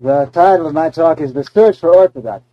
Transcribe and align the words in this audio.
The 0.00 0.26
title 0.26 0.68
of 0.68 0.74
my 0.74 0.90
talk 0.90 1.20
is 1.20 1.32
The 1.32 1.42
Search 1.42 1.80
for 1.80 1.92
Orthodoxy. 1.92 2.44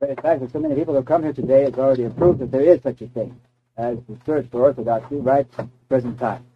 In 0.00 0.14
fact, 0.14 0.40
that 0.40 0.52
so 0.52 0.60
many 0.60 0.76
people 0.76 0.94
who 0.94 1.02
come 1.02 1.24
here 1.24 1.32
today, 1.32 1.64
it's 1.64 1.76
already 1.76 2.08
proved 2.08 2.38
that 2.38 2.52
there 2.52 2.60
is 2.60 2.80
such 2.82 3.02
a 3.02 3.08
thing 3.08 3.40
as 3.76 3.98
the 4.08 4.16
search 4.24 4.46
for 4.48 4.60
orthodoxy 4.60 5.16
right 5.16 5.46
present 5.88 6.16
time. 6.20 6.46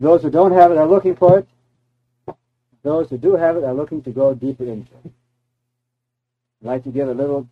Those 0.00 0.22
who 0.22 0.30
don't 0.30 0.50
have 0.50 0.72
it 0.72 0.78
are 0.78 0.88
looking 0.88 1.14
for 1.14 1.38
it. 1.38 1.48
Those 2.82 3.08
who 3.08 3.18
do 3.18 3.36
have 3.36 3.56
it 3.56 3.62
are 3.62 3.74
looking 3.74 4.02
to 4.02 4.10
go 4.10 4.34
deeper 4.34 4.64
into 4.64 4.90
it. 5.04 5.12
I'd 6.62 6.66
like 6.66 6.84
to 6.84 6.90
give 6.90 7.08
a 7.08 7.14
little 7.14 7.46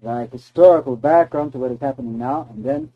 like 0.00 0.30
historical 0.30 0.94
background 0.94 1.52
to 1.52 1.58
what 1.58 1.72
is 1.72 1.80
happening 1.80 2.18
now, 2.18 2.46
and 2.50 2.64
then 2.64 2.92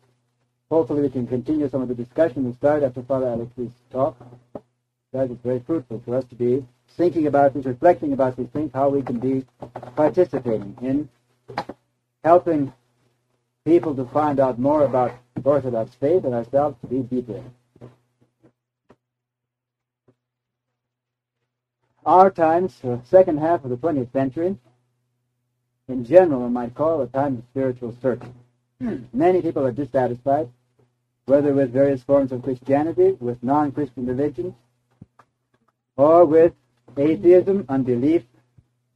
hopefully 0.69 1.01
we 1.01 1.09
can 1.09 1.27
continue 1.27 1.67
some 1.67 1.81
of 1.81 1.89
the 1.89 1.95
discussion 1.95 2.45
we 2.45 2.53
started 2.53 2.85
after 2.85 3.01
Father 3.03 3.27
Alex's 3.27 3.71
talk. 3.91 4.15
That 5.13 5.29
is 5.29 5.37
very 5.43 5.59
fruitful 5.59 6.01
for 6.05 6.15
us 6.15 6.25
to 6.25 6.35
be 6.35 6.65
thinking 6.95 7.27
about 7.27 7.53
this, 7.53 7.65
reflecting 7.65 8.13
about 8.13 8.37
these 8.37 8.47
things, 8.47 8.71
how 8.73 8.89
we 8.89 9.01
can 9.01 9.19
be 9.19 9.45
participating 9.95 10.77
in 10.81 11.09
helping 12.23 12.71
people 13.65 13.93
to 13.95 14.05
find 14.05 14.39
out 14.39 14.57
more 14.57 14.85
about 14.85 15.13
Orthodox 15.43 15.93
faith 15.95 16.23
and 16.23 16.33
ourselves 16.33 16.77
to 16.81 16.87
be 16.87 16.99
deeper. 16.99 17.43
Our 22.05 22.31
times, 22.31 22.79
the 22.81 23.01
second 23.03 23.39
half 23.39 23.63
of 23.63 23.69
the 23.69 23.77
20th 23.77 24.11
century, 24.11 24.57
in 25.87 26.05
general, 26.05 26.41
one 26.41 26.53
might 26.53 26.73
call 26.73 27.01
a 27.01 27.07
time 27.07 27.37
of 27.37 27.43
spiritual 27.51 27.95
searching. 28.01 28.33
Hmm. 28.79 29.03
Many 29.13 29.41
people 29.41 29.65
are 29.65 29.71
dissatisfied, 29.71 30.49
whether 31.25 31.53
with 31.53 31.73
various 31.73 32.01
forms 32.01 32.31
of 32.31 32.41
Christianity, 32.41 33.17
with 33.19 33.43
non-Christian 33.43 34.05
religions, 34.07 34.53
or 35.97 36.25
with 36.25 36.53
atheism, 36.97 37.65
unbelief, 37.69 38.23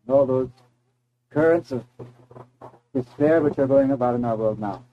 and 0.06 0.16
all 0.16 0.26
those 0.26 0.50
currents 1.30 1.72
of 1.72 1.84
despair 2.94 3.42
which 3.42 3.60
are 3.60 3.68
going 3.68 3.92
about 3.92 4.16
in 4.16 4.26
our 4.26 4.36
world 4.36 4.60
now. 4.60 4.84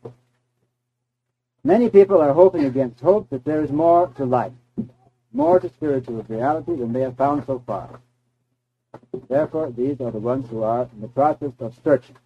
Many 1.64 1.88
people 1.88 2.20
are 2.20 2.32
hoping 2.32 2.64
against 2.64 3.00
hope 3.00 3.30
that 3.30 3.44
there 3.44 3.62
is 3.62 3.70
more 3.70 4.08
to 4.16 4.24
life, 4.24 4.52
more 5.32 5.60
to 5.60 5.68
spiritual 5.68 6.24
reality 6.28 6.74
than 6.74 6.92
they 6.92 7.02
have 7.02 7.16
found 7.16 7.44
so 7.46 7.62
far. 7.64 8.00
Therefore, 9.28 9.70
these 9.70 10.00
are 10.00 10.10
the 10.10 10.18
ones 10.18 10.48
who 10.50 10.62
are 10.64 10.88
in 10.92 11.00
the 11.00 11.08
process 11.08 11.52
of 11.60 11.74
searching. 11.84 12.16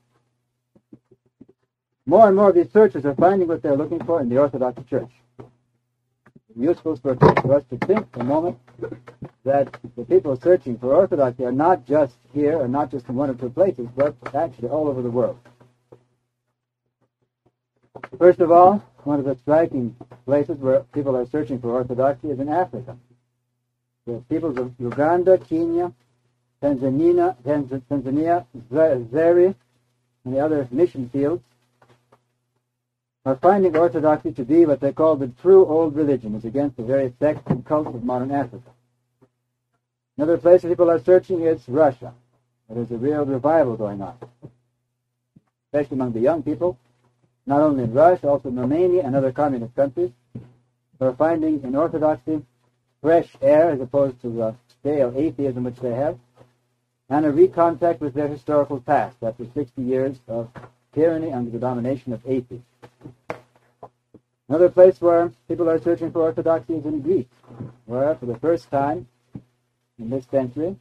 More 2.06 2.28
and 2.28 2.36
more 2.36 2.48
of 2.48 2.54
these 2.54 2.72
searchers 2.72 3.04
are 3.04 3.14
finding 3.14 3.48
what 3.48 3.62
they're 3.62 3.76
looking 3.76 4.02
for 4.04 4.20
in 4.20 4.28
the 4.28 4.38
Orthodox 4.38 4.82
Church. 4.88 5.10
Useful 6.58 6.96
for, 6.96 7.14
for 7.16 7.54
us 7.54 7.64
to 7.70 7.76
think 7.86 8.10
for 8.12 8.20
a 8.20 8.24
moment 8.24 8.58
that 9.44 9.76
the 9.94 10.04
people 10.04 10.40
searching 10.40 10.78
for 10.78 10.94
Orthodoxy 10.94 11.44
are 11.44 11.52
not 11.52 11.86
just 11.86 12.16
here 12.32 12.58
or 12.58 12.66
not 12.66 12.90
just 12.90 13.08
in 13.08 13.14
one 13.14 13.28
or 13.28 13.34
two 13.34 13.50
places, 13.50 13.86
but 13.94 14.16
actually 14.34 14.68
all 14.68 14.88
over 14.88 15.02
the 15.02 15.10
world. 15.10 15.38
First 18.18 18.40
of 18.40 18.50
all, 18.50 18.82
one 19.04 19.18
of 19.18 19.26
the 19.26 19.36
striking 19.36 19.94
places 20.24 20.56
where 20.58 20.80
people 20.94 21.14
are 21.14 21.26
searching 21.26 21.60
for 21.60 21.70
Orthodoxy 21.70 22.30
is 22.30 22.40
in 22.40 22.48
Africa. 22.48 22.96
The 24.06 24.22
peoples 24.28 24.56
of 24.56 24.72
Uganda, 24.78 25.36
Kenya, 25.38 25.92
Tanzania, 26.62 27.36
Tanzania, 27.44 28.46
Zaire, 28.70 29.54
and 30.24 30.34
the 30.34 30.40
other 30.40 30.66
mission 30.70 31.10
fields 31.10 31.42
are 33.26 33.36
finding 33.42 33.76
Orthodoxy 33.76 34.30
to 34.30 34.44
be 34.44 34.64
what 34.64 34.80
they 34.80 34.92
call 34.92 35.16
the 35.16 35.26
true 35.42 35.66
old 35.66 35.96
religion, 35.96 36.36
as 36.36 36.44
against 36.44 36.76
the 36.76 36.84
various 36.84 37.12
sects 37.18 37.42
and 37.46 37.64
cults 37.66 37.92
of 37.92 38.04
modern 38.04 38.30
Africa. 38.30 38.70
Another 40.16 40.38
place 40.38 40.62
people 40.62 40.88
are 40.88 41.02
searching 41.02 41.42
is 41.42 41.68
Russia. 41.68 42.14
There's 42.70 42.92
a 42.92 42.96
real 42.96 43.26
revival 43.26 43.76
going 43.76 44.00
on, 44.00 44.16
especially 45.66 45.96
among 45.96 46.12
the 46.12 46.20
young 46.20 46.44
people, 46.44 46.78
not 47.46 47.62
only 47.62 47.82
in 47.82 47.92
Russia, 47.92 48.28
also 48.28 48.48
in 48.48 48.58
Romania 48.58 49.02
and 49.04 49.16
other 49.16 49.32
communist 49.32 49.74
countries, 49.74 50.12
who 50.98 51.04
are 51.04 51.14
finding 51.14 51.62
in 51.64 51.74
Orthodoxy 51.74 52.44
fresh 53.02 53.28
air 53.42 53.70
as 53.70 53.80
opposed 53.80 54.20
to 54.20 54.28
the 54.28 54.54
stale 54.68 55.12
atheism 55.16 55.64
which 55.64 55.76
they 55.76 55.94
have, 55.94 56.16
and 57.08 57.26
a 57.26 57.32
recontact 57.32 57.98
with 57.98 58.14
their 58.14 58.28
historical 58.28 58.80
past 58.80 59.16
after 59.20 59.44
60 59.52 59.82
years 59.82 60.16
of 60.28 60.48
tyranny 60.94 61.32
under 61.32 61.50
the 61.50 61.58
domination 61.58 62.12
of 62.12 62.20
atheists. 62.24 62.64
Another 64.48 64.68
place 64.68 65.00
where 65.00 65.32
people 65.48 65.68
are 65.68 65.80
searching 65.80 66.12
for 66.12 66.22
orthodoxy 66.22 66.74
is 66.74 66.84
in 66.84 67.00
Greece, 67.00 67.26
where 67.86 68.14
for 68.14 68.26
the 68.26 68.38
first 68.38 68.70
time 68.70 69.08
in 69.98 70.08
this 70.08 70.24
century, 70.26 70.76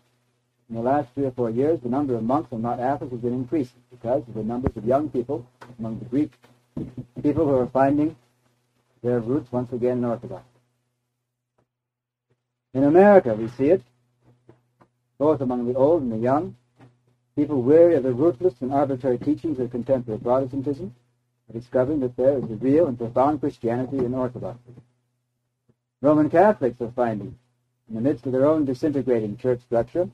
in 0.70 0.76
the 0.76 0.82
last 0.82 1.14
three 1.14 1.26
or 1.26 1.32
four 1.32 1.50
years, 1.50 1.80
the 1.82 1.90
number 1.90 2.16
of 2.16 2.24
monks 2.24 2.52
and 2.52 2.62
Mount 2.62 2.80
Athos 2.80 3.10
has 3.10 3.20
been 3.20 3.34
increasing 3.34 3.82
because 3.90 4.22
of 4.28 4.34
the 4.36 4.44
numbers 4.44 4.76
of 4.76 4.86
young 4.86 5.10
people 5.10 5.48
among 5.80 6.00
the 6.00 6.06
Greek 6.06 6.32
people 7.24 7.46
who 7.46 7.56
are 7.56 7.68
finding 7.68 8.16
their 9.02 9.20
roots 9.20 9.52
once 9.52 9.72
again 9.72 10.00
in 10.00 10.06
Orthodoxy. 10.06 10.48
In 12.74 12.84
America, 12.84 13.34
we 13.34 13.48
see 13.50 13.70
it, 13.70 13.82
both 15.18 15.42
among 15.42 15.66
the 15.66 15.76
old 15.76 16.02
and 16.02 16.12
the 16.12 16.18
young, 16.18 16.56
people 17.36 17.62
weary 17.62 17.96
of 17.96 18.04
the 18.04 18.14
ruthless 18.14 18.54
and 18.62 18.74
arbitrary 18.74 19.18
teachings 19.18 19.60
of 19.60 19.72
contemporary 19.72 20.20
Protestantism 20.20 20.94
discovering 21.54 22.00
that 22.02 22.18
there 22.18 22.38
is 22.38 22.44
a 22.44 22.56
real 22.56 22.88
and 22.88 22.98
profound 22.98 23.40
Christianity 23.40 24.00
in 24.00 24.14
Orthodoxy. 24.14 24.74
Roman 26.02 26.30
Catholics 26.30 26.82
are 26.82 26.92
finding, 26.92 27.38
in 27.90 27.96
the 27.96 28.02
midst 28.02 28.26
of 28.26 28.32
their 28.32 28.46
own 28.46 28.66
disintegrating 28.66 29.38
church 29.38 29.62
structure, 29.62 30.10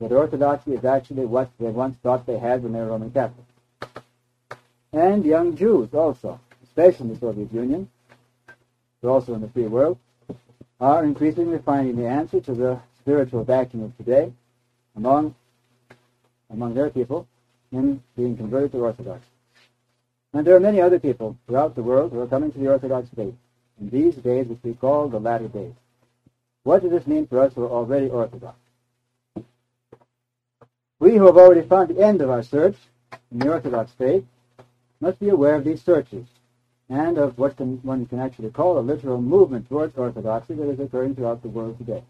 that 0.00 0.12
Orthodoxy 0.12 0.72
is 0.72 0.84
actually 0.84 1.26
what 1.26 1.50
they 1.60 1.70
once 1.70 1.96
thought 2.02 2.26
they 2.26 2.38
had 2.38 2.62
when 2.62 2.72
they 2.72 2.80
were 2.80 2.86
Roman 2.86 3.10
Catholics. 3.10 3.48
And 4.92 5.24
young 5.24 5.56
Jews 5.56 5.94
also, 5.94 6.40
especially 6.64 7.08
in 7.08 7.14
the 7.14 7.20
Soviet 7.20 7.52
Union, 7.52 7.88
but 9.00 9.08
also 9.08 9.34
in 9.34 9.40
the 9.40 9.48
free 9.48 9.66
world, 9.66 9.98
are 10.80 11.04
increasingly 11.04 11.58
finding 11.58 11.96
the 11.96 12.08
answer 12.08 12.40
to 12.40 12.54
the 12.54 12.80
spiritual 12.98 13.44
vacuum 13.44 13.84
of 13.84 13.96
today 13.96 14.32
among 14.96 15.34
among 16.50 16.74
their 16.74 16.90
people 16.90 17.26
in 17.72 18.02
being 18.16 18.36
converted 18.36 18.72
to 18.72 18.78
Orthodoxy. 18.78 19.31
And 20.32 20.46
there 20.46 20.56
are 20.56 20.60
many 20.60 20.80
other 20.80 20.98
people 20.98 21.36
throughout 21.46 21.74
the 21.74 21.82
world 21.82 22.12
who 22.12 22.20
are 22.20 22.26
coming 22.26 22.52
to 22.52 22.58
the 22.58 22.68
Orthodox 22.68 23.08
faith 23.14 23.34
in 23.80 23.90
these 23.90 24.14
days 24.16 24.46
which 24.46 24.62
we 24.62 24.74
call 24.74 25.08
the 25.08 25.20
latter 25.20 25.48
days. 25.48 25.74
What 26.62 26.82
does 26.82 26.90
this 26.90 27.06
mean 27.06 27.26
for 27.26 27.40
us 27.40 27.52
who 27.54 27.64
are 27.64 27.70
already 27.70 28.08
Orthodox? 28.08 28.56
We 31.00 31.16
who 31.16 31.26
have 31.26 31.36
already 31.36 31.66
found 31.66 31.88
the 31.88 32.02
end 32.02 32.20
of 32.22 32.30
our 32.30 32.42
search 32.42 32.76
in 33.30 33.40
the 33.40 33.50
Orthodox 33.50 33.92
faith 33.92 34.24
must 35.00 35.18
be 35.18 35.30
aware 35.30 35.56
of 35.56 35.64
these 35.64 35.82
searches 35.82 36.26
and 36.88 37.18
of 37.18 37.36
what 37.38 37.56
can, 37.56 37.78
one 37.82 38.06
can 38.06 38.20
actually 38.20 38.50
call 38.50 38.78
a 38.78 38.80
literal 38.80 39.20
movement 39.20 39.68
towards 39.68 39.96
orthodoxy 39.96 40.54
that 40.54 40.68
is 40.68 40.78
occurring 40.78 41.14
throughout 41.14 41.42
the 41.42 41.48
world 41.48 41.76
today. 41.78 42.02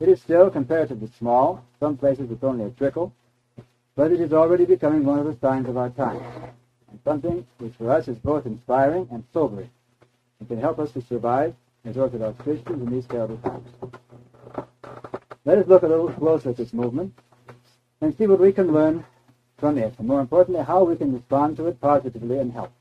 It 0.00 0.08
is 0.08 0.20
still 0.20 0.50
comparatively 0.50 1.10
small, 1.18 1.64
some 1.78 1.96
places 1.96 2.30
it's 2.30 2.42
only 2.42 2.64
a 2.64 2.70
trickle, 2.70 3.12
but 3.96 4.10
it 4.10 4.20
is 4.20 4.32
already 4.32 4.64
becoming 4.64 5.04
one 5.04 5.18
of 5.18 5.26
the 5.26 5.36
signs 5.40 5.68
of 5.68 5.76
our 5.76 5.90
time, 5.90 6.22
something 7.04 7.46
which 7.58 7.74
for 7.74 7.90
us 7.90 8.08
is 8.08 8.18
both 8.18 8.46
inspiring 8.46 9.08
and 9.10 9.24
sobering, 9.32 9.70
and 10.40 10.48
can 10.48 10.60
help 10.60 10.78
us 10.78 10.92
to 10.92 11.02
survive 11.02 11.54
as 11.84 11.96
Orthodox 11.96 12.40
Christians 12.42 12.82
in 12.82 12.90
these 12.90 13.06
terrible 13.06 13.38
times. 13.38 13.68
Let 15.44 15.58
us 15.58 15.66
look 15.66 15.82
a 15.82 15.88
little 15.88 16.10
closer 16.12 16.50
at 16.50 16.56
this 16.56 16.72
movement 16.72 17.18
and 18.00 18.16
see 18.16 18.26
what 18.26 18.40
we 18.40 18.52
can 18.52 18.72
learn 18.72 19.04
from 19.58 19.78
it, 19.78 19.94
and 19.98 20.06
more 20.06 20.20
importantly, 20.20 20.62
how 20.62 20.84
we 20.84 20.96
can 20.96 21.12
respond 21.12 21.56
to 21.56 21.66
it 21.66 21.80
positively 21.80 22.38
and 22.38 22.52
help. 22.52 22.72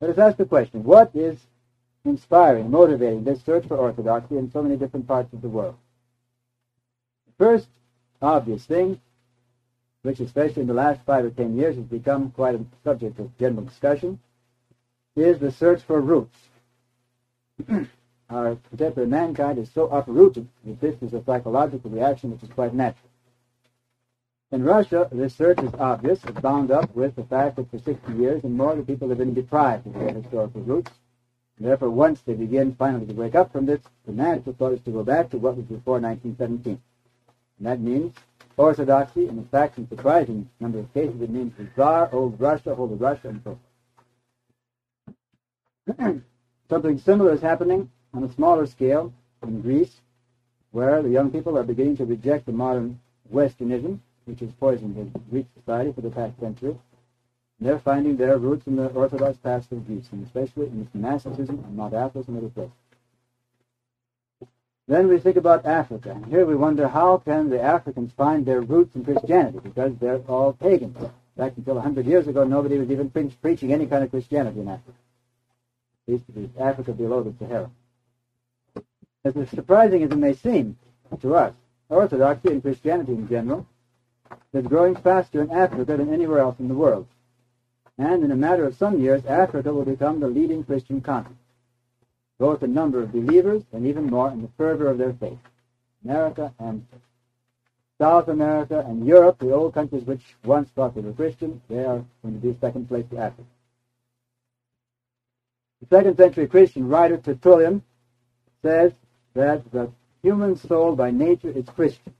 Let 0.00 0.10
us 0.10 0.18
ask 0.18 0.36
the 0.36 0.44
question, 0.44 0.84
what 0.84 1.10
is 1.14 1.38
inspiring, 2.04 2.70
motivating 2.70 3.24
this 3.24 3.42
search 3.42 3.66
for 3.66 3.76
orthodoxy 3.76 4.36
in 4.36 4.50
so 4.50 4.62
many 4.62 4.76
different 4.76 5.06
parts 5.06 5.32
of 5.32 5.42
the 5.42 5.48
world? 5.48 5.76
The 7.26 7.44
first 7.44 7.68
obvious 8.20 8.64
thing, 8.64 9.00
which 10.08 10.20
especially 10.20 10.62
in 10.62 10.68
the 10.68 10.72
last 10.72 11.02
five 11.04 11.22
or 11.22 11.28
ten 11.28 11.54
years 11.54 11.76
has 11.76 11.84
become 11.84 12.30
quite 12.30 12.54
a 12.54 12.64
subject 12.82 13.18
of 13.18 13.36
general 13.36 13.62
discussion, 13.62 14.18
is 15.14 15.38
the 15.38 15.52
search 15.52 15.82
for 15.82 16.00
roots. 16.00 16.38
Our 18.30 18.56
contemporary 18.70 19.10
mankind 19.10 19.58
is 19.58 19.70
so 19.70 19.86
uprooted 19.88 20.48
that 20.64 20.80
this 20.80 20.96
is 21.02 21.12
a 21.12 21.22
psychological 21.24 21.90
reaction 21.90 22.30
which 22.30 22.42
is 22.42 22.48
quite 22.48 22.72
natural. 22.72 23.10
In 24.50 24.64
Russia, 24.64 25.10
this 25.12 25.34
search 25.34 25.58
is 25.62 25.74
obvious. 25.74 26.24
It's 26.24 26.40
bound 26.40 26.70
up 26.70 26.96
with 26.96 27.14
the 27.14 27.24
fact 27.24 27.56
that 27.56 27.70
for 27.70 27.78
60 27.78 28.14
years 28.14 28.42
and 28.44 28.56
more, 28.56 28.74
the 28.74 28.82
people 28.82 29.10
have 29.10 29.18
been 29.18 29.34
deprived 29.34 29.86
of 29.88 29.92
their 29.92 30.14
historical 30.14 30.62
roots. 30.62 30.90
And 31.58 31.66
therefore, 31.68 31.90
once 31.90 32.22
they 32.22 32.32
begin 32.32 32.74
finally 32.76 33.04
to 33.04 33.12
wake 33.12 33.34
up 33.34 33.52
from 33.52 33.66
this, 33.66 33.82
the 34.06 34.12
natural 34.12 34.54
thought 34.54 34.72
is 34.72 34.80
to 34.86 34.90
go 34.90 35.04
back 35.04 35.28
to 35.30 35.36
what 35.36 35.58
was 35.58 35.66
before 35.66 36.00
1917. 36.00 36.80
And 37.58 37.66
that 37.66 37.80
means 37.80 38.14
orthodoxy, 38.58 39.28
and 39.28 39.38
in 39.38 39.44
fact, 39.46 39.78
in 39.78 39.88
surprising 39.88 40.48
number 40.60 40.80
of 40.80 40.92
cases, 40.92 41.20
it 41.20 41.30
means 41.30 41.52
the 41.56 41.64
Tsar, 41.74 42.10
old 42.12 42.38
Russia, 42.40 42.74
Holy 42.74 42.96
Russia, 42.96 43.28
and 43.28 43.40
so 43.44 43.58
forth. 45.96 46.22
Something 46.68 46.98
similar 46.98 47.32
is 47.32 47.40
happening 47.40 47.90
on 48.12 48.24
a 48.24 48.32
smaller 48.34 48.66
scale 48.66 49.12
in 49.42 49.62
Greece, 49.62 50.00
where 50.72 51.00
the 51.02 51.08
young 51.08 51.30
people 51.30 51.56
are 51.56 51.62
beginning 51.62 51.96
to 51.96 52.04
reject 52.04 52.44
the 52.46 52.52
modern 52.52 53.00
Westernism, 53.32 54.00
which 54.26 54.40
has 54.40 54.52
poisoned 54.60 54.96
the 54.96 55.18
Greek 55.30 55.46
society 55.58 55.92
for 55.92 56.02
the 56.02 56.10
past 56.10 56.38
century. 56.38 56.76
They're 57.60 57.78
finding 57.78 58.16
their 58.16 58.38
roots 58.38 58.66
in 58.66 58.76
the 58.76 58.88
Orthodox 58.88 59.38
past 59.38 59.72
of 59.72 59.86
Greece, 59.86 60.08
and 60.12 60.24
especially 60.26 60.66
in 60.66 60.82
its 60.82 60.94
monasticism 60.94 61.64
and 61.64 61.76
Mount 61.76 61.94
Athos 61.94 62.28
and 62.28 62.36
other 62.36 62.48
places. 62.50 62.72
Then 64.88 65.06
we 65.06 65.18
think 65.18 65.36
about 65.36 65.66
Africa, 65.66 66.12
and 66.12 66.24
here 66.26 66.46
we 66.46 66.56
wonder 66.56 66.88
how 66.88 67.18
can 67.18 67.50
the 67.50 67.60
Africans 67.60 68.10
find 68.16 68.46
their 68.46 68.62
roots 68.62 68.96
in 68.96 69.04
Christianity, 69.04 69.58
because 69.62 69.92
they're 70.00 70.22
all 70.26 70.54
pagans. 70.54 70.96
Fact, 71.36 71.58
until 71.58 71.76
a 71.76 71.80
hundred 71.82 72.06
years 72.06 72.26
ago, 72.26 72.42
nobody 72.42 72.78
was 72.78 72.90
even 72.90 73.10
pre- 73.10 73.28
preaching 73.42 73.72
any 73.72 73.86
kind 73.86 74.02
of 74.02 74.10
Christianity 74.10 74.60
in 74.60 74.68
Africa. 74.68 74.96
At 76.08 76.12
least 76.12 76.24
it 76.34 76.50
Africa 76.58 76.92
below 76.92 77.22
the 77.22 77.34
Sahara. 77.38 77.70
As 79.24 79.34
surprising 79.50 80.02
as 80.02 80.10
it 80.10 80.16
may 80.16 80.32
seem 80.32 80.78
to 81.20 81.34
us, 81.34 81.52
Orthodoxy 81.90 82.48
and 82.48 82.62
Christianity 82.62 83.12
in 83.12 83.28
general 83.28 83.66
is 84.54 84.66
growing 84.66 84.96
faster 84.96 85.42
in 85.42 85.50
Africa 85.50 85.96
than 85.96 86.12
anywhere 86.12 86.38
else 86.38 86.58
in 86.58 86.68
the 86.68 86.74
world. 86.74 87.06
And 87.98 88.24
in 88.24 88.30
a 88.30 88.36
matter 88.36 88.64
of 88.64 88.76
some 88.76 89.00
years, 89.00 89.24
Africa 89.26 89.72
will 89.72 89.84
become 89.84 90.20
the 90.20 90.28
leading 90.28 90.64
Christian 90.64 91.00
continent, 91.00 91.36
both 92.38 92.62
in 92.62 92.72
number 92.72 93.02
of 93.02 93.12
believers 93.12 93.62
and 93.72 93.86
even 93.86 94.06
more 94.06 94.30
in 94.30 94.42
the 94.42 94.48
fervor 94.56 94.88
of 94.88 94.98
their 94.98 95.12
faith. 95.14 95.38
America 96.04 96.54
and 96.58 96.86
South 97.98 98.28
America 98.28 98.84
and 98.86 99.06
Europe, 99.06 99.38
the 99.40 99.52
old 99.52 99.74
countries 99.74 100.04
which 100.04 100.22
once 100.44 100.70
thought 100.70 100.94
they 100.94 101.00
were 101.00 101.12
Christian, 101.12 101.60
they 101.68 101.84
are 101.84 102.04
going 102.22 102.40
to 102.40 102.46
be 102.46 102.56
second 102.60 102.86
place 102.86 103.04
to 103.10 103.18
Africa. 103.18 103.48
The 105.80 105.96
second 105.96 106.16
century 106.16 106.46
Christian 106.46 106.88
writer 106.88 107.16
Tertullian 107.16 107.82
says 108.62 108.92
that 109.34 109.70
the 109.72 109.90
human 110.22 110.56
soul 110.56 110.94
by 110.94 111.10
nature 111.10 111.50
is 111.50 111.66
Christian. 111.66 112.14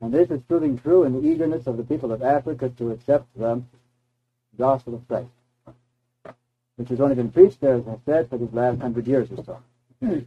And 0.00 0.12
this 0.12 0.30
is 0.30 0.40
proving 0.42 0.78
true 0.78 1.04
in 1.04 1.12
the 1.12 1.26
eagerness 1.26 1.66
of 1.66 1.76
the 1.76 1.84
people 1.84 2.12
of 2.12 2.22
Africa 2.22 2.68
to 2.78 2.90
accept 2.90 3.26
the 3.36 3.62
gospel 4.58 4.94
of 4.94 5.08
Christ, 5.08 5.28
which 6.76 6.88
has 6.90 7.00
only 7.00 7.14
been 7.14 7.30
preached 7.30 7.60
there, 7.60 7.74
as 7.74 7.88
I 7.88 7.96
said, 8.04 8.30
for 8.30 8.38
these 8.38 8.52
last 8.52 8.80
hundred 8.80 9.06
years 9.06 9.28
or 9.30 9.44
so. 9.44 9.58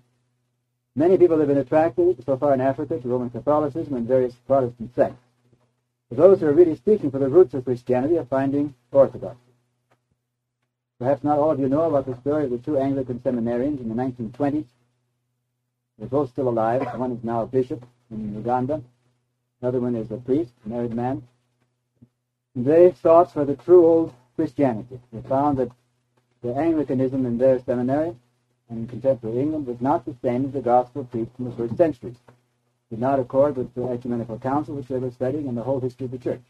Many 0.95 1.17
people 1.17 1.37
have 1.39 1.47
been 1.47 1.57
attracted 1.57 2.23
so 2.25 2.35
far 2.37 2.53
in 2.53 2.61
Africa 2.61 2.99
to 2.99 3.07
Roman 3.07 3.29
Catholicism 3.29 3.93
and 3.93 4.07
various 4.07 4.33
Protestant 4.47 4.93
sects. 4.95 5.21
But 6.09 6.17
those 6.17 6.39
who 6.39 6.47
are 6.47 6.53
really 6.53 6.79
seeking 6.83 7.11
for 7.11 7.19
the 7.19 7.29
roots 7.29 7.53
of 7.53 7.65
Christianity 7.65 8.17
are 8.17 8.25
finding 8.25 8.73
orthodoxy. 8.91 9.39
Perhaps 10.99 11.23
not 11.23 11.37
all 11.37 11.51
of 11.51 11.59
you 11.59 11.69
know 11.69 11.83
about 11.83 12.05
the 12.05 12.19
story 12.19 12.43
of 12.45 12.49
the 12.51 12.57
two 12.57 12.77
Anglican 12.77 13.19
seminarians 13.19 13.79
in 13.79 13.87
the 13.87 13.95
1920s. 13.95 14.65
They're 15.97 16.07
both 16.07 16.31
still 16.31 16.49
alive. 16.49 16.81
One 16.97 17.11
is 17.11 17.23
now 17.23 17.43
a 17.43 17.47
bishop 17.47 17.85
in 18.11 18.33
Uganda. 18.33 18.81
The 19.61 19.67
other 19.67 19.79
one 19.79 19.95
is 19.95 20.11
a 20.11 20.17
priest, 20.17 20.51
a 20.65 20.69
married 20.69 20.93
man. 20.93 21.23
And 22.55 22.65
they 22.65 22.93
sought 23.01 23.31
for 23.31 23.45
the 23.45 23.55
true 23.55 23.85
old 23.85 24.13
Christianity. 24.35 24.99
They 25.13 25.21
found 25.29 25.57
that 25.59 25.71
the 26.41 26.56
Anglicanism 26.56 27.25
in 27.25 27.38
their 27.38 27.59
seminary 27.59 28.15
and 28.69 28.80
in 28.80 28.88
contemporary 28.88 29.39
England 29.39 29.68
was 29.68 29.81
not 29.81 30.06
the 30.06 30.15
same 30.21 30.45
as 30.45 30.51
the 30.51 30.62
gospel 30.62 31.03
preached 31.06 31.31
in 31.39 31.45
the 31.45 31.51
first 31.51 31.75
centuries. 31.75 32.15
It 32.27 32.95
did 32.95 33.00
not 33.00 33.19
accord 33.19 33.57
with 33.57 33.74
the 33.74 33.88
ecumenical 33.89 34.39
council 34.39 34.75
which 34.75 34.88
they 34.88 35.00
were 35.00 35.12
studying 35.12 35.47
and 35.47 35.57
the 35.57 35.63
whole 35.63 35.80
history 35.80 36.06
of 36.06 36.12
the 36.12 36.18
church. 36.18 36.41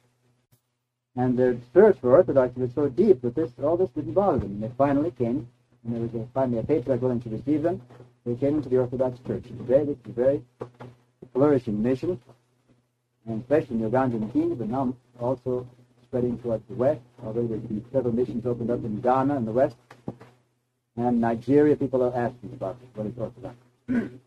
And 1.16 1.38
their 1.38 1.58
search 1.74 1.98
for 2.00 2.12
orthodoxy 2.12 2.62
was 2.62 2.74
so 2.74 2.88
deep 2.88 3.22
that 3.22 3.36
this 3.36 3.52
all 3.64 3.78
this 3.78 3.90
didn't 3.90 4.14
bother 4.14 4.40
them. 4.40 4.52
And 4.52 4.64
they 4.64 4.72
finally 4.78 5.12
came, 5.12 5.48
and 5.84 5.94
there 5.94 6.02
was 6.02 6.14
a, 6.14 6.28
finally 6.34 6.60
a 6.60 6.64
patriarch 6.64 7.02
willing 7.02 7.22
to 7.22 7.30
receive 7.30 7.64
them. 7.64 7.82
They 8.26 8.36
came 8.36 8.58
into 8.58 8.70
the 8.70 8.78
Orthodox 8.78 9.20
Church. 9.26 9.46
And 9.48 9.60
today 9.66 9.86
this 9.86 9.98
is 9.98 10.06
a 10.06 10.12
very 10.12 10.44
flourishing 11.34 11.82
mission, 11.82 12.20
and 13.26 13.42
especially 13.42 13.78
in 13.78 13.82
Uganda 13.82 14.18
and 14.18 14.32
Kenya, 14.32 14.56
but 14.56 14.70
now 14.70 14.96
also 15.20 15.68
spreading 16.10 16.38
towards 16.40 16.64
the 16.68 16.76
west. 16.76 17.02
Although 17.24 17.46
there's 17.48 17.62
been 17.62 17.86
several 17.92 18.14
missions 18.14 18.46
opened 18.46 18.72
up 18.72 18.84
in 18.84 19.00
Ghana 19.00 19.36
and 19.36 19.48
the 19.48 19.52
west. 19.52 19.76
And 20.98 21.22
Nigeria, 21.22 21.76
people 21.76 22.04
are 22.04 22.16
asking 22.16 22.52
about 22.54 22.78
what 22.96 23.06
is 23.08 23.14
Orthodox. 23.18 23.56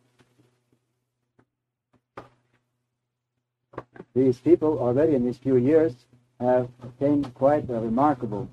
These 4.15 4.39
people 4.39 4.79
already 4.79 5.15
in 5.15 5.25
these 5.25 5.39
few 5.39 5.57
years 5.57 5.95
have 6.39 6.69
attained 6.83 7.33
quite 7.35 7.69
a 7.71 7.81
remarkable 7.81 8.47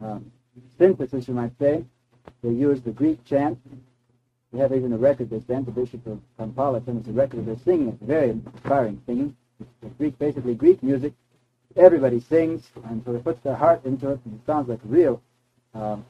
um, 0.00 0.32
synthesis, 0.78 1.28
you 1.28 1.34
might 1.34 1.52
say. 1.58 1.84
They 2.42 2.50
use 2.50 2.80
the 2.80 2.92
Greek 2.92 3.22
chant. 3.26 3.58
They 4.52 4.58
have 4.58 4.72
even 4.72 4.92
a 4.94 4.96
record 4.96 5.28
they 5.28 5.40
sent. 5.40 5.66
The 5.66 5.72
Bishop 5.72 6.06
of 6.06 6.18
Kampala 6.38 6.82
sent 6.84 7.02
us 7.02 7.08
a 7.08 7.12
record 7.12 7.40
of 7.40 7.46
their 7.46 7.58
singing. 7.58 7.88
It's 7.88 8.02
very 8.02 8.30
inspiring 8.30 9.02
singing. 9.06 9.36
It's 9.82 9.94
Greek, 9.98 10.18
basically 10.18 10.54
Greek 10.54 10.82
music. 10.82 11.12
Everybody 11.76 12.20
sings, 12.20 12.68
and 12.84 13.02
so 13.04 13.12
they 13.12 13.20
put 13.20 13.42
their 13.42 13.54
heart 13.54 13.84
into 13.84 14.10
it, 14.10 14.20
and 14.24 14.34
it 14.34 14.46
sounds 14.46 14.68
like 14.68 14.80
real 14.84 15.22
um, 15.74 16.04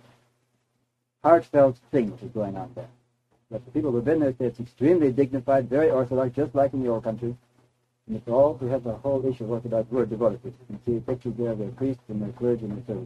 heartfelt 1.22 1.76
thing 1.90 2.10
which 2.10 2.22
is 2.22 2.30
going 2.30 2.56
on 2.56 2.70
there. 2.74 2.88
But 3.50 3.64
the 3.64 3.70
people 3.72 3.90
who've 3.90 4.04
been 4.04 4.20
there 4.20 4.32
say 4.38 4.46
it's 4.46 4.60
extremely 4.60 5.12
dignified, 5.12 5.68
very 5.68 5.90
orthodox, 5.90 6.34
just 6.34 6.54
like 6.54 6.72
in 6.72 6.82
the 6.82 6.88
old 6.88 7.04
country. 7.04 7.36
And 8.06 8.16
it's 8.16 8.28
all, 8.28 8.58
we 8.60 8.70
have 8.70 8.84
the 8.84 8.94
whole 8.94 9.24
issue 9.26 9.44
of 9.44 9.50
Orthodox 9.50 9.90
word 9.90 10.10
devoted. 10.10 10.40
You 10.44 10.52
can 10.66 10.80
see 10.84 11.00
pictures 11.00 11.34
there 11.38 11.50
of 11.50 11.58
their 11.58 11.70
priests 11.70 12.02
and 12.08 12.22
their 12.22 12.32
clergy 12.32 12.64
and 12.64 12.76
their 12.76 12.96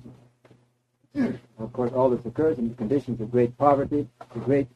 services. 1.15 1.41
of 1.59 1.73
course, 1.73 1.93
all 1.93 2.09
this 2.11 2.25
occurs 2.25 2.59
in 2.59 2.75
conditions 2.75 3.21
of 3.21 3.31
great 3.31 3.57
poverty, 3.59 4.09
a 4.35 4.39
great 4.39 4.69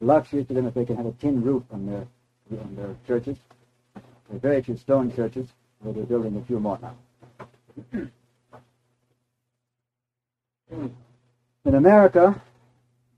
luxury 0.00 0.44
to 0.44 0.54
them 0.54 0.66
if 0.66 0.74
they 0.74 0.84
can 0.84 0.96
have 0.96 1.06
a 1.06 1.12
tin 1.12 1.42
roof 1.42 1.62
on 1.70 1.86
their, 1.86 2.06
on 2.60 2.76
their 2.76 2.96
churches. 3.06 3.36
They're 4.28 4.40
very 4.40 4.62
few 4.62 4.76
stone 4.76 5.14
churches, 5.14 5.46
where 5.80 5.94
they're 5.94 6.04
building 6.04 6.36
a 6.36 6.44
few 6.44 6.58
more 6.58 6.78
now. 6.82 6.96
In 10.70 11.74
America, 11.74 12.40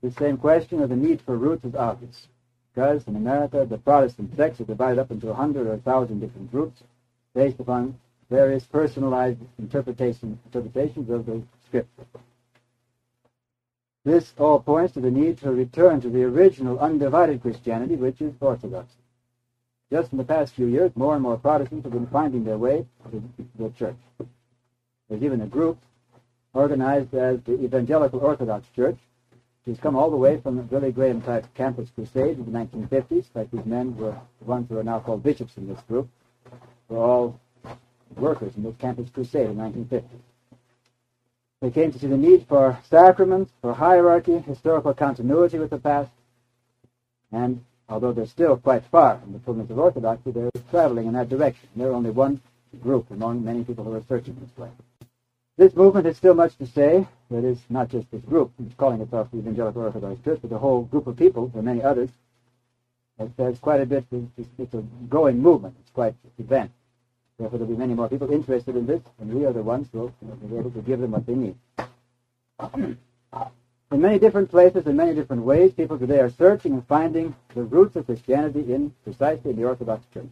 the 0.01 0.11
same 0.11 0.37
question 0.37 0.81
of 0.81 0.89
the 0.89 0.95
need 0.95 1.21
for 1.21 1.37
roots 1.37 1.65
is 1.65 1.75
obvious. 1.75 2.27
Because 2.73 3.05
in 3.07 3.15
America, 3.15 3.65
the 3.65 3.77
Protestant 3.77 4.35
sects 4.35 4.61
are 4.61 4.65
divided 4.65 4.99
up 4.99 5.11
into 5.11 5.29
a 5.29 5.33
hundred 5.33 5.67
or 5.67 5.73
a 5.73 5.77
thousand 5.79 6.19
different 6.19 6.51
groups 6.51 6.81
based 7.33 7.59
upon 7.59 7.99
various 8.29 8.63
personalized 8.65 9.39
interpretation, 9.57 10.39
interpretations 10.45 11.09
of 11.09 11.25
the 11.25 11.41
Scripture. 11.65 12.05
This 14.05 14.33
all 14.37 14.59
points 14.59 14.93
to 14.93 15.01
the 15.01 15.11
need 15.11 15.39
to 15.39 15.51
return 15.51 15.99
to 16.01 16.09
the 16.09 16.23
original 16.23 16.79
undivided 16.79 17.41
Christianity, 17.41 17.95
which 17.95 18.21
is 18.21 18.33
Orthodoxy. 18.39 18.95
Just 19.91 20.11
in 20.11 20.17
the 20.17 20.23
past 20.23 20.53
few 20.53 20.67
years, 20.67 20.91
more 20.95 21.15
and 21.15 21.23
more 21.23 21.37
Protestants 21.37 21.83
have 21.83 21.93
been 21.93 22.07
finding 22.07 22.43
their 22.43 22.57
way 22.57 22.85
to 23.11 23.23
the 23.57 23.69
church. 23.71 23.97
There's 25.09 25.23
even 25.23 25.41
a 25.41 25.47
group 25.47 25.77
organized 26.53 27.13
as 27.13 27.41
the 27.41 27.61
Evangelical 27.63 28.19
Orthodox 28.19 28.67
Church, 28.75 28.97
has 29.69 29.79
come 29.79 29.95
all 29.95 30.09
the 30.09 30.17
way 30.17 30.39
from 30.41 30.55
the 30.55 30.63
Billy 30.63 30.91
Graham 30.91 31.21
type 31.21 31.45
campus 31.53 31.89
crusade 31.93 32.37
in 32.37 32.45
the 32.45 32.51
1950s. 32.51 33.11
In 33.11 33.21
fact, 33.21 33.51
these 33.51 33.65
men 33.65 33.95
were 33.95 34.15
the 34.39 34.45
ones 34.45 34.67
who 34.67 34.77
are 34.77 34.83
now 34.83 34.99
called 34.99 35.23
bishops 35.23 35.57
in 35.57 35.67
this 35.67 35.79
group, 35.81 36.09
were 36.87 36.97
all 36.97 37.39
workers 38.15 38.55
in 38.55 38.63
this 38.63 38.75
campus 38.79 39.09
crusade 39.09 39.49
in 39.49 39.57
the 39.57 39.63
1950s. 39.63 40.03
They 41.61 41.71
came 41.71 41.91
to 41.91 41.99
see 41.99 42.07
the 42.07 42.17
need 42.17 42.47
for 42.47 42.79
sacraments, 42.89 43.51
for 43.61 43.73
hierarchy, 43.73 44.39
historical 44.39 44.93
continuity 44.93 45.59
with 45.59 45.69
the 45.69 45.77
past, 45.77 46.09
and 47.31 47.63
although 47.89 48.13
they're 48.13 48.25
still 48.25 48.57
quite 48.57 48.85
far 48.85 49.19
from 49.19 49.33
the 49.33 49.39
fullness 49.39 49.69
of 49.69 49.77
orthodoxy, 49.77 50.31
they're 50.31 50.49
traveling 50.71 51.07
in 51.07 51.13
that 51.13 51.29
direction. 51.29 51.67
They're 51.75 51.91
only 51.91 52.11
one 52.11 52.41
group 52.81 53.11
among 53.11 53.43
many 53.43 53.63
people 53.63 53.83
who 53.83 53.93
are 53.93 54.03
searching 54.07 54.35
this 54.39 54.57
way. 54.57 54.69
This 55.59 55.75
movement 55.75 56.05
has 56.05 56.15
still 56.15 56.35
much 56.35 56.55
to 56.59 56.65
say. 56.65 57.05
That 57.29 57.43
is, 57.43 57.59
not 57.69 57.89
just 57.89 58.09
this 58.11 58.21
group, 58.21 58.49
it's 58.65 58.73
calling 58.75 59.01
itself 59.01 59.27
the 59.29 59.39
Evangelical 59.39 59.81
Orthodox 59.81 60.23
Church, 60.23 60.39
but 60.39 60.49
the 60.49 60.57
whole 60.57 60.83
group 60.83 61.05
of 61.05 61.17
people, 61.17 61.51
and 61.53 61.63
many 61.65 61.83
others. 61.83 62.09
There's 63.35 63.59
quite 63.59 63.81
a 63.81 63.85
bit, 63.85 64.05
it's 64.37 64.73
a 64.73 64.83
growing 65.09 65.37
movement. 65.37 65.75
It's 65.81 65.91
quite 65.91 66.15
advanced. 66.39 66.73
Therefore, 67.37 67.59
there'll 67.59 67.73
be 67.73 67.77
many 67.77 67.93
more 67.93 68.07
people 68.07 68.31
interested 68.31 68.77
in 68.77 68.85
this, 68.85 69.01
and 69.19 69.33
we 69.33 69.45
are 69.45 69.51
the 69.51 69.61
ones 69.61 69.89
who 69.91 70.13
will 70.21 70.35
be 70.47 70.57
able 70.57 70.71
to 70.71 70.81
give 70.81 71.01
them 71.01 71.11
what 71.11 71.25
they 71.25 71.35
need. 71.35 71.57
In 73.91 74.01
many 74.01 74.17
different 74.17 74.49
places, 74.49 74.85
in 74.85 74.95
many 74.95 75.15
different 75.15 75.41
ways, 75.41 75.73
people 75.73 75.97
today 75.97 76.19
are 76.19 76.29
searching 76.29 76.73
and 76.73 76.87
finding 76.87 77.35
the 77.55 77.63
roots 77.63 77.95
of 77.95 78.05
Christianity 78.05 78.71
in 78.71 78.93
precisely 79.03 79.49
in 79.49 79.57
the 79.57 79.65
Orthodox 79.65 80.05
Church. 80.13 80.29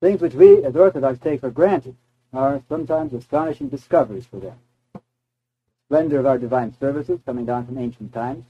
Things 0.00 0.20
which 0.20 0.34
we, 0.34 0.62
as 0.62 0.76
Orthodox, 0.76 1.18
take 1.18 1.40
for 1.40 1.50
granted 1.50 1.96
are 2.36 2.62
sometimes 2.68 3.14
astonishing 3.14 3.68
discoveries 3.68 4.26
for 4.26 4.38
them. 4.38 4.58
The 4.94 5.00
splendor 5.86 6.18
of 6.18 6.26
our 6.26 6.38
divine 6.38 6.74
services 6.78 7.18
coming 7.24 7.46
down 7.46 7.66
from 7.66 7.78
ancient 7.78 8.12
times, 8.12 8.44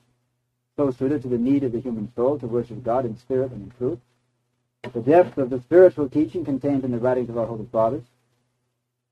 so 0.77 0.91
suited 0.91 1.23
to 1.23 1.29
the 1.29 1.39
need 1.39 1.65
of 1.65 1.73
the 1.73 1.81
human 1.81 2.13
soul 2.17 2.39
to 2.39 2.47
worship 2.47 2.83
God 2.83 3.05
in 3.05 3.17
spirit 3.17 3.53
and 3.53 3.63
in 3.63 3.71
truth. 3.79 3.99
The 4.93 5.01
depth 5.01 5.39
of 5.39 5.51
the 5.51 5.61
spiritual 5.61 6.09
teaching 6.09 6.45
contained 6.45 6.85
in 6.85 6.91
the 6.91 6.99
writings 6.99 7.31
of 7.31 7.39
our 7.39 7.47
Holy 7.47 7.67
Fathers. 7.73 8.05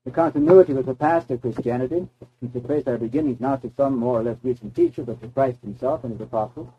The 0.05 0.11
continuity 0.11 0.73
with 0.73 0.85
the 0.85 0.93
past 0.93 1.31
of 1.31 1.41
Christianity, 1.41 2.07
since 2.39 2.53
we 2.53 2.61
trace 2.61 2.87
our 2.87 2.97
beginnings 2.97 3.39
not 3.39 3.61
to 3.63 3.71
some 3.75 3.97
more 3.97 4.19
or 4.19 4.23
less 4.23 4.37
recent 4.43 4.75
teacher, 4.75 5.03
but 5.03 5.21
to 5.21 5.27
Christ 5.29 5.59
himself 5.61 6.03
and 6.03 6.13
his 6.13 6.21
apostles. 6.21 6.69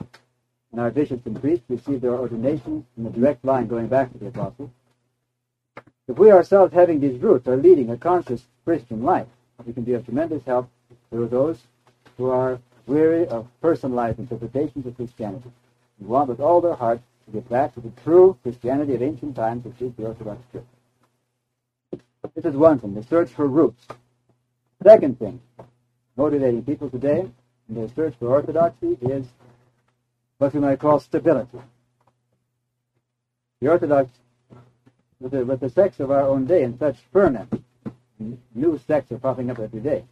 and 0.73 0.81
our 0.81 0.91
bishops 0.91 1.25
and 1.27 1.41
priests 1.41 1.65
received 1.69 2.03
their 2.03 2.13
ordination 2.15 2.85
in 2.97 3.05
the 3.05 3.11
direct 3.11 3.45
line 3.45 3.67
going 3.67 3.87
back 3.89 4.13
to 4.13 4.19
the 4.19 4.27
apostles. 4.27 4.71
If 6.09 6.19
we 6.19 6.31
ourselves, 6.31 6.73
having 6.73 7.01
these 7.01 7.21
roots, 7.21 7.49
are 7.49 7.57
leading 7.57 7.91
a 7.91 7.97
conscious 7.97 8.47
Christian 8.65 9.03
life, 9.03 9.27
we 9.65 9.73
can 9.73 9.83
be 9.83 9.95
of 9.95 10.05
tremendous 10.05 10.45
help 10.45 10.69
to 11.11 11.27
those 11.27 11.59
who 12.17 12.31
are 12.31 12.61
weary 12.87 13.27
of 13.27 13.49
personalized 13.61 14.19
interpretations 14.19 14.87
of 14.87 14.97
Christianity 14.97 15.51
and 15.99 16.09
want 16.09 16.29
with 16.29 16.41
all 16.41 16.61
their 16.61 16.75
heart 16.75 17.01
to 17.27 17.33
get 17.33 17.49
back 17.49 17.75
to 17.75 17.81
the 17.81 17.91
true 18.05 18.39
Christianity 18.43 18.95
of 18.95 19.03
ancient 19.03 19.35
times, 19.35 19.65
which 19.65 19.81
is 19.81 19.93
the 19.95 20.07
Orthodox 20.07 20.41
Church. 20.53 20.65
This 22.35 22.45
is 22.45 22.55
one 22.55 22.79
thing, 22.79 22.95
the 22.95 23.03
search 23.03 23.31
for 23.31 23.47
roots. 23.47 23.87
Second 24.83 25.19
thing, 25.19 25.41
motivating 26.17 26.63
people 26.63 26.91
today 26.91 27.29
in 27.69 27.75
their 27.75 27.89
search 27.89 28.15
for 28.19 28.29
orthodoxy 28.29 28.97
is 29.03 29.27
what 30.39 30.55
we 30.55 30.61
might 30.61 30.79
call 30.79 31.01
stability. 31.01 31.59
The 33.61 33.69
Orthodox, 33.69 34.11
with 35.21 35.33
the, 35.33 35.45
with 35.45 35.61
the 35.61 35.71
sects 35.71 36.01
of 36.01 36.11
our 36.11 36.23
own 36.23 36.47
day 36.47 36.63
in 36.63 36.79
such 36.79 36.99
ferment, 37.13 37.63
new 38.55 38.81
sects 38.87 39.13
are 39.13 39.19
popping 39.19 39.51
up 39.51 39.59
every 39.59 39.81
day. 39.81 40.05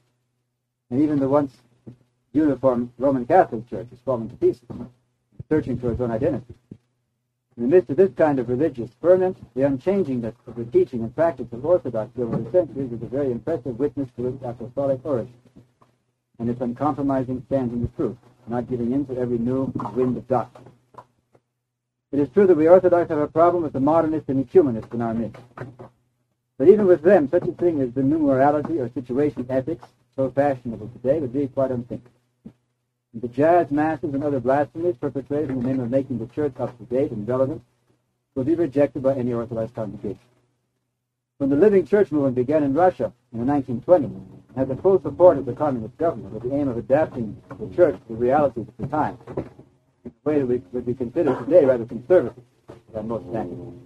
And 0.91 1.01
even 1.01 1.19
the 1.19 1.29
once 1.29 1.53
uniform 2.33 2.93
Roman 2.99 3.27
Catholic 3.27 3.69
Church 3.69 3.87
is 3.93 3.99
falling 4.05 4.29
to 4.29 4.37
pieces, 4.37 4.69
searching 5.49 5.79
for 5.79 5.93
its 5.93 6.01
own 6.01 6.11
identity. 6.11 6.55
In 7.57 7.63
the 7.63 7.69
midst 7.69 7.91
of 7.91 7.97
this 7.97 8.13
kind 8.15 8.41
of 8.41 8.49
religious 8.49 8.91
ferment, 9.01 9.37
the 9.55 9.63
unchangingness 9.63 10.35
of 10.47 10.57
the 10.57 10.65
teaching 10.65 11.03
and 11.03 11.15
practice 11.15 11.47
of 11.53 11.65
Orthodoxy 11.65 12.23
over 12.23 12.37
the 12.37 12.51
centuries 12.51 12.91
is 12.91 13.03
a 13.03 13.07
very 13.07 13.31
impressive 13.31 13.79
witness 13.79 14.09
to 14.17 14.27
its 14.27 14.43
apostolic 14.43 15.05
origin 15.05 15.35
and 16.41 16.51
its 16.51 16.61
uncompromising 16.61 17.43
stand 17.47 17.73
in 17.73 17.83
the 17.83 17.89
truth, 17.89 18.17
not 18.49 18.69
giving 18.69 18.93
in 18.93 19.07
to 19.07 19.17
every 19.17 19.39
new 19.39 19.73
wind 19.95 20.17
of 20.17 20.27
doctrine. 20.27 20.74
It 22.15 22.21
is 22.21 22.29
true 22.29 22.47
that 22.47 22.57
we 22.57 22.69
Orthodox 22.69 23.09
have 23.09 23.19
a 23.19 23.27
problem 23.27 23.65
with 23.65 23.73
the 23.73 23.81
modernists 23.81 24.29
and 24.29 24.39
ecumenists 24.39 24.95
in 24.95 25.03
our 25.03 25.13
midst. 25.13 25.43
But 26.57 26.69
even 26.69 26.87
with 26.87 27.03
them, 27.03 27.29
such 27.29 27.43
a 27.49 27.51
thing 27.51 27.81
as 27.81 27.91
the 27.93 28.05
new 28.05 28.21
morality 28.21 28.79
or 28.79 28.89
situation 28.91 29.45
ethics, 29.51 29.85
so 30.15 30.31
fashionable 30.31 30.91
today, 30.91 31.19
would 31.19 31.33
be 31.33 31.49
quite 31.49 31.73
unthinkable. 31.73 32.13
The 33.15 33.27
jazz 33.27 33.73
masses 33.73 34.15
and 34.15 34.23
other 34.23 34.39
blasphemies 34.39 34.95
perpetrated 35.01 35.51
in 35.51 35.61
the 35.61 35.67
name 35.67 35.81
of 35.81 35.91
making 35.91 36.21
the 36.21 36.27
church 36.27 36.53
up 36.61 36.79
to 36.79 36.85
date 36.85 37.11
and 37.11 37.27
relevant 37.27 37.65
will 38.37 38.45
be 38.45 38.55
rejected 38.55 39.03
by 39.03 39.17
any 39.17 39.33
Orthodox 39.33 39.73
congregation. 39.73 40.21
When 41.39 41.51
the 41.51 41.57
Living 41.57 41.85
Church 41.85 42.13
movement 42.13 42.37
began 42.37 42.63
in 42.63 42.75
Russia 42.75 43.13
in 43.33 43.45
the 43.45 43.53
1920s, 43.53 44.05
and 44.05 44.55
had 44.55 44.69
the 44.69 44.81
full 44.81 45.03
support 45.03 45.37
of 45.37 45.47
the 45.47 45.53
communist 45.53 45.97
government 45.97 46.33
with 46.33 46.45
the 46.45 46.55
aim 46.55 46.69
of 46.69 46.77
adapting 46.77 47.43
the 47.59 47.75
church 47.75 47.97
to 47.97 48.09
the 48.11 48.15
realities 48.15 48.69
of 48.69 48.77
the 48.79 48.87
time, 48.87 49.19
way 50.25 50.39
that 50.39 50.47
we 50.47 50.63
would 50.73 50.87
be 50.87 50.95
considered 50.95 51.39
today 51.45 51.65
rather 51.65 51.85
conservative 51.85 52.43
than 52.93 53.09
most 53.09 53.29
standards. 53.29 53.79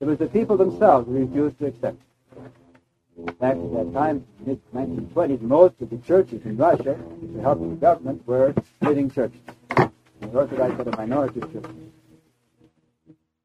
It 0.00 0.06
was 0.06 0.18
the 0.18 0.26
people 0.26 0.56
themselves 0.56 1.06
who 1.06 1.14
refused 1.14 1.58
to 1.58 1.66
accept 1.66 1.96
it. 1.96 3.38
Back 3.38 3.56
at 3.56 3.72
that 3.72 3.92
time, 3.94 4.26
mid 4.44 4.60
1920s, 4.74 5.40
most 5.40 5.74
of 5.80 5.88
the 5.90 5.98
churches 5.98 6.44
in 6.44 6.56
Russia, 6.56 6.98
with 7.20 7.36
the 7.36 7.42
help 7.42 7.60
of 7.60 7.70
the 7.70 7.76
government, 7.76 8.26
were 8.26 8.52
living 8.82 9.08
churches. 9.10 9.40
The 9.70 10.28
Orthodox 10.32 10.76
had 10.76 10.88
a 10.88 10.96
minority 10.96 11.40
of 11.40 11.52
churches. 11.52 11.70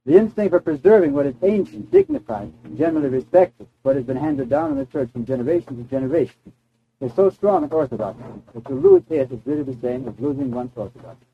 The 0.05 0.17
instinct 0.17 0.51
for 0.51 0.59
preserving 0.59 1.13
what 1.13 1.27
is 1.27 1.35
ancient, 1.43 1.91
dignified, 1.91 2.51
and 2.63 2.77
generally 2.77 3.09
respected, 3.09 3.67
what 3.83 3.95
has 3.95 4.05
been 4.05 4.17
handed 4.17 4.49
down 4.49 4.71
in 4.71 4.77
the 4.77 4.85
church 4.85 5.11
from 5.11 5.23
generation 5.25 5.77
to 5.77 5.83
generation, 5.83 6.51
is 6.99 7.13
so 7.13 7.29
strong 7.29 7.63
in 7.63 7.71
Orthodoxy 7.71 8.23
that 8.53 8.65
to 8.65 8.73
lose 8.73 9.03
it 9.09 9.31
is 9.31 9.39
really 9.45 9.63
the 9.63 9.77
same 9.81 10.07
as 10.07 10.19
losing 10.19 10.49
one's 10.49 10.71
Orthodoxy. 10.75 11.25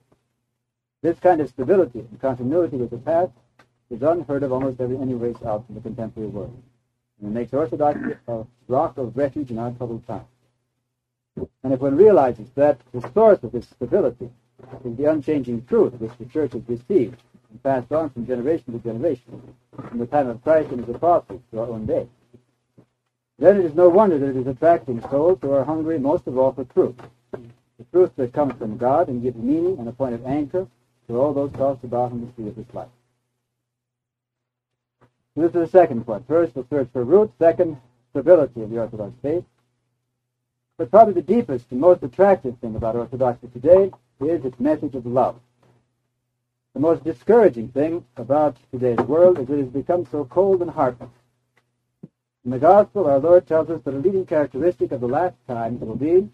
This 1.06 1.20
kind 1.20 1.40
of 1.40 1.50
stability 1.50 2.00
and 2.00 2.20
continuity 2.20 2.78
with 2.78 2.90
the 2.90 2.98
past 2.98 3.32
is 3.92 4.02
unheard 4.02 4.42
of 4.42 4.52
almost 4.52 4.82
every 4.82 4.98
anywhere 4.98 5.36
else 5.46 5.64
in 5.70 5.76
the 5.76 5.82
contemporary 5.82 6.30
world 6.30 6.52
and 7.22 7.30
it 7.30 7.40
makes 7.40 7.54
orthodoxy 7.54 8.16
a 8.28 8.32
uh, 8.32 8.44
rock 8.68 8.98
of 8.98 9.16
refuge 9.16 9.52
in 9.52 9.60
our 9.60 9.70
troubled 9.70 10.08
times. 10.08 10.26
And 11.64 11.74
if 11.74 11.80
one 11.80 11.96
realizes 11.96 12.48
that 12.56 12.80
the 12.92 13.08
source 13.14 13.38
of 13.44 13.52
this 13.52 13.68
stability 13.68 14.32
is 14.84 14.98
the 14.98 15.06
unchanging 15.06 15.68
truth 15.68 15.94
which 16.00 16.18
the 16.18 16.26
church 16.26 16.54
has 16.54 16.68
received 16.68 17.22
and 17.52 17.62
passed 17.62 17.92
on 17.92 18.10
from 18.10 18.26
generation 18.26 18.74
to 18.74 18.80
generation, 18.80 19.54
from 19.90 20.00
the 20.00 20.08
time 20.08 20.28
of 20.28 20.42
Christ 20.42 20.72
and 20.72 20.84
his 20.84 20.96
apostles 20.96 21.42
to 21.52 21.60
our 21.60 21.68
own 21.68 21.86
day, 21.86 22.08
then 23.38 23.60
it 23.60 23.66
is 23.66 23.76
no 23.76 23.90
wonder 23.90 24.18
that 24.18 24.30
it 24.30 24.38
is 24.38 24.48
attracting 24.48 25.02
souls 25.02 25.38
who 25.44 25.52
are 25.52 25.64
hungry 25.64 26.00
most 26.00 26.26
of 26.26 26.36
all 26.40 26.52
for 26.52 26.64
truth. 26.64 26.96
The 27.32 27.86
truth 27.92 28.10
that 28.16 28.34
comes 28.34 28.56
from 28.56 28.78
God 28.78 29.08
and 29.08 29.22
gives 29.22 29.38
meaning 29.38 29.78
and 29.78 29.88
a 29.88 29.92
point 29.92 30.16
of 30.16 30.26
anchor 30.26 30.68
to 31.08 31.18
all 31.18 31.34
those 31.34 31.52
tossed 31.54 31.84
about 31.84 32.12
in 32.12 32.22
the 32.22 32.32
sea 32.36 32.48
of 32.50 32.56
this 32.56 32.74
life. 32.74 32.88
This 35.36 35.48
is 35.48 35.54
the 35.54 35.68
second 35.68 36.06
point. 36.06 36.28
First, 36.28 36.54
the 36.54 36.66
search 36.70 36.88
for 36.94 37.04
roots. 37.04 37.34
Second, 37.38 37.78
stability 38.12 38.62
of 38.62 38.70
the 38.70 38.80
Orthodox 38.80 39.14
faith. 39.22 39.44
But 40.78 40.92
probably 40.92 41.14
the 41.14 41.22
deepest 41.22 41.72
and 41.72 41.82
most 41.82 42.04
attractive 42.04 42.58
thing 42.60 42.76
about 42.76 42.96
Orthodoxy 42.96 43.48
today 43.48 43.92
is 44.22 44.46
its 44.46 44.60
message 44.60 44.96
of 44.96 45.06
love. 45.06 45.40
The 46.74 46.80
most 46.80 47.04
discouraging 47.04 47.70
thing 47.70 48.06
about 48.18 48.58
today's 48.72 49.00
world 49.00 49.40
is 49.40 49.48
that 49.48 49.54
it 49.54 49.64
has 49.64 49.70
become 49.70 50.06
so 50.12 50.26
cold 50.26 50.62
and 50.62 50.72
heartless. 50.72 51.10
In 52.44 52.52
the 52.52 52.60
Gospel, 52.60 53.08
our 53.08 53.20
Lord 53.20 53.48
tells 53.48 53.70
us 53.70 53.82
that 53.84 53.94
a 53.94 53.98
leading 53.98 54.26
characteristic 54.26 54.92
of 54.92 55.02
the 55.02 55.08
last 55.08 55.36
times 55.48 55.82
will 55.82 55.96
be 55.96 56.30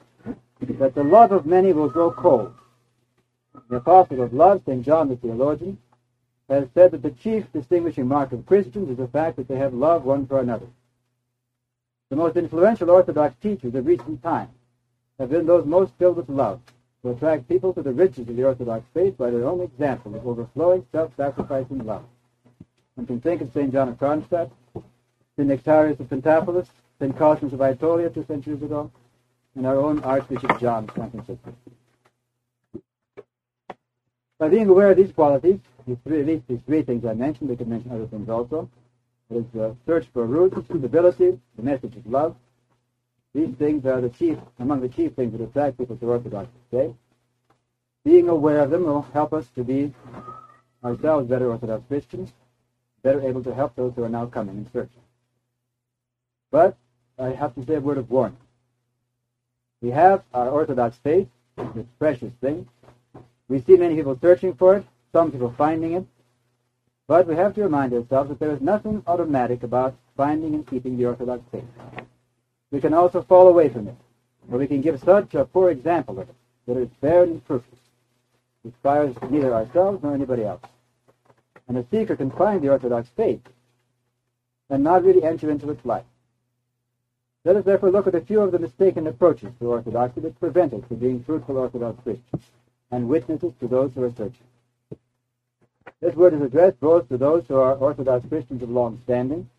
that 0.60 0.94
the 0.94 1.04
love 1.04 1.32
of 1.32 1.46
many 1.46 1.74
will 1.74 1.90
grow 1.90 2.12
cold. 2.12 2.54
The 3.70 3.78
apostle 3.78 4.22
of 4.22 4.34
love, 4.34 4.62
St. 4.66 4.84
John 4.86 5.10
the 5.10 5.16
theologian, 5.18 5.78
has 6.50 6.68
said 6.74 6.92
that 6.92 7.02
the 7.02 7.12
chief 7.12 7.52
distinguishing 7.52 8.08
mark 8.08 8.32
of 8.32 8.46
Christians 8.46 8.90
is 8.90 8.98
the 8.98 9.08
fact 9.08 9.38
that 9.38 9.48
they 9.48 9.58
have 9.58 9.74
love 9.74 10.04
one 10.04 10.26
for 10.26 10.40
another. 10.40 10.68
The 12.10 12.16
most 12.16 12.36
influential 12.36 12.90
Orthodox 12.90 13.36
teachers 13.42 13.74
of 13.76 13.86
recent 13.86 14.22
times 14.22 14.52
have 15.20 15.30
been 15.30 15.46
those 15.46 15.66
most 15.66 15.94
filled 15.98 16.18
with 16.18 16.30
love, 16.30 16.60
to 17.04 17.12
attract 17.12 17.48
people 17.48 17.74
to 17.74 17.82
the 17.82 17.92
riches 17.92 18.28
of 18.28 18.36
the 18.36 18.44
Orthodox 18.44 18.86
faith 18.94 19.18
by 19.18 19.30
their 19.30 19.46
own 19.46 19.62
example 19.62 20.16
of 20.16 20.28
overflowing, 20.28 20.86
self-sacrificing 20.92 21.86
love. 21.86 22.04
One 22.96 23.08
can 23.08 23.22
think 23.22 23.42
of 23.42 23.52
St. 23.54 23.72
John 23.72 23.90
of 23.90 23.98
Kronstadt, 23.98 24.52
St. 25.38 25.48
Nectarius 25.48 26.00
of 26.00 26.10
Pentapolis, 26.10 26.68
St. 27.00 27.18
Cosmas 27.18 27.54
of 27.54 27.60
Aetolia 27.60 28.14
two 28.14 28.26
centuries 28.26 28.62
ago, 28.62 28.92
and 29.56 29.66
our 29.66 29.78
own 29.78 30.04
Archbishop 30.04 30.60
John 30.60 30.88
of 30.88 30.96
San 30.96 31.10
Francisco. 31.12 31.54
By 34.42 34.50
being 34.50 34.70
aware 34.70 34.90
of 34.90 34.98
these 34.98 35.12
qualities, 35.12 35.60
these 35.86 35.98
three, 36.04 36.22
at 36.22 36.26
least 36.26 36.48
these 36.48 36.62
three 36.66 36.82
things 36.82 37.06
I 37.06 37.14
mentioned, 37.14 37.48
we 37.48 37.56
could 37.56 37.68
mention 37.68 37.92
other 37.92 38.08
things 38.08 38.28
also. 38.28 38.68
Is 39.30 39.46
the 39.54 39.76
search 39.86 40.08
for 40.14 40.26
roots, 40.26 40.58
stability, 40.66 41.40
the 41.58 41.62
message 41.62 41.96
of 41.96 42.08
love. 42.08 42.36
These 43.36 43.54
things 43.60 43.86
are 43.86 44.02
the 44.02 44.10
chief, 44.10 44.40
among 44.58 44.82
the 44.82 44.90
chief 44.90 45.14
things 45.14 45.32
that 45.34 45.42
attract 45.44 45.78
people 45.78 45.96
to 45.96 46.06
Orthodox 46.08 46.50
today. 46.72 46.92
Being 48.04 48.30
aware 48.30 48.62
of 48.62 48.72
them 48.72 48.86
will 48.86 49.04
help 49.04 49.32
us 49.32 49.46
to 49.54 49.64
be 49.64 49.94
ourselves 50.84 51.30
better 51.30 51.52
Orthodox 51.52 51.84
Christians, 51.88 52.32
better 53.04 53.22
able 53.22 53.44
to 53.44 53.54
help 53.54 53.76
those 53.76 53.94
who 53.96 54.04
are 54.04 54.10
now 54.10 54.26
coming 54.26 54.58
and 54.58 54.68
searching. 54.74 55.04
But 56.50 56.76
I 57.20 57.30
have 57.30 57.54
to 57.54 57.66
say 57.68 57.76
a 57.76 57.80
word 57.80 58.00
of 58.00 58.10
warning. 58.10 58.40
We 59.84 59.92
have 59.92 60.24
our 60.34 60.50
Orthodox 60.50 60.98
faith, 61.04 61.28
this 61.76 61.86
precious 62.00 62.34
thing, 62.42 62.68
we 63.52 63.62
see 63.64 63.76
many 63.76 63.96
people 63.96 64.18
searching 64.22 64.54
for 64.54 64.78
it, 64.78 64.86
some 65.12 65.30
people 65.30 65.54
finding 65.58 65.92
it, 65.92 66.06
but 67.06 67.28
we 67.28 67.36
have 67.36 67.54
to 67.54 67.62
remind 67.62 67.92
ourselves 67.92 68.30
that 68.30 68.40
there 68.40 68.54
is 68.54 68.62
nothing 68.62 69.04
automatic 69.08 69.64
about 69.64 69.94
finding 70.16 70.56
and 70.56 70.66
keeping 70.66 70.98
the 70.98 71.06
Orthodox 71.06 71.44
faith. 71.52 71.66
We 72.72 72.80
can 72.80 72.94
also 72.94 73.22
fall 73.22 73.50
away 73.50 73.68
from 73.68 73.90
it, 73.90 73.96
or 74.50 74.58
we 74.58 74.68
can 74.68 74.80
give 74.80 75.02
such 75.02 75.36
a 75.36 75.44
poor 75.44 75.70
example 75.70 76.18
of 76.18 76.30
it 76.30 76.36
that 76.66 76.78
it 76.78 76.84
is 76.84 76.90
barren 77.02 77.32
and 77.32 77.46
fruitless. 77.46 77.82
It 78.64 78.70
inspires 78.70 79.14
neither 79.30 79.54
ourselves 79.54 80.02
nor 80.02 80.14
anybody 80.14 80.46
else. 80.46 80.62
And 81.68 81.78
a 81.78 81.86
seeker 81.92 82.16
can 82.16 82.32
find 82.32 82.62
the 82.62 82.70
Orthodox 82.70 83.10
faith 83.18 83.42
and 84.70 84.82
not 84.82 85.04
really 85.04 85.26
enter 85.26 85.52
into 85.52 85.72
its 85.72 85.86
life. 85.86 86.06
Let 87.44 87.58
us 87.58 87.66
therefore 87.66 87.92
look 87.92 88.08
at 88.08 88.16
a 88.16 88.22
few 88.22 88.40
of 88.40 88.54
the 88.54 88.60
mistaken 88.60 89.08
approaches 89.08 89.52
to 89.60 89.66
orthodoxy 89.66 90.22
that 90.22 90.40
prevent 90.40 90.74
us 90.74 90.84
from 90.88 90.98
being 90.98 91.22
fruitful 91.22 91.58
Orthodox 91.58 92.02
Christians 92.02 92.44
and 92.92 93.08
witnesses 93.08 93.54
to 93.60 93.68
those 93.68 93.92
who 93.94 94.04
are 94.04 94.12
searching. 94.12 94.46
This 96.02 96.16
word 96.16 96.34
is 96.34 96.42
addressed 96.42 96.80
both 96.80 97.08
to 97.10 97.18
those 97.18 97.44
who 97.48 97.56
are 97.56 97.76
Orthodox 97.76 98.28
Christians 98.28 98.64
of 98.64 98.70
long 98.70 99.00
standing, 99.04 99.50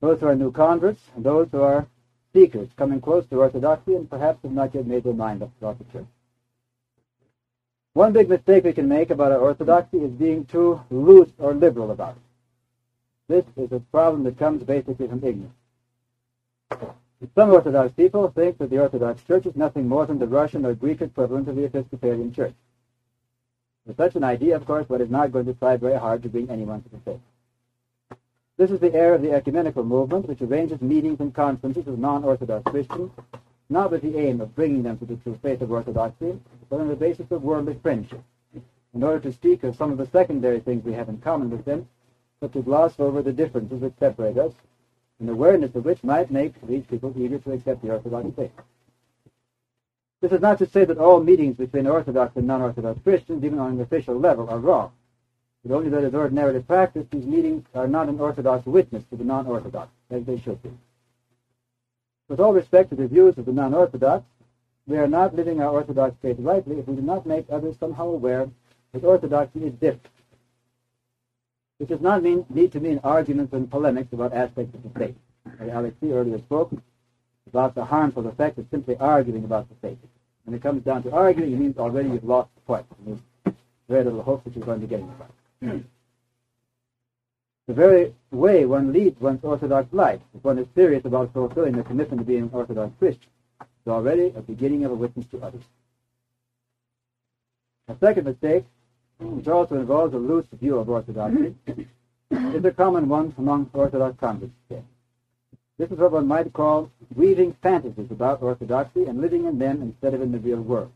those 0.00 0.18
who 0.20 0.26
are 0.26 0.34
new 0.34 0.50
converts, 0.50 1.00
and 1.14 1.24
those 1.24 1.48
who 1.52 1.60
are 1.60 1.86
seekers 2.32 2.68
coming 2.76 3.00
close 3.00 3.26
to 3.26 3.40
Orthodoxy 3.40 3.94
and 3.94 4.08
perhaps 4.08 4.42
have 4.42 4.52
not 4.52 4.74
yet 4.74 4.86
made 4.86 5.04
their 5.04 5.12
mind 5.12 5.42
up 5.42 5.50
about 5.60 5.78
the 5.78 5.84
church. 5.92 6.06
One 7.92 8.12
big 8.12 8.28
mistake 8.28 8.64
we 8.64 8.72
can 8.72 8.88
make 8.88 9.10
about 9.10 9.32
our 9.32 9.38
Orthodoxy 9.38 9.98
is 9.98 10.10
being 10.12 10.46
too 10.46 10.80
loose 10.90 11.30
or 11.38 11.52
liberal 11.52 11.90
about 11.90 12.16
it. 12.16 12.22
This 13.28 13.44
is 13.56 13.72
a 13.72 13.80
problem 13.92 14.24
that 14.24 14.38
comes 14.38 14.62
basically 14.62 15.06
from 15.06 15.22
ignorance. 15.22 15.52
Some 17.36 17.50
Orthodox 17.50 17.92
people 17.92 18.28
think 18.30 18.58
that 18.58 18.68
the 18.68 18.80
Orthodox 18.80 19.22
Church 19.22 19.46
is 19.46 19.54
nothing 19.54 19.88
more 19.88 20.06
than 20.06 20.18
the 20.18 20.26
Russian 20.26 20.66
or 20.66 20.74
Greek 20.74 21.00
equivalent 21.00 21.48
of 21.48 21.54
the 21.54 21.64
Episcopalian 21.64 22.32
Church. 22.32 22.54
With 23.86 23.96
such 23.96 24.16
an 24.16 24.24
idea, 24.24 24.56
of 24.56 24.66
course, 24.66 24.88
one 24.88 25.00
is 25.00 25.08
not 25.08 25.30
going 25.30 25.46
to 25.46 25.54
try 25.54 25.76
very 25.76 25.98
hard 25.98 26.22
to 26.24 26.28
bring 26.28 26.50
anyone 26.50 26.82
to 26.82 26.88
the 26.88 26.98
faith. 26.98 27.20
This 28.56 28.72
is 28.72 28.80
the 28.80 28.92
era 28.92 29.14
of 29.14 29.22
the 29.22 29.30
ecumenical 29.30 29.84
movement, 29.84 30.26
which 30.26 30.42
arranges 30.42 30.82
meetings 30.82 31.20
and 31.20 31.32
conferences 31.32 31.86
with 31.86 31.98
non-Orthodox 31.98 32.68
Christians, 32.70 33.12
not 33.70 33.92
with 33.92 34.02
the 34.02 34.18
aim 34.18 34.40
of 34.40 34.54
bringing 34.56 34.82
them 34.82 34.98
to 34.98 35.04
the 35.04 35.16
true 35.16 35.38
faith 35.42 35.62
of 35.62 35.70
Orthodoxy, 35.70 36.38
but 36.68 36.80
on 36.80 36.88
the 36.88 36.96
basis 36.96 37.30
of 37.30 37.44
worldly 37.44 37.78
friendship, 37.82 38.22
in 38.94 39.02
order 39.02 39.20
to 39.20 39.32
speak 39.32 39.62
of 39.62 39.76
some 39.76 39.92
of 39.92 39.98
the 39.98 40.06
secondary 40.06 40.58
things 40.58 40.84
we 40.84 40.92
have 40.92 41.08
in 41.08 41.18
common 41.18 41.50
with 41.50 41.64
them, 41.64 41.88
but 42.40 42.52
to 42.52 42.62
gloss 42.62 42.98
over 42.98 43.22
the 43.22 43.32
differences 43.32 43.80
that 43.80 43.98
separate 43.98 44.36
us, 44.36 44.52
an 45.22 45.28
awareness 45.28 45.74
of 45.76 45.84
which 45.84 46.02
might 46.02 46.30
make 46.32 46.54
these 46.66 46.84
people 46.84 47.14
eager 47.16 47.38
to 47.38 47.52
accept 47.52 47.80
the 47.80 47.90
Orthodox 47.90 48.26
faith. 48.34 48.50
This 50.20 50.32
is 50.32 50.40
not 50.40 50.58
to 50.58 50.66
say 50.66 50.84
that 50.84 50.98
all 50.98 51.22
meetings 51.22 51.56
between 51.56 51.86
Orthodox 51.86 52.36
and 52.36 52.46
non-Orthodox 52.46 53.00
Christians, 53.02 53.44
even 53.44 53.60
on 53.60 53.72
an 53.72 53.80
official 53.80 54.18
level, 54.18 54.48
are 54.50 54.58
wrong. 54.58 54.92
But 55.64 55.74
only 55.74 55.90
that 55.90 56.02
as 56.02 56.14
ordinarily 56.14 56.60
practiced, 56.60 57.12
these 57.12 57.24
meetings 57.24 57.64
are 57.74 57.86
not 57.86 58.08
an 58.08 58.18
Orthodox 58.18 58.66
witness 58.66 59.04
to 59.10 59.16
the 59.16 59.24
non-Orthodox, 59.24 59.90
as 60.10 60.24
they 60.24 60.38
should 60.38 60.60
be. 60.62 60.70
With 62.28 62.40
all 62.40 62.52
respect 62.52 62.90
to 62.90 62.96
the 62.96 63.06
views 63.06 63.38
of 63.38 63.46
the 63.46 63.52
non-Orthodox, 63.52 64.24
we 64.88 64.96
are 64.96 65.08
not 65.08 65.36
living 65.36 65.60
our 65.60 65.70
Orthodox 65.70 66.16
faith 66.20 66.36
rightly 66.40 66.80
if 66.80 66.88
we 66.88 66.96
do 66.96 67.02
not 67.02 67.26
make 67.26 67.46
others 67.48 67.76
somehow 67.78 68.08
aware 68.08 68.50
that 68.92 69.04
Orthodoxy 69.04 69.64
is 69.66 69.72
different. 69.74 70.08
This 71.82 71.88
does 71.88 72.00
not 72.00 72.22
mean, 72.22 72.46
need 72.48 72.70
to 72.72 72.80
mean 72.80 73.00
arguments 73.02 73.52
and 73.52 73.68
polemics 73.68 74.12
about 74.12 74.32
aspects 74.32 74.72
of 74.72 74.84
the 74.84 75.00
faith. 75.00 75.16
As 75.58 75.68
Alexei 75.68 76.12
earlier 76.12 76.38
spoke 76.38 76.70
about 77.48 77.74
the 77.74 77.84
harmful 77.84 78.24
effect 78.28 78.56
of 78.58 78.66
simply 78.70 78.96
arguing 78.98 79.42
about 79.42 79.68
the 79.68 79.74
faith. 79.88 79.98
When 80.44 80.54
it 80.54 80.62
comes 80.62 80.84
down 80.84 81.02
to 81.02 81.10
arguing, 81.10 81.52
it 81.52 81.58
means 81.58 81.78
already 81.78 82.10
you've 82.10 82.22
lost 82.22 82.50
the 82.54 82.60
point. 82.60 82.86
And 83.04 83.20
there's 83.44 83.56
very 83.88 84.04
little 84.04 84.22
hope 84.22 84.44
that 84.44 84.54
you're 84.54 84.64
going 84.64 84.80
to 84.80 84.86
get 84.86 85.00
anywhere. 85.00 85.82
the 87.66 87.74
very 87.74 88.14
way 88.30 88.64
one 88.64 88.92
leads 88.92 89.20
one's 89.20 89.42
Orthodox 89.42 89.92
life, 89.92 90.20
if 90.36 90.44
one 90.44 90.58
is 90.58 90.68
serious 90.76 91.04
about 91.04 91.32
fulfilling 91.32 91.72
the 91.72 91.82
commitment 91.82 92.20
to 92.20 92.24
being 92.24 92.44
an 92.44 92.50
Orthodox 92.52 92.92
Christian, 93.00 93.30
is 93.60 93.90
already 93.90 94.32
a 94.36 94.40
beginning 94.40 94.84
of 94.84 94.92
a 94.92 94.94
witness 94.94 95.26
to 95.32 95.42
others. 95.42 95.64
A 97.88 97.96
second 97.98 98.26
mistake, 98.26 98.66
which 99.22 99.48
also 99.48 99.76
involves 99.76 100.14
a 100.14 100.18
loose 100.18 100.46
view 100.60 100.78
of 100.78 100.88
Orthodoxy, 100.88 101.54
is 102.30 102.64
a 102.64 102.72
common 102.72 103.08
one 103.08 103.34
among 103.38 103.70
Orthodox 103.72 104.18
converts 104.18 104.52
today. 104.68 104.82
This 105.78 105.90
is 105.90 105.98
what 105.98 106.12
one 106.12 106.26
might 106.26 106.52
call 106.52 106.90
weaving 107.14 107.56
fantasies 107.62 108.10
about 108.10 108.42
Orthodoxy 108.42 109.04
and 109.06 109.20
living 109.20 109.46
in 109.46 109.58
them 109.58 109.82
instead 109.82 110.14
of 110.14 110.22
in 110.22 110.32
the 110.32 110.38
real 110.38 110.60
world. 110.60 110.92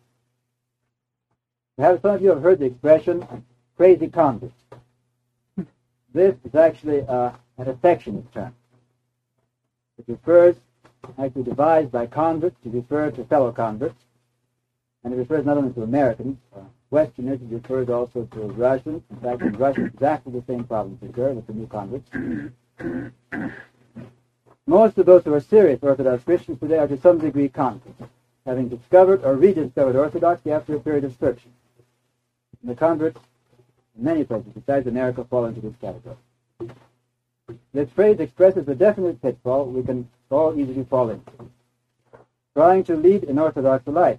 Perhaps 1.76 2.02
some 2.02 2.14
of 2.14 2.22
you 2.22 2.30
have 2.30 2.42
heard 2.42 2.58
the 2.58 2.66
expression 2.66 3.26
crazy 3.76 4.08
convert. 4.08 4.52
This 6.14 6.34
is 6.44 6.54
actually 6.54 7.02
uh, 7.02 7.32
an 7.58 7.68
affectionate 7.68 8.32
term. 8.32 8.54
It 9.98 10.04
refers, 10.08 10.56
actually 11.18 11.42
devised 11.42 11.92
by 11.92 12.06
converts 12.06 12.56
to 12.62 12.70
refer 12.70 13.10
to 13.10 13.24
fellow 13.24 13.52
converts, 13.52 14.02
and 15.04 15.12
it 15.12 15.16
refers 15.16 15.44
not 15.44 15.58
only 15.58 15.72
to 15.74 15.82
Americans, 15.82 16.38
uh, 16.54 16.60
Westerners, 16.90 17.40
refers 17.50 17.88
also 17.88 18.28
to 18.32 18.40
Russians. 18.40 19.02
In 19.10 19.16
fact, 19.16 19.42
in 19.42 19.52
Russia, 19.52 19.84
exactly 19.84 20.32
the 20.32 20.44
same 20.46 20.64
problems 20.64 21.02
occur 21.02 21.32
with 21.32 21.46
the 21.46 21.52
new 21.52 21.66
converts. 21.66 22.08
Most 24.66 24.98
of 24.98 25.06
those 25.06 25.24
who 25.24 25.34
are 25.34 25.40
serious 25.40 25.78
Orthodox 25.82 26.24
Christians 26.24 26.58
today 26.60 26.78
are 26.78 26.88
to 26.88 26.98
some 27.00 27.18
degree 27.18 27.48
converts, 27.48 28.02
having 28.44 28.68
discovered 28.68 29.24
or 29.24 29.34
rediscovered 29.34 29.96
Orthodoxy 29.96 30.50
after 30.50 30.76
a 30.76 30.80
period 30.80 31.04
of 31.04 31.16
searching. 31.18 31.52
The 32.64 32.74
converts 32.74 33.20
in 33.96 34.04
many 34.04 34.24
places 34.24 34.52
besides 34.54 34.86
America 34.86 35.24
fall 35.24 35.46
into 35.46 35.60
this 35.60 35.74
category. 35.80 36.16
This 37.72 37.88
phrase 37.90 38.18
expresses 38.18 38.66
a 38.68 38.74
definite 38.74 39.22
pitfall 39.22 39.66
we 39.66 39.82
can 39.82 40.08
all 40.30 40.58
easily 40.58 40.84
fall 40.84 41.10
into. 41.10 41.30
Trying 42.54 42.84
to 42.84 42.96
lead 42.96 43.24
an 43.24 43.38
Orthodox 43.38 43.86
life 43.86 44.18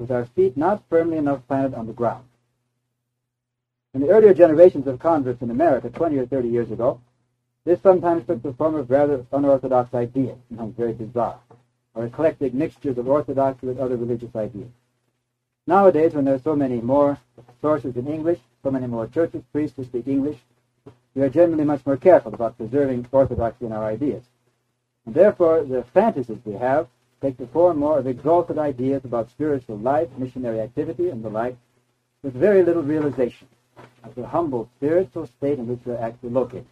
with 0.00 0.10
our 0.10 0.24
feet 0.24 0.56
not 0.56 0.82
firmly 0.88 1.18
enough 1.18 1.46
planted 1.46 1.74
on 1.74 1.86
the 1.86 1.92
ground. 1.92 2.24
In 3.92 4.00
the 4.00 4.08
earlier 4.08 4.32
generations 4.32 4.86
of 4.86 4.98
converts 4.98 5.42
in 5.42 5.50
America 5.50 5.90
20 5.90 6.18
or 6.18 6.26
30 6.26 6.48
years 6.48 6.70
ago, 6.70 7.00
this 7.64 7.80
sometimes 7.82 8.26
took 8.26 8.42
the 8.42 8.52
form 8.54 8.74
of 8.74 8.90
rather 8.90 9.24
unorthodox 9.32 9.92
ideas, 9.92 10.38
sometimes 10.48 10.74
very 10.76 10.92
bizarre, 10.92 11.38
or 11.94 12.04
eclectic 12.04 12.54
mixtures 12.54 12.96
of 12.96 13.08
orthodoxy 13.08 13.66
with 13.66 13.78
other 13.78 13.96
religious 13.96 14.34
ideas. 14.34 14.70
Nowadays, 15.66 16.14
when 16.14 16.24
there 16.24 16.34
are 16.34 16.40
so 16.40 16.56
many 16.56 16.80
more 16.80 17.18
sources 17.60 17.96
in 17.96 18.08
English, 18.08 18.40
so 18.62 18.70
many 18.70 18.86
more 18.86 19.06
churches, 19.06 19.42
priests 19.52 19.76
who 19.76 19.84
speak 19.84 20.08
English, 20.08 20.38
we 21.14 21.22
are 21.22 21.28
generally 21.28 21.64
much 21.64 21.84
more 21.84 21.96
careful 21.96 22.32
about 22.32 22.56
preserving 22.56 23.06
orthodoxy 23.12 23.66
in 23.66 23.72
our 23.72 23.84
ideas. 23.84 24.22
And 25.04 25.14
therefore, 25.14 25.62
the 25.62 25.84
fantasies 25.92 26.38
we 26.44 26.54
have 26.54 26.88
take 27.20 27.36
the 27.36 27.46
form 27.48 27.78
more 27.78 27.98
of 27.98 28.06
exalted 28.06 28.58
ideas 28.58 29.04
about 29.04 29.30
spiritual 29.30 29.78
life, 29.78 30.08
missionary 30.16 30.60
activity, 30.60 31.10
and 31.10 31.22
the 31.22 31.28
like, 31.28 31.56
with 32.22 32.34
very 32.34 32.62
little 32.62 32.82
realization 32.82 33.48
of 34.04 34.14
the 34.14 34.26
humble 34.26 34.68
spiritual 34.76 35.26
state 35.26 35.58
in 35.58 35.66
which 35.66 35.80
we 35.84 35.92
are 35.92 36.00
actually 36.00 36.30
located. 36.30 36.66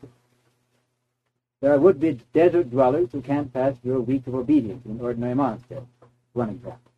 There 1.60 1.72
are 1.72 1.78
would 1.78 1.98
be 1.98 2.20
desert 2.32 2.70
dwellers 2.70 3.10
who 3.10 3.20
can't 3.20 3.52
pass 3.52 3.76
through 3.78 3.98
a 3.98 4.00
week 4.00 4.26
of 4.26 4.34
obedience 4.34 4.84
in 4.84 4.92
an 4.92 5.00
ordinary 5.00 5.34
monastery. 5.34 5.82
One 6.32 6.50
example. 6.50 6.92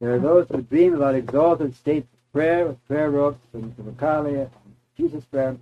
There 0.00 0.14
are 0.14 0.18
those 0.18 0.46
who 0.48 0.62
dream 0.62 0.94
about 0.94 1.14
exalted 1.14 1.74
states 1.74 2.06
of 2.12 2.32
prayer 2.32 2.66
with 2.66 2.86
prayer 2.86 3.10
ropes 3.10 3.40
and 3.52 3.74
and 3.76 4.50
Jesus 4.96 5.24
prayer, 5.24 5.56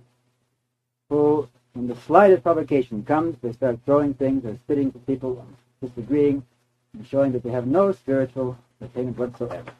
who, 1.09 1.47
when 1.73 1.87
the 1.87 1.95
slightest 1.95 2.43
provocation 2.43 3.03
comes, 3.03 3.35
they 3.41 3.51
start 3.51 3.79
throwing 3.85 4.13
things 4.13 4.45
or 4.45 4.55
spitting 4.57 4.91
to 4.91 4.99
people, 4.99 5.45
disagreeing, 5.81 6.45
and 6.93 7.07
showing 7.07 7.31
that 7.31 7.43
they 7.43 7.51
have 7.51 7.67
no 7.67 7.91
spiritual 7.91 8.57
attainment 8.81 9.17
whatsoever. 9.17 9.71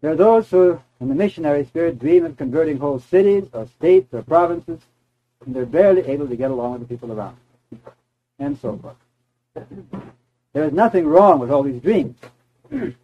There 0.00 0.12
are 0.12 0.16
those 0.16 0.50
who, 0.50 0.80
in 1.00 1.08
the 1.08 1.14
missionary 1.14 1.64
spirit, 1.64 1.98
dream 1.98 2.24
of 2.24 2.36
converting 2.36 2.78
whole 2.78 2.98
cities 2.98 3.48
or 3.52 3.66
states 3.66 4.12
or 4.12 4.22
provinces 4.22 4.80
and 5.44 5.54
they're 5.54 5.66
barely 5.66 6.02
able 6.02 6.28
to 6.28 6.36
get 6.36 6.50
along 6.50 6.72
with 6.72 6.82
the 6.82 6.86
people 6.88 7.12
around 7.12 7.36
and 8.38 8.58
so 8.58 8.76
forth. 8.78 8.96
There 10.52 10.64
is 10.64 10.72
nothing 10.72 11.06
wrong 11.06 11.38
with 11.38 11.50
all 11.50 11.62
these 11.62 11.80
dreams. 11.80 12.18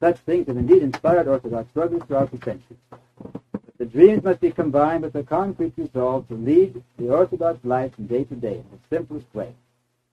Such 0.00 0.18
things 0.18 0.46
have 0.48 0.56
indeed 0.56 0.82
inspired 0.82 1.28
Orthodox 1.28 1.70
struggles 1.70 2.02
throughout 2.04 2.30
the 2.30 2.38
centuries. 2.44 2.78
But 2.90 3.78
the 3.78 3.86
dreams 3.86 4.22
must 4.22 4.40
be 4.40 4.50
combined 4.50 5.02
with 5.02 5.14
a 5.14 5.22
concrete 5.22 5.72
resolve 5.76 6.28
to 6.28 6.34
lead 6.34 6.82
the 6.98 7.10
Orthodox 7.10 7.64
life 7.64 7.94
from 7.94 8.06
day 8.06 8.24
to 8.24 8.34
day 8.34 8.54
in 8.54 8.64
the 8.70 8.96
simplest 8.96 9.32
way. 9.34 9.54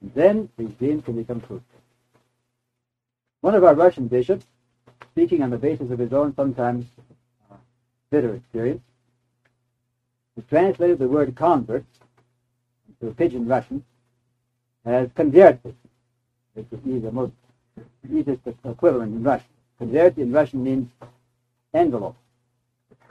And 0.01 0.13
then 0.13 0.49
these 0.57 0.71
dreams 0.79 1.03
can 1.03 1.15
become 1.15 1.39
fruitful. 1.39 1.80
One 3.41 3.55
of 3.55 3.63
our 3.63 3.73
Russian 3.73 4.07
bishops, 4.07 4.45
speaking 5.11 5.41
on 5.41 5.49
the 5.49 5.57
basis 5.57 5.89
of 5.89 5.97
his 5.97 6.13
own 6.13 6.35
sometimes 6.35 6.85
uh, 7.51 7.55
bitter 8.11 8.35
experience, 8.35 8.83
who 10.35 10.43
translated 10.43 10.99
the 10.99 11.07
word 11.07 11.35
convert 11.35 11.83
into 13.01 13.13
pidgin 13.15 13.47
Russian 13.47 13.83
as 14.85 15.09
converted, 15.15 15.75
which 16.53 16.67
is 16.71 17.01
the 17.01 17.11
most 17.11 17.33
easiest 18.07 18.41
equivalent 18.63 19.15
in 19.15 19.23
Russian. 19.23 19.47
Convert 19.79 20.17
in 20.19 20.31
Russian 20.31 20.63
means 20.63 20.91
envelope. 21.73 22.15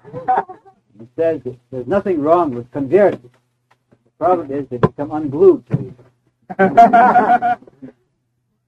He 0.05 1.09
says 1.17 1.41
there's 1.71 1.87
nothing 1.89 2.21
wrong 2.21 2.55
with 2.55 2.71
converted. 2.71 3.23
The 3.23 4.11
problem 4.19 4.53
is 4.53 4.69
they 4.69 4.77
become 4.77 5.11
unglued 5.11 5.65
to. 6.59 7.57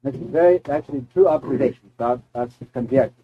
That's 0.02 0.16
very 0.16 0.60
actually 0.68 1.06
true 1.12 1.28
observation 1.28 1.90
about 1.96 2.22
us 2.34 2.50
converted. 2.72 3.14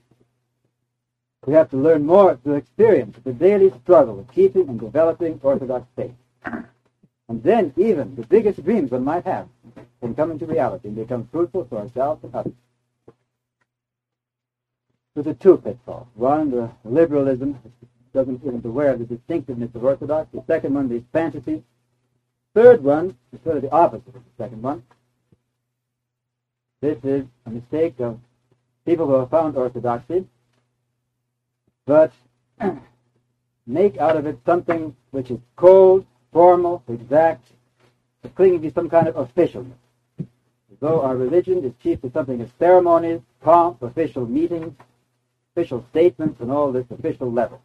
We 1.47 1.55
have 1.55 1.71
to 1.71 1.77
learn 1.77 2.05
more 2.05 2.37
to 2.45 2.55
experience 2.55 3.17
the 3.25 3.33
daily 3.33 3.73
struggle 3.83 4.21
of 4.21 4.31
keeping 4.33 4.69
and 4.69 4.79
developing 4.79 5.41
Orthodox 5.43 5.87
faith. 5.97 6.15
And 6.45 7.43
then 7.43 7.73
even 7.77 8.15
the 8.17 8.27
biggest 8.27 8.65
dreams 8.65 8.91
one 8.91 9.05
might 9.05 9.25
have 9.25 9.49
can 10.01 10.15
come 10.15 10.31
into 10.31 10.47
reality 10.47 10.89
and 10.89 10.97
become 10.97 11.29
fruitful 11.33 11.67
for 11.69 11.79
ourselves 11.79 12.23
and 12.25 12.35
others. 12.35 12.53
There's 15.15 15.27
a 15.27 15.35
two 15.35 15.57
pitfalls. 15.59 16.07
One, 16.15 16.51
the 16.51 16.71
liberalism 16.85 17.59
doesn't 18.15 18.43
isn't 18.45 18.65
aware 18.65 18.93
of 18.93 19.01
the 19.01 19.05
distinctiveness 19.05 19.75
of 19.75 19.85
Orthodox. 19.85 20.29
The 20.33 20.45
second 20.47 20.75
one, 20.75 20.89
these 20.89 21.03
fantasies. 21.13 21.63
Third 22.55 22.83
one 22.83 23.17
is 23.33 23.41
sort 23.43 23.57
of 23.57 23.63
the 23.63 23.71
opposite 23.73 24.15
of 24.15 24.23
the 24.25 24.43
second 24.43 24.63
one. 24.63 24.83
This 26.81 26.99
is 27.03 27.27
a 27.47 27.51
mistake 27.51 27.99
of 28.01 28.19
people 28.87 29.07
who 29.07 29.15
have 29.15 29.31
found 29.31 29.57
Orthodoxy 29.57 30.27
but 31.89 32.13
make 33.67 33.97
out 33.97 34.17
of 34.17 34.27
it 34.27 34.39
something 34.45 34.95
which 35.11 35.31
is 35.31 35.41
cold, 35.57 36.05
formal, 36.33 36.83
exact, 36.87 37.49
clinging 38.35 38.61
to 38.61 38.71
some 38.71 38.91
kind 38.91 39.09
of 39.09 39.15
officialness. 39.15 39.73
Though 40.81 41.01
our 41.01 41.17
religion 41.17 41.65
is 41.65 41.73
chiefly 41.83 42.11
something 42.13 42.43
of 42.43 42.53
ceremonies, 42.59 43.23
pomp, 43.41 43.83
official 43.83 44.27
meetings, 44.27 44.75
official 45.55 45.85
statements, 45.91 46.41
and 46.41 46.53
all 46.53 46.71
this 46.71 46.87
official 46.91 47.33
level. 47.33 47.61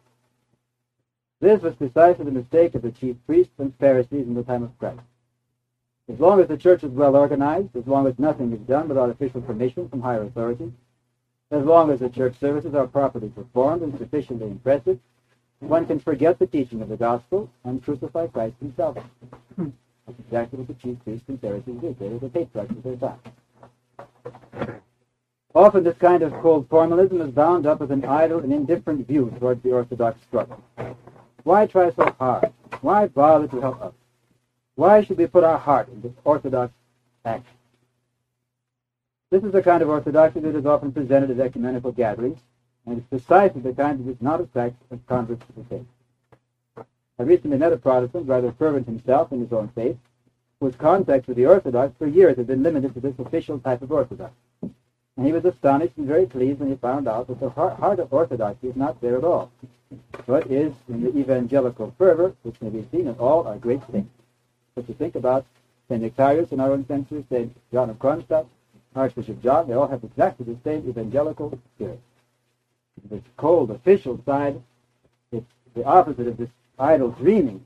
This 1.40 1.60
was 1.60 1.74
precisely 1.74 2.24
the 2.24 2.30
mistake 2.30 2.74
of 2.74 2.80
the 2.80 2.92
chief 2.92 3.16
priests 3.26 3.52
and 3.58 3.74
Pharisees 3.76 4.26
in 4.26 4.34
the 4.34 4.42
time 4.42 4.62
of 4.62 4.76
Christ. 4.78 5.00
As 6.12 6.20
long 6.20 6.38
as 6.40 6.48
the 6.48 6.56
church 6.56 6.84
is 6.84 6.90
well 6.90 7.16
organized, 7.16 7.74
as 7.76 7.86
long 7.86 8.06
as 8.06 8.18
nothing 8.18 8.52
is 8.52 8.60
done 8.60 8.88
without 8.88 9.08
official 9.08 9.40
permission 9.40 9.88
from 9.88 10.02
higher 10.02 10.22
authority, 10.22 10.70
as 11.50 11.64
long 11.64 11.90
as 11.90 12.00
the 12.00 12.10
church 12.10 12.38
services 12.38 12.74
are 12.74 12.86
properly 12.86 13.28
performed 13.28 13.82
and 13.82 13.96
sufficiently 13.98 14.46
impressive, 14.46 14.98
one 15.60 15.86
can 15.86 15.98
forget 15.98 16.38
the 16.38 16.46
teaching 16.46 16.82
of 16.82 16.90
the 16.90 16.96
gospel 16.96 17.50
and 17.64 17.82
crucify 17.82 18.26
Christ 18.26 18.56
himself. 18.60 18.98
That's 19.56 20.18
exactly 20.18 20.58
what 20.58 20.68
the 20.68 20.74
chief 20.74 21.02
priests 21.04 21.28
and 21.28 21.40
Pharisees 21.40 21.80
did. 21.80 21.98
They 21.98 22.08
were 22.08 22.18
the 22.18 22.28
patriarchs 22.28 22.72
of 22.72 22.82
their 22.82 22.96
time. 22.96 23.18
Often 25.54 25.84
this 25.84 25.96
kind 25.96 26.22
of 26.22 26.32
cold 26.42 26.68
formalism 26.68 27.20
is 27.20 27.30
bound 27.30 27.64
up 27.64 27.80
with 27.80 27.92
an 27.92 28.04
idle 28.04 28.40
and 28.40 28.52
indifferent 28.52 29.06
view 29.06 29.32
towards 29.38 29.62
the 29.62 29.72
Orthodox 29.72 30.20
struggle. 30.22 30.62
Why 31.44 31.66
try 31.66 31.92
so 31.92 32.14
hard? 32.18 32.52
Why 32.80 33.06
bother 33.06 33.46
to 33.48 33.60
help 33.60 33.80
others? 33.80 33.94
Why 34.76 35.04
should 35.04 35.18
we 35.18 35.26
put 35.26 35.44
our 35.44 35.58
heart 35.58 35.88
into 35.88 36.12
Orthodox 36.24 36.72
action? 37.24 37.56
This 39.30 39.44
is 39.44 39.52
the 39.52 39.62
kind 39.62 39.82
of 39.82 39.88
orthodoxy 39.88 40.40
that 40.40 40.56
is 40.56 40.66
often 40.66 40.92
presented 40.92 41.30
at 41.30 41.44
ecumenical 41.44 41.92
gatherings, 41.92 42.40
and 42.86 42.98
it's 42.98 43.06
precisely 43.06 43.60
the 43.60 43.72
kind 43.72 43.98
that 44.00 44.12
does 44.12 44.22
not 44.22 44.40
attract 44.40 44.76
converts 45.06 45.44
to 45.46 45.52
the 45.52 45.64
faith. 45.64 46.86
I 47.18 47.22
recently 47.22 47.56
met 47.56 47.72
a 47.72 47.76
Protestant, 47.76 48.26
rather 48.26 48.52
fervent 48.52 48.86
himself 48.86 49.30
in 49.30 49.40
his 49.40 49.52
own 49.52 49.68
faith, 49.76 49.96
whose 50.58 50.74
contact 50.74 51.28
with 51.28 51.36
the 51.36 51.46
Orthodox 51.46 51.96
for 51.96 52.06
years 52.06 52.36
had 52.36 52.48
been 52.48 52.62
limited 52.62 52.94
to 52.94 53.00
this 53.00 53.18
official 53.18 53.60
type 53.60 53.82
of 53.82 53.92
Orthodox. 53.92 54.32
And 54.62 55.24
he 55.24 55.32
was 55.32 55.44
astonished 55.44 55.96
and 55.96 56.08
very 56.08 56.26
pleased 56.26 56.58
when 56.58 56.68
he 56.68 56.76
found 56.76 57.06
out 57.06 57.28
that 57.28 57.38
the 57.38 57.50
heart 57.50 58.00
of 58.00 58.12
Orthodoxy 58.12 58.68
is 58.68 58.76
not 58.76 59.00
there 59.00 59.16
at 59.16 59.24
all, 59.24 59.52
but 60.26 60.50
is 60.50 60.72
in 60.88 61.04
the 61.04 61.16
evangelical 61.16 61.94
fervor, 61.96 62.34
which 62.42 62.60
may 62.60 62.70
be 62.70 62.86
seen 62.90 63.06
in 63.06 63.14
all 63.14 63.46
our 63.46 63.56
great 63.56 63.80
saints. 63.92 64.10
But 64.74 64.88
you 64.88 64.94
think 64.94 65.14
about 65.14 65.46
St. 65.88 66.02
Nectarius 66.02 66.50
in 66.50 66.58
our 66.58 66.72
own 66.72 66.86
century, 66.86 67.24
St. 67.30 67.54
John 67.70 67.90
of 67.90 67.98
Kronstadt, 67.98 68.46
Archbishop 68.96 69.40
John, 69.42 69.68
they 69.68 69.74
all 69.74 69.86
have 69.86 70.02
exactly 70.02 70.46
the 70.46 70.58
same 70.64 70.88
evangelical 70.88 71.56
spirit. 71.76 72.00
This 73.10 73.22
cold 73.36 73.70
official 73.70 74.20
side, 74.24 74.60
it's 75.30 75.46
the 75.74 75.84
opposite 75.84 76.26
of 76.26 76.36
this 76.36 76.48
idle 76.78 77.10
dreaming, 77.10 77.64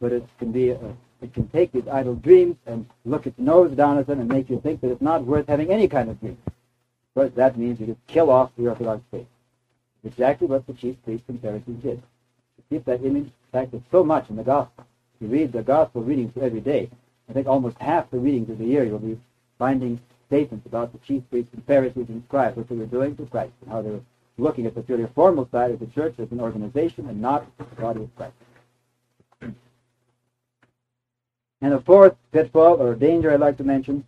but 0.00 0.12
it 0.12 0.26
can 0.38 0.52
be 0.52 0.70
a, 0.70 0.78
it 1.20 1.34
can 1.34 1.48
take 1.48 1.72
these 1.72 1.88
idle 1.88 2.14
dreams 2.14 2.56
and 2.66 2.86
look 3.04 3.26
its 3.26 3.38
nose 3.38 3.74
down 3.76 3.98
at 3.98 4.06
them 4.06 4.20
and 4.20 4.28
make 4.28 4.48
you 4.48 4.60
think 4.60 4.80
that 4.80 4.90
it's 4.90 5.02
not 5.02 5.24
worth 5.24 5.48
having 5.48 5.70
any 5.70 5.88
kind 5.88 6.08
of 6.08 6.20
dream. 6.20 6.38
But 7.14 7.34
that 7.36 7.58
means 7.58 7.80
you 7.80 7.86
just 7.86 8.06
kill 8.06 8.30
off 8.30 8.50
the 8.56 8.68
Orthodox 8.68 9.02
faith. 9.10 9.26
Exactly 10.04 10.46
what 10.46 10.66
the 10.66 10.72
chief 10.72 10.96
priests 11.04 11.28
and 11.28 11.40
Pharisees 11.40 11.82
did. 11.82 12.02
Keep 12.70 12.84
that 12.86 13.04
image, 13.04 13.30
there's 13.52 13.68
so 13.90 14.02
much 14.02 14.28
in 14.30 14.36
the 14.36 14.42
gospel. 14.42 14.85
You 15.20 15.28
read 15.28 15.52
the 15.52 15.62
gospel 15.62 16.02
readings 16.02 16.32
every 16.40 16.60
day. 16.60 16.90
I 17.28 17.32
think 17.32 17.46
almost 17.46 17.78
half 17.78 18.10
the 18.10 18.18
readings 18.18 18.50
of 18.50 18.58
the 18.58 18.66
year 18.66 18.84
you'll 18.84 18.98
be 18.98 19.18
finding 19.58 20.00
statements 20.26 20.66
about 20.66 20.92
the 20.92 20.98
chief 20.98 21.22
priests 21.30 21.52
and 21.54 21.64
Pharisees 21.64 22.08
and 22.08 22.22
scribes, 22.24 22.56
what 22.56 22.68
they 22.68 22.76
were 22.76 22.86
doing 22.86 23.16
to 23.16 23.26
Christ, 23.26 23.52
and 23.62 23.70
how 23.70 23.82
they 23.82 23.90
were 23.90 24.02
looking 24.38 24.66
at 24.66 24.74
the 24.74 24.82
purely 24.82 25.06
formal 25.14 25.48
side 25.50 25.70
of 25.70 25.80
the 25.80 25.86
church 25.86 26.14
as 26.18 26.30
an 26.30 26.40
organization 26.40 27.08
and 27.08 27.20
not 27.20 27.46
the 27.56 27.64
body 27.80 28.02
of 28.02 28.16
Christ. 28.16 28.34
And 31.62 31.72
the 31.72 31.80
fourth 31.80 32.14
pitfall 32.32 32.82
or 32.82 32.94
danger 32.94 33.32
I'd 33.32 33.40
like 33.40 33.56
to 33.56 33.64
mention 33.64 34.04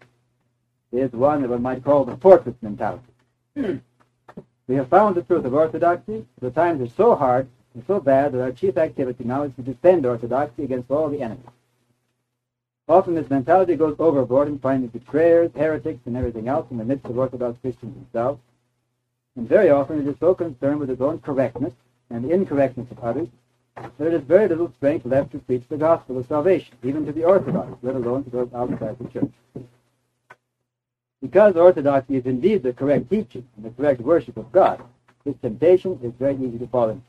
is 0.92 1.10
one 1.12 1.42
that 1.42 1.48
one 1.48 1.62
might 1.62 1.82
call 1.82 2.04
the 2.04 2.16
fortress 2.18 2.54
mentality. 2.60 3.04
we 3.56 4.74
have 4.74 4.88
found 4.88 5.14
the 5.14 5.22
truth 5.22 5.44
of 5.44 5.54
orthodoxy. 5.54 6.26
The 6.40 6.50
times 6.50 6.82
are 6.82 6.94
so 6.94 7.14
hard 7.14 7.48
and 7.78 7.86
so 7.86 8.00
bad 8.00 8.32
that 8.32 8.42
our 8.42 8.50
chief 8.50 8.76
activity 8.76 9.22
now 9.22 9.44
is 9.44 9.52
to 9.54 9.62
defend 9.62 10.04
orthodoxy 10.04 10.64
against 10.64 10.90
all 10.90 11.08
the 11.08 11.22
enemies. 11.22 11.46
Often 12.88 13.14
this 13.14 13.30
mentality 13.30 13.76
goes 13.76 13.94
overboard 14.00 14.48
in 14.48 14.58
finding 14.58 14.88
betrayers, 14.88 15.52
heretics, 15.54 16.00
and 16.04 16.16
everything 16.16 16.48
else 16.48 16.66
in 16.72 16.78
the 16.78 16.84
midst 16.84 17.06
of 17.06 17.16
Orthodox 17.16 17.56
Christians 17.60 17.94
themselves. 17.94 18.40
And 19.36 19.48
very 19.48 19.70
often 19.70 20.00
it 20.00 20.08
is 20.08 20.16
so 20.18 20.34
concerned 20.34 20.80
with 20.80 20.90
its 20.90 21.00
own 21.00 21.20
correctness 21.20 21.72
and 22.10 22.24
the 22.24 22.32
incorrectness 22.32 22.90
of 22.90 22.98
others 22.98 23.28
that 23.76 23.96
there 23.96 24.08
is 24.08 24.22
very 24.22 24.48
little 24.48 24.72
strength 24.72 25.06
left 25.06 25.30
to 25.30 25.38
preach 25.38 25.62
the 25.68 25.76
gospel 25.76 26.18
of 26.18 26.26
salvation, 26.26 26.74
even 26.82 27.06
to 27.06 27.12
the 27.12 27.22
Orthodox, 27.22 27.78
let 27.82 27.94
alone 27.94 28.24
to 28.24 28.30
those 28.30 28.52
outside 28.56 28.98
the 28.98 29.08
church. 29.08 29.30
Because 31.22 31.54
orthodoxy 31.54 32.16
is 32.16 32.26
indeed 32.26 32.64
the 32.64 32.72
correct 32.72 33.08
teaching 33.08 33.46
and 33.54 33.64
the 33.64 33.70
correct 33.70 34.00
worship 34.00 34.36
of 34.36 34.50
God, 34.50 34.82
this 35.24 35.36
temptation 35.42 36.00
is 36.02 36.12
very 36.18 36.34
easy 36.34 36.58
to 36.58 36.66
fall 36.66 36.88
into. 36.88 37.02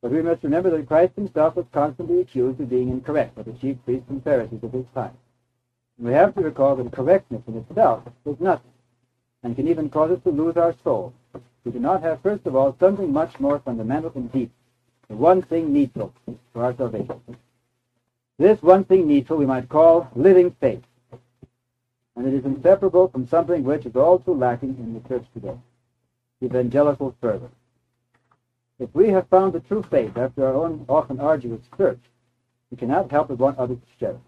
But 0.00 0.12
we 0.12 0.22
must 0.22 0.42
remember 0.42 0.70
that 0.70 0.86
Christ 0.86 1.14
himself 1.16 1.56
was 1.56 1.66
constantly 1.72 2.20
accused 2.20 2.60
of 2.60 2.70
being 2.70 2.88
incorrect 2.88 3.34
by 3.34 3.42
the 3.42 3.52
chief 3.52 3.76
priests 3.84 4.08
and 4.08 4.22
Pharisees 4.22 4.62
of 4.62 4.72
his 4.72 4.86
time. 4.94 5.16
And 5.98 6.06
we 6.06 6.12
have 6.12 6.34
to 6.34 6.40
recall 6.40 6.76
that 6.76 6.92
correctness 6.92 7.42
in 7.48 7.56
itself 7.56 8.04
is 8.24 8.38
nothing, 8.38 8.70
and 9.42 9.56
can 9.56 9.66
even 9.66 9.90
cause 9.90 10.12
us 10.12 10.22
to 10.22 10.30
lose 10.30 10.56
our 10.56 10.74
soul. 10.84 11.12
We 11.64 11.72
do 11.72 11.80
not 11.80 12.02
have, 12.02 12.22
first 12.22 12.46
of 12.46 12.54
all, 12.54 12.76
something 12.78 13.12
much 13.12 13.40
more 13.40 13.58
fundamental 13.58 14.12
and 14.14 14.30
deep, 14.30 14.52
the 15.08 15.16
one 15.16 15.42
thing 15.42 15.72
needful 15.72 16.14
for 16.52 16.64
our 16.64 16.76
salvation. 16.76 17.20
This 18.38 18.62
one 18.62 18.84
thing 18.84 19.08
needful 19.08 19.36
we 19.36 19.46
might 19.46 19.68
call 19.68 20.08
living 20.14 20.54
faith 20.60 20.82
and 22.18 22.26
it 22.26 22.34
is 22.34 22.44
inseparable 22.44 23.08
from 23.08 23.28
something 23.28 23.62
which 23.62 23.86
is 23.86 23.94
all 23.94 24.18
too 24.18 24.34
lacking 24.34 24.76
in 24.78 24.92
the 24.94 25.08
church 25.08 25.24
today 25.32 25.56
evangelical 26.42 27.16
fervor. 27.20 27.50
If 28.78 28.94
we 28.94 29.08
have 29.08 29.28
found 29.28 29.52
the 29.52 29.60
true 29.60 29.82
faith 29.82 30.16
after 30.16 30.46
our 30.46 30.54
own 30.54 30.84
often 30.88 31.18
arduous 31.18 31.60
search, 31.76 32.00
we 32.70 32.76
cannot 32.76 33.10
help 33.10 33.28
but 33.28 33.38
want 33.38 33.58
others 33.58 33.78
to 33.78 33.98
share 33.98 34.12
it. 34.12 34.20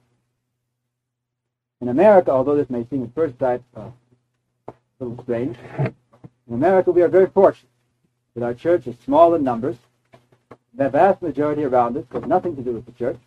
In 1.80 1.88
America, 1.88 2.30
although 2.30 2.56
this 2.56 2.68
may 2.68 2.84
seem 2.90 3.04
at 3.04 3.14
first 3.14 3.38
sight 3.38 3.62
uh, 3.76 3.90
a 4.68 4.72
little 4.98 5.22
strange, 5.22 5.56
in 5.78 6.54
America 6.54 6.90
we 6.90 7.02
are 7.02 7.08
very 7.08 7.28
fortunate 7.28 7.70
that 8.34 8.44
our 8.44 8.54
church 8.54 8.86
is 8.86 8.96
small 9.04 9.34
in 9.34 9.44
numbers. 9.44 9.76
The 10.74 10.88
vast 10.88 11.22
majority 11.22 11.64
around 11.64 11.96
us 11.96 12.04
has 12.12 12.24
nothing 12.24 12.56
to 12.56 12.62
do 12.62 12.72
with 12.72 12.86
the 12.86 12.92
church. 12.92 13.18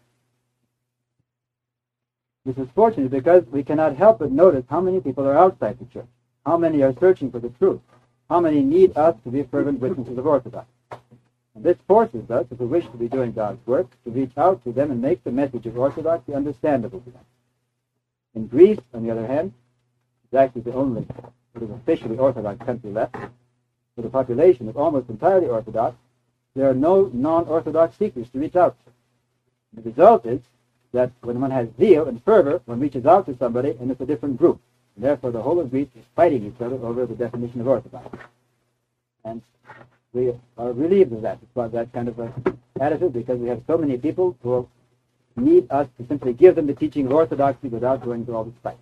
This 2.46 2.58
is 2.58 2.68
fortunate 2.76 3.12
because 3.12 3.46
we 3.46 3.64
cannot 3.64 3.96
help 3.96 4.20
but 4.20 4.32
notice 4.32 4.66
how 4.70 4.82
many 4.82 5.00
people 5.00 5.26
are 5.26 5.38
outside 5.38 5.80
the 5.80 5.86
church, 5.86 6.10
how 6.46 6.58
many 6.58 6.82
are 6.82 6.94
searching 7.00 7.32
for 7.32 7.40
the 7.40 7.50
truth, 7.50 7.80
how 8.30 8.42
many 8.42 8.62
need 8.62 8.98
us 8.98 9.16
to 9.24 9.32
be 9.32 9.44
fervent 9.44 9.80
witnesses 9.80 10.18
of 10.18 10.28
Orthodox. 10.28 10.68
And 11.56 11.64
this 11.64 11.78
forces 11.88 12.30
us, 12.32 12.46
if 12.50 12.60
we 12.60 12.66
wish 12.66 12.86
to 12.86 12.98
be 12.98 13.08
doing 13.08 13.32
God's 13.32 13.66
work, 13.68 13.88
to 14.04 14.12
reach 14.12 14.32
out 14.38 14.64
to 14.64 14.72
them 14.72 14.92
and 14.92 15.02
make 15.02 15.24
the 15.24 15.32
message 15.32 15.66
of 15.66 15.78
Orthodoxy 15.78 16.34
understandable 16.34 17.00
to 17.02 17.12
them. 17.12 17.26
In 18.36 18.48
Greece, 18.48 18.80
on 18.94 19.04
the 19.04 19.12
other 19.12 19.28
hand, 19.28 19.54
is 20.32 20.38
actually 20.38 20.62
the 20.62 20.74
only 20.74 21.06
sort 21.54 21.64
of 21.64 21.72
officially 21.72 22.18
Orthodox 22.18 22.66
country 22.66 22.92
left, 22.92 23.16
with 23.96 24.06
a 24.06 24.10
population 24.10 24.66
that's 24.66 24.78
almost 24.78 25.10
entirely 25.10 25.48
Orthodox, 25.48 25.96
there 26.56 26.70
are 26.70 26.74
no 26.74 27.10
non-Orthodox 27.14 27.98
seekers 27.98 28.30
to 28.30 28.40
reach 28.40 28.56
out 28.56 28.76
to. 28.86 29.82
The 29.82 29.90
result 29.90 30.26
is 30.26 30.42
that 30.92 31.12
when 31.22 31.42
one 31.42 31.52
has 31.52 31.68
zeal 31.80 32.08
and 32.08 32.24
fervor, 32.24 32.62
one 32.66 32.80
reaches 32.80 33.06
out 33.06 33.26
to 33.26 33.38
somebody 33.38 33.76
and 33.80 33.92
it's 33.92 34.02
a 34.02 34.06
different 34.06 34.38
group. 34.38 34.60
And 34.96 35.04
therefore, 35.04 35.32
the 35.32 35.42
whole 35.42 35.60
of 35.60 35.72
Greece 35.72 35.90
is 35.96 36.06
fighting 36.16 36.46
each 36.46 36.62
other 36.62 36.76
over 36.76 37.06
the 37.06 37.16
definition 37.16 37.62
of 37.62 37.68
orthodox. 37.68 38.18
And 39.26 39.42
we 40.14 40.34
are 40.58 40.72
relieved 40.72 41.12
of 41.12 41.22
that, 41.24 41.40
about 41.56 41.72
that 41.74 41.92
kind 41.92 42.08
of 42.08 42.20
attitude, 42.80 43.14
because 43.14 43.40
we 43.40 43.50
have 43.50 43.62
so 43.68 43.78
many 43.78 43.98
people 43.98 44.38
who 44.44 44.68
need 45.36 45.70
us 45.72 45.88
to 45.98 46.08
simply 46.08 46.34
give 46.34 46.56
them 46.56 46.68
the 46.68 46.76
teaching 46.76 47.08
of 47.08 47.14
orthodoxy 47.14 47.68
without 47.68 48.04
going 48.04 48.24
through 48.24 48.36
all 48.36 48.44
this 48.44 48.54
fight. 48.62 48.78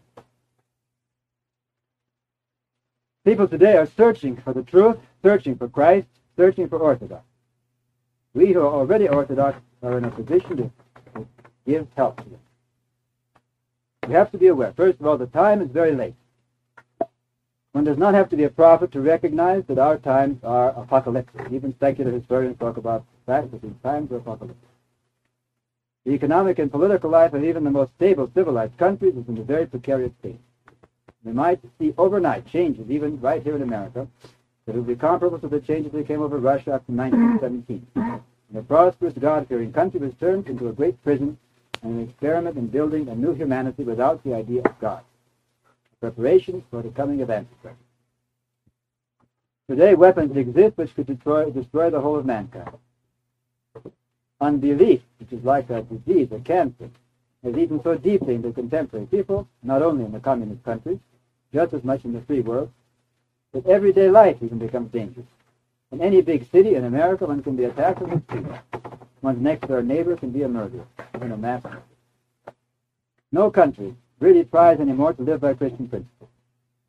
People 3.23 3.47
today 3.47 3.77
are 3.77 3.85
searching 3.85 4.35
for 4.35 4.51
the 4.51 4.63
truth, 4.63 4.97
searching 5.23 5.55
for 5.55 5.69
Christ, 5.69 6.07
searching 6.35 6.67
for 6.67 6.79
orthodox. 6.79 7.23
We 8.33 8.51
who 8.51 8.61
are 8.61 8.73
already 8.73 9.07
orthodox 9.07 9.61
are 9.83 9.97
in 9.97 10.05
a 10.05 10.11
position 10.11 10.57
to 10.57 11.27
give 11.65 11.87
help 11.95 12.17
to 12.23 12.29
them. 12.29 12.39
We 14.07 14.13
have 14.15 14.31
to 14.31 14.37
be 14.37 14.47
aware. 14.47 14.73
First 14.73 14.99
of 14.99 15.05
all, 15.05 15.17
the 15.17 15.27
time 15.27 15.61
is 15.61 15.69
very 15.69 15.93
late. 15.93 16.15
One 17.73 17.85
does 17.85 17.97
not 17.97 18.13
have 18.13 18.29
to 18.29 18.35
be 18.35 18.43
a 18.43 18.49
prophet 18.49 18.91
to 18.91 19.01
recognize 19.01 19.63
that 19.67 19.79
our 19.79 19.97
times 19.97 20.43
are 20.43 20.69
apocalyptic. 20.71 21.51
Even 21.51 21.73
secular 21.79 22.11
historians 22.11 22.57
talk 22.59 22.77
about 22.77 23.05
the 23.05 23.31
fact 23.31 23.51
that 23.51 23.61
these 23.61 23.71
times 23.81 24.11
are 24.11 24.17
apocalyptic. 24.17 24.67
The 26.05 26.11
economic 26.11 26.59
and 26.59 26.69
political 26.69 27.09
life 27.09 27.33
of 27.33 27.43
even 27.43 27.63
the 27.63 27.71
most 27.71 27.93
stable 27.95 28.29
civilized 28.33 28.77
countries 28.77 29.15
is 29.15 29.27
in 29.29 29.37
a 29.37 29.43
very 29.43 29.67
precarious 29.67 30.11
state. 30.19 30.39
We 31.23 31.31
might 31.31 31.61
see 31.79 31.93
overnight 31.97 32.47
changes, 32.47 32.89
even 32.89 33.21
right 33.21 33.43
here 33.43 33.55
in 33.55 33.61
America, 33.61 34.07
that 34.65 34.75
would 34.75 34.87
be 34.87 34.95
comparable 34.95 35.39
to 35.39 35.47
the 35.47 35.59
changes 35.59 35.91
that 35.93 36.07
came 36.07 36.21
over 36.21 36.39
Russia 36.39 36.73
after 36.73 36.91
1917. 36.91 37.85
And 37.95 38.57
a 38.57 38.61
prosperous, 38.63 39.13
God-fearing 39.13 39.71
country 39.71 39.99
was 39.99 40.13
turned 40.19 40.47
into 40.47 40.67
a 40.67 40.73
great 40.73 41.01
prison 41.03 41.37
and 41.83 41.93
an 41.93 42.09
experiment 42.09 42.57
in 42.57 42.67
building 42.67 43.07
a 43.07 43.15
new 43.15 43.33
humanity 43.33 43.83
without 43.83 44.23
the 44.23 44.33
idea 44.33 44.61
of 44.63 44.79
God. 44.79 45.03
Preparations 46.01 46.63
for 46.71 46.81
the 46.81 46.89
coming 46.89 47.21
of 47.21 47.29
Antichrist. 47.29 47.77
Today, 49.69 49.93
weapons 49.93 50.35
exist 50.35 50.75
which 50.75 50.95
could 50.95 51.05
destroy, 51.05 51.51
destroy 51.51 51.91
the 51.91 52.01
whole 52.01 52.17
of 52.17 52.25
mankind. 52.25 52.71
unbelief, 54.41 55.01
which 55.19 55.31
is 55.31 55.43
like 55.43 55.69
a 55.69 55.83
disease, 55.83 56.27
a 56.31 56.39
cancer, 56.39 56.89
has 57.43 57.55
eaten 57.55 57.79
so 57.83 57.95
deeply 57.95 58.33
into 58.33 58.51
contemporary 58.51 59.05
people, 59.05 59.47
not 59.61 59.83
only 59.83 60.03
in 60.03 60.11
the 60.11 60.19
communist 60.19 60.63
countries, 60.63 60.97
just 61.53 61.71
as 61.73 61.83
much 61.83 62.03
in 62.03 62.13
the 62.13 62.21
free 62.21 62.41
world, 62.41 62.71
that 63.53 63.67
everyday 63.67 64.09
life 64.09 64.37
even 64.41 64.57
becomes 64.57 64.91
dangerous. 64.91 65.27
In 65.91 66.01
any 66.01 66.21
big 66.21 66.49
city 66.51 66.73
in 66.73 66.85
America, 66.85 67.27
one 67.27 67.43
can 67.43 67.55
be 67.55 67.65
attacked 67.65 68.01
on 68.01 68.09
the 68.09 68.21
street. 68.27 68.91
One's 69.21 69.41
next 69.41 69.67
door 69.67 69.83
neighbor 69.83 70.15
can 70.15 70.31
be 70.31 70.41
a 70.41 70.47
murderer, 70.47 70.85
even 71.15 71.31
a 71.31 71.37
mass 71.37 71.63
murderer. 71.63 71.83
No 73.31 73.51
country 73.51 73.95
really 74.21 74.45
tries 74.45 74.79
anymore 74.79 75.13
to 75.13 75.23
live 75.23 75.41
by 75.41 75.53
Christian 75.53 75.87
principles. 75.87 76.29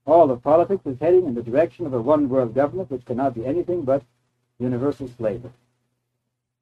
All 0.06 0.30
of 0.30 0.42
politics 0.42 0.84
is 0.84 0.98
heading 1.00 1.26
in 1.26 1.34
the 1.34 1.42
direction 1.42 1.86
of 1.86 1.94
a 1.94 2.00
one-world 2.00 2.54
government 2.54 2.90
which 2.90 3.04
cannot 3.04 3.34
be 3.34 3.46
anything 3.46 3.82
but 3.82 4.02
universal 4.58 5.08
slavery. 5.16 5.50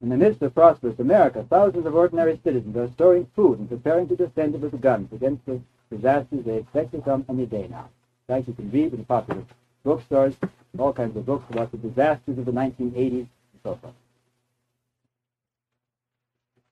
In 0.01 0.09
the 0.09 0.17
midst 0.17 0.41
of 0.43 0.55
prosperous 0.55 0.99
America, 0.99 1.45
thousands 1.51 1.85
of 1.85 1.95
ordinary 1.95 2.41
citizens 2.43 2.77
are 2.77 2.89
storing 2.89 3.27
food 3.37 3.59
and 3.59 3.69
preparing 3.69 4.09
to 4.09 4.17
defend 4.17 4.55
it 4.55 4.61
with 4.61 4.81
guns 4.81 5.13
against 5.13 5.45
the 5.45 5.61
disasters 5.91 6.45
they 6.45 6.59
expect 6.59 6.93
to 6.93 7.01
come 7.01 7.25
any 7.29 7.45
day 7.47 7.67
now. 7.69 7.89
Fact, 8.27 8.49
you 8.49 8.55
can 8.55 8.71
read 8.71 8.95
in 8.95 9.05
popular 9.05 9.43
bookstores 9.83 10.35
all 10.79 10.93
kinds 10.93 11.17
of 11.17 11.27
books 11.27 11.45
about 11.51 11.71
the 11.73 11.79
disasters 11.79 12.39
of 12.39 12.45
the 12.45 12.53
1980s 12.53 13.13
and 13.13 13.29
so 13.65 13.75
forth. 13.75 14.00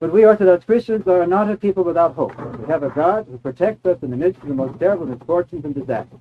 But 0.00 0.12
we 0.12 0.24
Orthodox 0.24 0.64
Christians 0.64 1.08
are 1.08 1.26
not 1.26 1.50
a 1.50 1.56
people 1.56 1.82
without 1.82 2.14
hope. 2.14 2.38
We 2.58 2.66
have 2.66 2.84
a 2.84 2.90
God 2.90 3.26
who 3.28 3.37
protects 3.37 3.84
us 3.84 3.98
in 4.00 4.12
the 4.12 4.16
midst 4.16 4.40
of 4.42 4.48
the 4.48 4.54
most 4.54 4.78
terrible 4.78 5.06
misfortunes 5.06 5.64
and 5.64 5.74
disasters. 5.74 6.20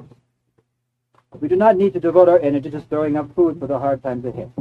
We 1.39 1.47
do 1.47 1.55
not 1.55 1.77
need 1.77 1.93
to 1.93 1.99
devote 1.99 2.27
our 2.27 2.39
energy 2.39 2.71
to 2.71 2.81
storing 2.81 3.17
up 3.17 3.35
food 3.35 3.59
for 3.59 3.67
the 3.67 3.77
hard 3.77 4.01
times 4.01 4.25
ahead. 4.25 4.51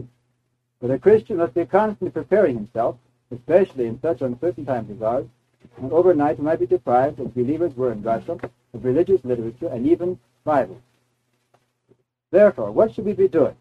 But 0.82 0.90
a 0.90 0.98
Christian 0.98 1.38
must 1.38 1.54
be 1.54 1.64
constantly 1.64 2.10
preparing 2.10 2.56
himself, 2.56 2.98
especially 3.30 3.86
in 3.86 3.98
such 4.02 4.20
uncertain 4.20 4.66
times 4.66 4.90
as 4.90 5.00
ours, 5.00 5.26
and 5.78 5.90
overnight 5.92 6.36
he 6.36 6.42
might 6.42 6.60
be 6.60 6.66
deprived, 6.66 7.18
as 7.18 7.28
believers 7.28 7.74
were 7.74 7.92
in 7.92 8.02
Russia, 8.02 8.38
of 8.74 8.84
religious 8.84 9.24
literature 9.24 9.68
and 9.68 9.86
even 9.86 10.18
Bibles. 10.44 10.82
Therefore, 12.30 12.70
what 12.70 12.92
should 12.92 13.06
we 13.06 13.14
be 13.14 13.28
doing 13.28 13.56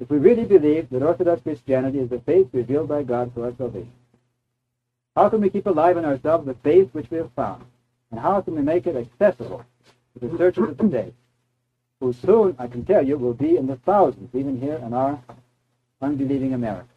if 0.00 0.08
we 0.08 0.16
really 0.16 0.46
believe 0.46 0.88
that 0.88 1.02
Orthodox 1.02 1.42
Christianity 1.42 1.98
is 1.98 2.08
the 2.08 2.20
faith 2.20 2.48
revealed 2.52 2.88
by 2.88 3.02
God 3.02 3.32
for 3.34 3.44
our 3.44 3.54
salvation? 3.58 3.92
How 5.14 5.28
can 5.28 5.40
we 5.40 5.50
keep 5.50 5.66
alive 5.66 5.96
in 5.96 6.04
ourselves 6.04 6.46
the 6.46 6.54
faith 6.54 6.88
which 6.92 7.10
we 7.10 7.18
have 7.18 7.30
found? 7.32 7.64
And 8.10 8.20
how 8.20 8.40
can 8.40 8.54
we 8.54 8.62
make 8.62 8.86
it 8.86 8.96
accessible 8.96 9.64
to 10.14 10.26
the 10.26 10.38
searchers 10.38 10.70
of 10.70 10.78
today, 10.78 11.12
who 12.00 12.12
soon, 12.12 12.56
I 12.58 12.66
can 12.66 12.84
tell 12.84 13.06
you, 13.06 13.18
will 13.18 13.34
be 13.34 13.56
in 13.56 13.66
the 13.66 13.76
thousands, 13.76 14.34
even 14.34 14.58
here 14.58 14.76
in 14.76 14.92
our 14.92 15.20
unbelieving 16.00 16.54
America? 16.54 16.88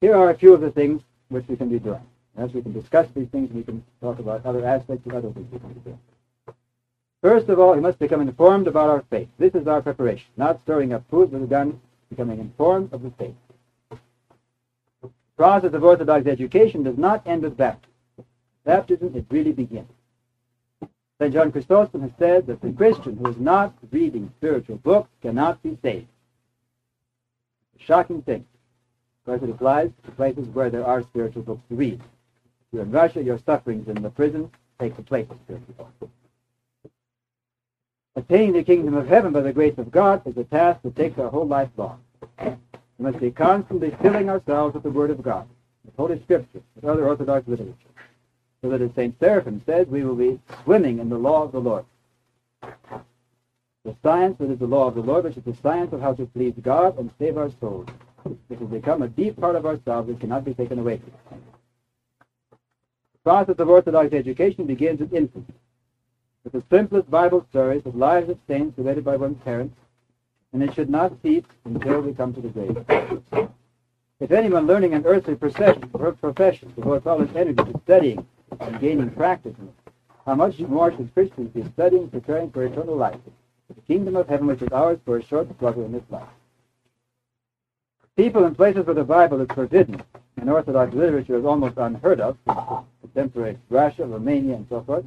Here 0.00 0.16
are 0.16 0.30
a 0.30 0.36
few 0.36 0.52
of 0.52 0.60
the 0.60 0.70
things 0.70 1.02
which 1.28 1.46
we 1.48 1.56
can 1.56 1.68
be 1.68 1.78
doing. 1.78 2.02
As 2.36 2.52
we 2.52 2.62
can 2.62 2.72
discuss 2.72 3.06
these 3.14 3.28
things, 3.28 3.52
we 3.52 3.62
can 3.62 3.84
talk 4.00 4.18
about 4.18 4.44
other 4.44 4.64
aspects 4.66 5.06
of 5.06 5.14
other 5.14 5.30
things 5.30 5.50
we 5.52 5.58
can 5.60 5.72
be 5.72 5.80
doing. 5.80 6.00
First 7.22 7.48
of 7.48 7.58
all, 7.58 7.74
we 7.74 7.80
must 7.80 7.98
become 8.00 8.20
informed 8.20 8.66
about 8.66 8.90
our 8.90 9.04
faith. 9.08 9.28
This 9.38 9.54
is 9.54 9.68
our 9.68 9.80
preparation, 9.80 10.26
not 10.36 10.60
stirring 10.60 10.92
up 10.92 11.08
food 11.08 11.32
with 11.32 11.44
a 11.44 11.46
gun, 11.46 11.80
becoming 12.10 12.40
informed 12.40 12.92
of 12.92 13.02
the 13.02 13.10
faith. 13.12 13.34
Process 15.36 15.74
of 15.74 15.82
Orthodox 15.82 16.26
education 16.26 16.82
does 16.84 16.96
not 16.96 17.26
end 17.26 17.42
with 17.42 17.56
baptism. 17.56 17.90
Baptism, 18.64 19.14
it 19.14 19.26
really 19.30 19.52
begins. 19.52 19.90
St. 21.20 21.32
John 21.32 21.52
Chrysostom 21.52 22.02
has 22.02 22.10
said 22.18 22.46
that 22.46 22.60
the 22.60 22.72
Christian 22.72 23.16
who 23.16 23.30
is 23.30 23.36
not 23.38 23.74
reading 23.90 24.32
spiritual 24.38 24.76
books 24.76 25.10
cannot 25.22 25.62
be 25.62 25.78
saved. 25.82 26.08
A 27.78 27.82
shocking 27.82 28.22
thing. 28.22 28.44
Of 29.26 29.40
course, 29.40 29.48
it 29.48 29.54
applies 29.54 29.90
to 30.04 30.10
places 30.12 30.46
where 30.48 30.70
there 30.70 30.86
are 30.86 31.02
spiritual 31.02 31.42
books 31.42 31.62
to 31.68 31.74
read. 31.74 32.00
If 32.00 32.72
you're 32.72 32.82
in 32.82 32.90
Russia, 32.90 33.22
your 33.22 33.38
sufferings 33.38 33.88
in 33.88 34.02
the 34.02 34.10
prison 34.10 34.50
take 34.78 34.96
the 34.96 35.02
place 35.02 35.26
of 35.30 35.38
spiritual 35.44 35.74
books. 35.98 36.12
Attaining 38.16 38.52
the 38.52 38.62
kingdom 38.62 38.94
of 38.94 39.08
heaven 39.08 39.32
by 39.32 39.40
the 39.40 39.52
grace 39.52 39.76
of 39.78 39.90
God 39.90 40.22
is 40.26 40.36
a 40.36 40.44
task 40.44 40.82
that 40.82 40.94
takes 40.94 41.18
our 41.18 41.28
whole 41.28 41.46
life 41.46 41.70
long. 41.76 42.00
We 43.04 43.10
must 43.10 43.20
be 43.20 43.32
constantly 43.32 43.94
filling 44.00 44.30
ourselves 44.30 44.72
with 44.72 44.82
the 44.82 44.90
Word 44.90 45.10
of 45.10 45.22
God, 45.22 45.46
with 45.84 45.94
Holy 45.94 46.18
Scripture, 46.22 46.62
with 46.74 46.86
other 46.86 47.06
Orthodox 47.06 47.46
literature, 47.46 47.74
so 48.62 48.70
that 48.70 48.80
as 48.80 48.94
St. 48.94 49.14
Seraphim 49.20 49.60
says, 49.66 49.86
we 49.88 50.04
will 50.04 50.14
be 50.14 50.40
swimming 50.62 51.00
in 51.00 51.10
the 51.10 51.18
law 51.18 51.42
of 51.42 51.52
the 51.52 51.60
Lord. 51.60 51.84
The 52.62 53.94
science 54.02 54.38
that 54.38 54.50
is 54.50 54.58
the 54.58 54.66
law 54.66 54.86
of 54.86 54.94
the 54.94 55.02
Lord, 55.02 55.24
which 55.24 55.36
is 55.36 55.44
the 55.44 55.54
science 55.62 55.92
of 55.92 56.00
how 56.00 56.14
to 56.14 56.24
please 56.24 56.54
God 56.62 56.98
and 56.98 57.10
save 57.18 57.36
our 57.36 57.50
souls. 57.60 57.88
It 58.48 58.58
will 58.58 58.68
become 58.68 59.02
a 59.02 59.08
deep 59.08 59.38
part 59.38 59.54
of 59.54 59.66
ourselves 59.66 60.08
that 60.08 60.18
cannot 60.18 60.46
be 60.46 60.54
taken 60.54 60.78
away 60.78 60.96
from 60.96 61.12
us. 61.12 61.38
The 62.52 63.18
process 63.22 63.56
of 63.58 63.68
Orthodox 63.68 64.14
education 64.14 64.64
begins 64.64 65.02
at 65.02 65.12
infancy 65.12 65.52
with 66.42 66.54
the 66.54 66.64
simplest 66.74 67.10
Bible 67.10 67.44
stories 67.50 67.82
of 67.84 67.96
lives 67.96 68.30
of 68.30 68.38
saints 68.48 68.78
related 68.78 69.04
by 69.04 69.16
one's 69.16 69.42
parents, 69.44 69.76
and 70.54 70.62
it 70.62 70.72
should 70.72 70.88
not 70.88 71.12
cease 71.20 71.44
until 71.64 72.00
we 72.00 72.14
come 72.14 72.32
to 72.32 72.40
the 72.40 72.48
grave. 72.48 73.50
If 74.20 74.30
anyone 74.30 74.66
learning 74.66 74.94
an 74.94 75.04
earthly 75.04 75.34
profession, 75.34 75.90
profession 75.90 76.72
devotes 76.76 77.06
all 77.06 77.18
his 77.18 77.36
energy 77.36 77.56
to 77.56 77.80
studying 77.84 78.26
and 78.60 78.80
gaining 78.80 79.10
practice 79.10 79.54
in 79.58 79.66
it, 79.66 79.92
how 80.24 80.36
much 80.36 80.58
more 80.60 80.92
should 80.92 81.12
Christians 81.12 81.50
be 81.50 81.64
studying, 81.72 82.08
preparing 82.08 82.50
for 82.50 82.64
eternal 82.64 82.96
life, 82.96 83.18
the 83.74 83.80
kingdom 83.82 84.14
of 84.14 84.28
heaven 84.28 84.46
which 84.46 84.62
is 84.62 84.68
ours 84.72 84.98
for 85.04 85.18
a 85.18 85.24
short 85.24 85.52
struggle 85.56 85.84
in 85.84 85.92
this 85.92 86.04
life? 86.08 86.28
People 88.16 88.44
in 88.44 88.54
places 88.54 88.86
where 88.86 88.94
the 88.94 89.02
Bible 89.02 89.40
is 89.40 89.48
forbidden 89.52 90.00
and 90.36 90.48
Orthodox 90.48 90.94
literature 90.94 91.36
is 91.36 91.44
almost 91.44 91.76
unheard 91.78 92.20
of, 92.20 92.38
contemporary 93.00 93.58
Russia, 93.70 94.06
Romania, 94.06 94.54
and 94.54 94.66
so 94.68 94.82
forth, 94.82 95.04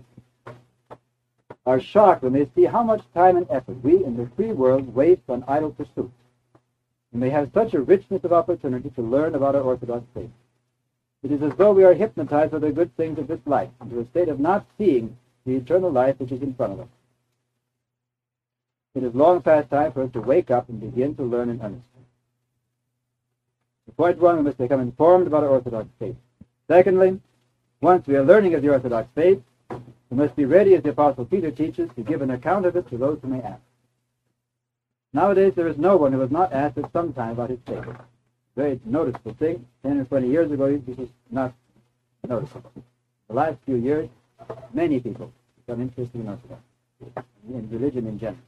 are 1.68 1.82
shocked 1.82 2.24
when 2.24 2.32
they 2.32 2.50
see 2.56 2.64
how 2.64 2.82
much 2.82 3.02
time 3.14 3.36
and 3.36 3.46
effort 3.50 3.84
we 3.84 4.04
in 4.06 4.16
the 4.16 4.30
free 4.38 4.54
world 4.54 4.96
waste 4.96 5.22
on 5.28 5.44
idle 5.50 5.72
pursuits. 5.72 6.14
And 7.12 7.22
they 7.22 7.30
have 7.30 7.52
such 7.54 7.74
a 7.74 7.82
richness 7.82 8.24
of 8.24 8.32
opportunity 8.32 8.90
to 8.92 9.02
learn 9.02 9.36
about 9.36 9.54
our 9.54 9.62
Orthodox 9.62 10.06
faith. 10.14 10.30
It 11.24 11.32
is 11.34 11.42
as 11.42 11.52
though 11.58 11.74
we 11.74 11.84
are 11.84 11.94
hypnotized 11.94 12.54
by 12.54 12.60
the 12.60 12.72
good 12.72 12.96
things 12.96 13.20
of 13.20 13.28
this 13.28 13.42
life 13.46 13.70
into 13.82 14.00
a 14.00 14.08
state 14.08 14.30
of 14.30 14.40
not 14.40 14.66
seeing 14.78 15.18
the 15.46 15.56
eternal 15.56 15.92
life 15.92 16.18
which 16.20 16.32
is 16.32 16.42
in 16.42 16.54
front 16.54 16.72
of 16.72 16.80
us. 16.80 16.88
It 18.96 19.04
is 19.04 19.14
long 19.14 19.42
past 19.42 19.70
time 19.70 19.92
for 19.92 20.04
us 20.04 20.12
to 20.14 20.22
wake 20.22 20.50
up 20.50 20.70
and 20.70 20.80
begin 20.80 21.16
to 21.16 21.24
learn 21.24 21.50
in 21.50 21.62
earnest. 21.62 21.84
Point 23.98 24.20
one, 24.20 24.38
we 24.38 24.44
must 24.44 24.58
become 24.58 24.80
informed 24.80 25.28
about 25.28 25.44
our 25.44 25.50
Orthodox 25.50 25.90
faith. 26.00 26.16
Secondly, 26.70 27.20
once 27.82 28.08
we 28.08 28.16
are 28.16 28.24
learning 28.24 28.54
of 28.54 28.62
the 28.62 28.70
Orthodox 28.70 29.10
faith, 29.16 29.42
we 29.70 30.18
must 30.18 30.36
be 30.36 30.46
ready, 30.46 30.76
as 30.76 30.84
the 30.84 30.90
Apostle 30.90 31.26
Peter 31.26 31.52
teaches, 31.52 31.90
to 31.96 32.02
give 32.02 32.22
an 32.22 32.32
account 32.32 32.66
of 32.66 32.76
it 32.76 32.88
to 32.90 32.98
those 32.98 33.20
who 33.22 33.28
may 33.28 33.42
ask. 33.42 33.62
Nowadays, 35.14 35.54
there 35.56 35.68
is 35.68 35.78
no 35.78 35.98
one 35.98 36.14
who 36.14 36.20
has 36.20 36.32
not 36.32 36.54
asked 36.54 36.78
at 36.78 36.92
some 36.92 37.14
time 37.14 37.32
about 37.32 37.50
his 37.50 37.60
faith. 37.66 37.86
Very 38.56 38.80
noticeable 38.86 39.34
thing. 39.34 39.66
Ten 39.84 40.00
or 40.00 40.06
twenty 40.06 40.30
years 40.30 40.52
ago, 40.52 40.76
this 40.78 40.98
was 40.98 41.10
not 41.32 41.54
noticeable. 42.28 42.72
The 43.28 43.34
last 43.34 43.58
few 43.66 43.76
years, 43.76 44.10
many 44.74 45.00
people 45.00 45.32
become 45.66 45.82
interested 45.82 46.20
in 46.20 46.30
Orthodox, 46.30 46.62
in 47.50 47.70
religion 47.70 48.08
in 48.08 48.20
general. 48.20 48.42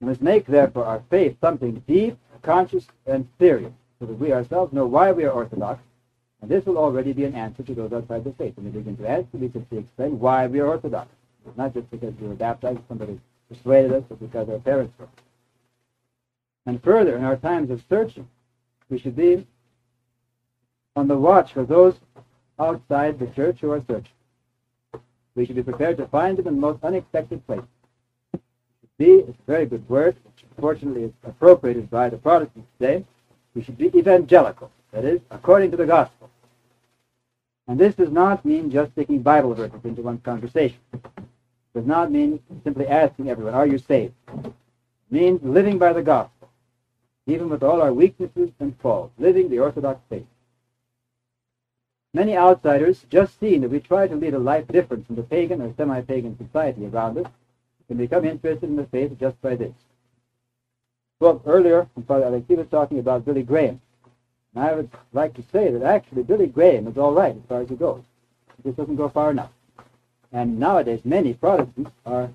We 0.00 0.08
must 0.08 0.22
make, 0.22 0.46
therefore, 0.46 0.84
our 0.84 1.02
faith 1.10 1.36
something 1.40 1.82
deep, 1.86 2.18
conscious, 2.42 2.86
and 3.06 3.28
serious, 3.38 3.72
so 3.98 4.06
that 4.06 4.18
we 4.18 4.32
ourselves 4.32 4.72
know 4.72 4.86
why 4.86 5.12
we 5.12 5.24
are 5.24 5.30
Orthodox 5.30 5.80
and 6.44 6.52
this 6.52 6.66
will 6.66 6.76
already 6.76 7.14
be 7.14 7.24
an 7.24 7.34
answer 7.34 7.62
to 7.62 7.74
those 7.74 7.90
outside 7.90 8.22
the 8.22 8.32
faith. 8.34 8.54
When 8.56 8.66
we 8.66 8.72
begin 8.72 8.98
to 8.98 9.08
answer, 9.08 9.30
we 9.32 9.50
simply 9.50 9.78
explain 9.78 10.18
why 10.18 10.46
we 10.46 10.60
are 10.60 10.66
Orthodox. 10.66 11.08
Not 11.56 11.72
just 11.72 11.90
because 11.90 12.12
we 12.20 12.28
were 12.28 12.34
baptized, 12.34 12.80
somebody 12.86 13.18
persuaded 13.48 13.94
us, 13.94 14.02
but 14.06 14.20
because 14.20 14.50
our 14.50 14.58
parents 14.58 14.92
were. 14.98 15.08
And 16.66 16.82
further, 16.82 17.16
in 17.16 17.24
our 17.24 17.36
times 17.36 17.70
of 17.70 17.82
searching, 17.88 18.28
we 18.90 18.98
should 18.98 19.16
be 19.16 19.46
on 20.96 21.08
the 21.08 21.16
watch 21.16 21.54
for 21.54 21.64
those 21.64 21.94
outside 22.58 23.18
the 23.18 23.28
church 23.28 23.60
who 23.62 23.70
are 23.70 23.82
searching. 23.88 24.12
We 25.34 25.46
should 25.46 25.56
be 25.56 25.62
prepared 25.62 25.96
to 25.96 26.06
find 26.08 26.36
them 26.36 26.46
in 26.46 26.56
the 26.56 26.60
most 26.60 26.84
unexpected 26.84 27.46
places. 27.46 27.64
Be, 28.98 29.12
is 29.12 29.30
a 29.30 29.34
very 29.46 29.64
good 29.64 29.88
word, 29.88 30.14
which 30.24 30.44
unfortunately 30.50 31.04
is 31.04 31.12
appropriated 31.24 31.88
by 31.88 32.10
the 32.10 32.18
Protestants 32.18 32.68
today. 32.78 33.02
We 33.54 33.62
should 33.62 33.78
be 33.78 33.86
evangelical, 33.98 34.70
that 34.92 35.06
is, 35.06 35.22
according 35.30 35.70
to 35.70 35.78
the 35.78 35.86
gospel. 35.86 36.23
And 37.66 37.78
this 37.78 37.94
does 37.94 38.10
not 38.10 38.44
mean 38.44 38.70
just 38.70 38.94
taking 38.94 39.22
Bible 39.22 39.54
verses 39.54 39.84
into 39.84 40.02
one's 40.02 40.22
conversation. 40.22 40.78
It 40.92 41.02
does 41.74 41.86
not 41.86 42.12
mean 42.12 42.40
simply 42.62 42.86
asking 42.86 43.30
everyone, 43.30 43.54
are 43.54 43.66
you 43.66 43.78
saved? 43.78 44.12
It 44.44 44.52
means 45.10 45.42
living 45.42 45.78
by 45.78 45.92
the 45.92 46.02
gospel, 46.02 46.50
even 47.26 47.48
with 47.48 47.62
all 47.62 47.80
our 47.80 47.92
weaknesses 47.92 48.50
and 48.60 48.78
faults, 48.80 49.14
living 49.18 49.48
the 49.48 49.60
Orthodox 49.60 50.00
faith. 50.10 50.26
Many 52.12 52.36
outsiders, 52.36 53.04
just 53.10 53.40
seeing 53.40 53.62
that 53.62 53.70
we 53.70 53.80
try 53.80 54.06
to 54.06 54.14
lead 54.14 54.34
a 54.34 54.38
life 54.38 54.68
different 54.68 55.06
from 55.06 55.16
the 55.16 55.22
pagan 55.22 55.60
or 55.60 55.74
semi-pagan 55.76 56.36
society 56.38 56.86
around 56.86 57.18
us, 57.18 57.26
can 57.88 57.96
become 57.96 58.24
interested 58.24 58.68
in 58.68 58.76
the 58.76 58.86
faith 58.86 59.18
just 59.18 59.40
by 59.42 59.56
this. 59.56 59.74
Well, 61.18 61.42
earlier, 61.46 61.88
Father 62.06 62.26
Alexei 62.26 62.54
was 62.54 62.68
talking 62.68 62.98
about 62.98 63.24
Billy 63.24 63.42
Graham. 63.42 63.80
And 64.54 64.64
I 64.64 64.74
would 64.74 64.90
like 65.12 65.34
to 65.34 65.42
say 65.52 65.70
that 65.70 65.82
actually 65.82 66.22
Billy 66.22 66.46
Graham 66.46 66.86
is 66.86 66.96
all 66.96 67.12
right 67.12 67.34
as 67.34 67.42
far 67.48 67.60
as 67.62 67.68
he 67.68 67.76
goes. 67.76 68.02
He 68.56 68.62
just 68.68 68.76
doesn't 68.76 68.96
go 68.96 69.08
far 69.08 69.30
enough. 69.30 69.50
And 70.32 70.58
nowadays 70.58 71.00
many 71.04 71.34
Protestants 71.34 71.90
are 72.06 72.30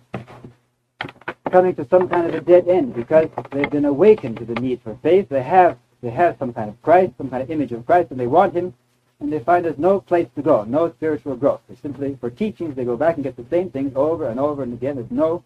coming 1.52 1.76
to 1.76 1.88
some 1.90 2.08
kind 2.08 2.28
of 2.28 2.36
a 2.36 2.42
dead 2.42 2.68
end 2.68 2.94
because 2.94 3.30
they've 3.52 3.70
been 3.70 3.86
awakened 3.86 4.38
to 4.38 4.46
the 4.46 4.56
need 4.56 4.82
for 4.82 4.96
faith. 5.02 5.28
They 5.30 5.44
have 5.44 5.78
they 6.02 6.10
have 6.12 6.38
some 6.38 6.54
kind 6.54 6.70
of 6.70 6.82
Christ, 6.82 7.14
some 7.18 7.30
kind 7.30 7.44
of 7.44 7.52
image 7.52 7.72
of 7.74 7.86
Christ, 7.86 8.12
and 8.12 8.20
they 8.20 8.28
want 8.28 8.54
him, 8.54 8.74
and 9.20 9.32
they 9.32 9.40
find 9.40 9.66
there's 9.66 9.78
no 9.78 10.00
place 10.00 10.28
to 10.36 10.42
go, 10.42 10.64
no 10.64 10.90
spiritual 10.92 11.36
growth. 11.36 11.60
They 11.68 11.76
simply, 11.76 12.18
for 12.22 12.30
teachings, 12.30 12.76
they 12.76 12.86
go 12.86 12.96
back 12.96 13.16
and 13.16 13.24
get 13.24 13.36
the 13.36 13.46
same 13.50 13.70
things 13.70 13.92
over 13.96 14.30
and 14.30 14.40
over 14.40 14.64
and 14.64 14.72
again. 14.72 14.96
There's 14.96 15.12
no 15.12 15.44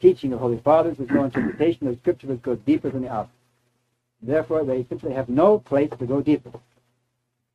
teaching 0.00 0.32
of 0.32 0.40
Holy 0.40 0.58
Fathers, 0.58 0.96
there's 0.98 1.10
no 1.10 1.22
interpretation 1.24 1.86
of 1.86 1.96
Scripture 1.98 2.26
that 2.28 2.42
goes 2.42 2.58
deeper 2.66 2.90
than 2.90 3.02
the 3.02 3.12
outer. 3.12 3.28
Therefore, 4.22 4.64
they 4.64 4.84
simply 4.88 5.12
have 5.12 5.28
no 5.28 5.58
place 5.58 5.90
to 5.98 6.06
go 6.06 6.22
deeper. 6.22 6.52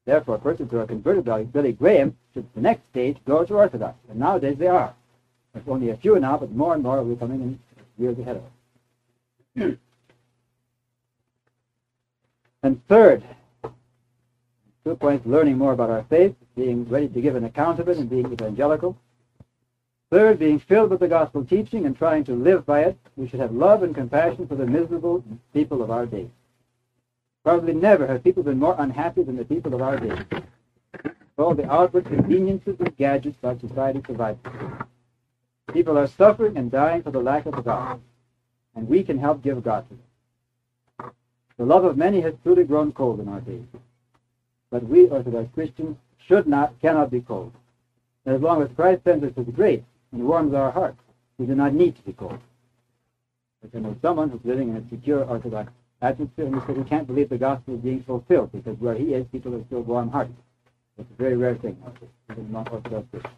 Therefore, 0.06 0.38
persons 0.38 0.72
who 0.72 0.80
are 0.80 0.86
converted 0.86 1.26
by 1.26 1.44
Billy 1.44 1.72
Graham 1.72 2.16
should, 2.34 2.46
the 2.56 2.62
next 2.62 2.88
stage, 2.90 3.18
go 3.26 3.46
to 3.46 3.56
Orthodox. 3.56 3.98
And 4.10 4.20
nowadays 4.20 4.58
they 4.58 4.68
are. 4.68 4.94
There's 5.54 5.68
only 5.68 5.90
a 5.90 5.98
few 5.98 6.20
now, 6.20 6.38
but 6.38 6.52
more 6.52 6.74
and 6.74 6.84
more 6.84 6.98
will 6.98 7.16
be 7.16 7.20
coming 7.20 7.42
in 7.42 7.60
years 7.98 8.20
ahead 8.20 8.38
of 8.38 8.44
us. 9.64 9.78
and 12.64 12.88
third, 12.88 13.24
two 14.84 14.96
points, 14.96 15.26
learning 15.26 15.58
more 15.58 15.74
about 15.74 15.90
our 15.90 16.04
faith, 16.04 16.36
being 16.56 16.88
ready 16.88 17.08
to 17.08 17.22
give 17.22 17.36
an 17.36 17.44
account 17.44 17.80
of 17.80 17.90
it 17.90 17.98
and 17.98 18.10
being 18.10 18.32
evangelical. 18.32 18.98
Third, 20.10 20.40
being 20.40 20.60
filled 20.60 20.92
with 20.92 21.02
the 21.02 21.08
gospel 21.08 21.44
teaching 21.44 21.86
and 21.86 21.98
trying 21.98 22.24
to 22.26 22.34
live 22.34 22.66
by 22.66 22.82
it, 22.82 22.98
we 23.18 23.28
should 23.28 23.42
have 23.42 23.52
love 23.52 23.84
and 23.84 23.94
compassion 23.94 24.48
for 24.48 24.56
the 24.56 24.66
miserable 24.66 25.24
people 25.54 25.82
of 25.82 25.92
our 25.92 26.06
day. 26.06 26.30
Probably 27.48 27.76
never 27.76 28.06
have 28.08 28.26
people 28.26 28.44
been 28.44 28.60
more 28.60 28.76
unhappy 28.78 29.24
than 29.24 29.38
the 29.38 29.46
people 29.46 29.74
of 29.74 29.82
our 29.82 29.98
day. 29.98 30.20
All 31.38 31.56
the 31.56 31.66
outward 31.72 32.04
conveniences 32.04 32.76
and 32.78 32.94
gadgets 32.98 33.38
our 33.42 33.58
society 33.58 34.02
provides. 34.02 34.38
People 35.72 35.98
are 35.98 36.08
suffering 36.08 36.58
and 36.58 36.70
dying 36.70 37.04
for 37.04 37.12
the 37.12 37.22
lack 37.22 37.46
of 37.46 37.64
God, 37.64 38.02
and 38.76 38.86
we 38.90 39.02
can 39.02 39.18
help 39.18 39.44
give 39.44 39.64
God 39.64 39.86
to 39.88 39.96
them. 39.96 41.14
The 41.58 41.64
love 41.64 41.86
of 41.86 41.96
many 41.96 42.20
has 42.20 42.34
truly 42.44 42.66
grown 42.66 42.92
cold 42.92 43.22
in 43.22 43.30
our 43.30 43.40
days, 43.40 43.64
but 44.70 44.84
we 44.84 45.08
Orthodox 45.08 45.48
Christians 45.54 45.96
should 46.18 46.48
not, 46.48 46.78
cannot 46.82 47.10
be 47.10 47.22
cold. 47.22 47.54
As 48.26 48.42
long 48.42 48.62
as 48.62 48.68
Christ 48.76 49.06
sends 49.06 49.24
us 49.24 49.32
his 49.38 49.56
grace 49.56 49.84
and 50.12 50.28
warms 50.28 50.54
our 50.54 50.70
hearts, 50.70 51.00
we 51.38 51.46
do 51.46 51.56
not 51.56 51.74
need 51.74 51.96
to 51.96 52.02
be 52.02 52.12
cold. 52.12 52.40
I 53.74 53.80
know 53.80 53.96
someone 54.02 54.32
who's 54.32 54.44
living 54.44 54.68
in 54.68 54.76
a 54.76 54.90
secure 54.90 55.24
Orthodox 55.24 55.72
and 56.02 56.18
he 56.18 56.30
said 56.36 56.78
he 56.78 56.84
can't 56.84 57.08
believe 57.08 57.30
the 57.30 57.38
gospel 57.38 57.76
is 57.76 57.82
being 57.82 58.04
fulfilled 58.04 58.52
because 58.52 58.78
where 58.80 58.94
he 58.94 59.14
is, 59.14 59.26
people 59.32 59.56
are 59.56 59.64
still 59.66 59.82
warm-hearted. 59.82 60.36
It's 60.98 61.10
a 61.10 61.22
very 61.22 61.36
rare 61.36 61.56
thing, 61.56 61.78
even 62.32 62.46
among 62.46 62.68
Orthodox 62.70 63.08
Christians. 63.12 63.34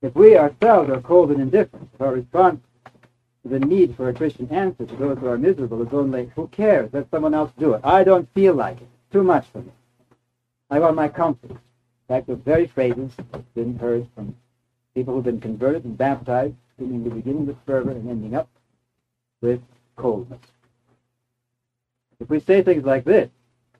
If 0.00 0.14
we 0.14 0.36
ourselves 0.36 0.90
are 0.90 1.00
cold 1.00 1.30
and 1.30 1.40
indifferent, 1.40 1.88
if 1.92 2.00
our 2.00 2.12
response 2.12 2.60
to 3.42 3.48
the 3.48 3.58
need 3.58 3.96
for 3.96 4.08
a 4.08 4.14
Christian 4.14 4.48
answer 4.50 4.86
to 4.86 4.96
those 4.96 5.18
who 5.18 5.26
are 5.26 5.38
miserable 5.38 5.82
is 5.82 5.92
only, 5.92 6.30
who 6.34 6.46
cares, 6.48 6.90
let 6.92 7.10
someone 7.10 7.34
else 7.34 7.50
do 7.58 7.74
it. 7.74 7.80
I 7.84 8.04
don't 8.04 8.32
feel 8.34 8.54
like 8.54 8.80
it. 8.80 8.88
Too 9.12 9.22
much 9.22 9.46
for 9.52 9.58
me. 9.58 9.72
I 10.70 10.78
want 10.78 10.96
my 10.96 11.08
comfort. 11.08 11.50
In 11.50 11.58
fact, 12.08 12.26
those 12.26 12.38
very 12.44 12.66
phrases 12.66 13.10
that 13.16 13.26
have 13.32 13.54
been 13.54 13.76
heard 13.78 14.06
from 14.14 14.34
people 14.94 15.14
who've 15.14 15.24
been 15.24 15.40
converted 15.40 15.84
and 15.84 15.96
baptized, 15.96 16.54
seemingly 16.78 17.10
beginning 17.10 17.46
with 17.46 17.56
fervor 17.66 17.90
and 17.90 18.08
ending 18.08 18.34
up 18.34 18.48
with 19.40 19.60
coldness. 19.96 20.40
If 22.20 22.28
we 22.28 22.40
say 22.40 22.62
things 22.62 22.84
like 22.84 23.04
this, 23.04 23.30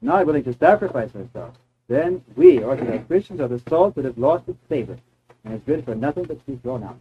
not 0.01 0.25
willing 0.27 0.45
to 0.45 0.53
sacrifice 0.55 1.11
ourselves, 1.15 1.59
then 1.89 2.23
we, 2.37 2.63
Orthodox 2.63 3.07
Christians, 3.07 3.41
are 3.41 3.49
the 3.49 3.61
salt 3.69 3.97
that 3.97 4.05
has 4.05 4.17
lost 4.17 4.49
its 4.49 4.59
savor 4.69 4.97
and 5.45 5.55
is 5.55 5.61
good 5.67 5.85
for 5.85 5.95
nothing 5.95 6.25
but 6.25 6.39
to 6.39 6.53
be 6.53 6.57
thrown 6.59 6.85
out. 6.85 6.99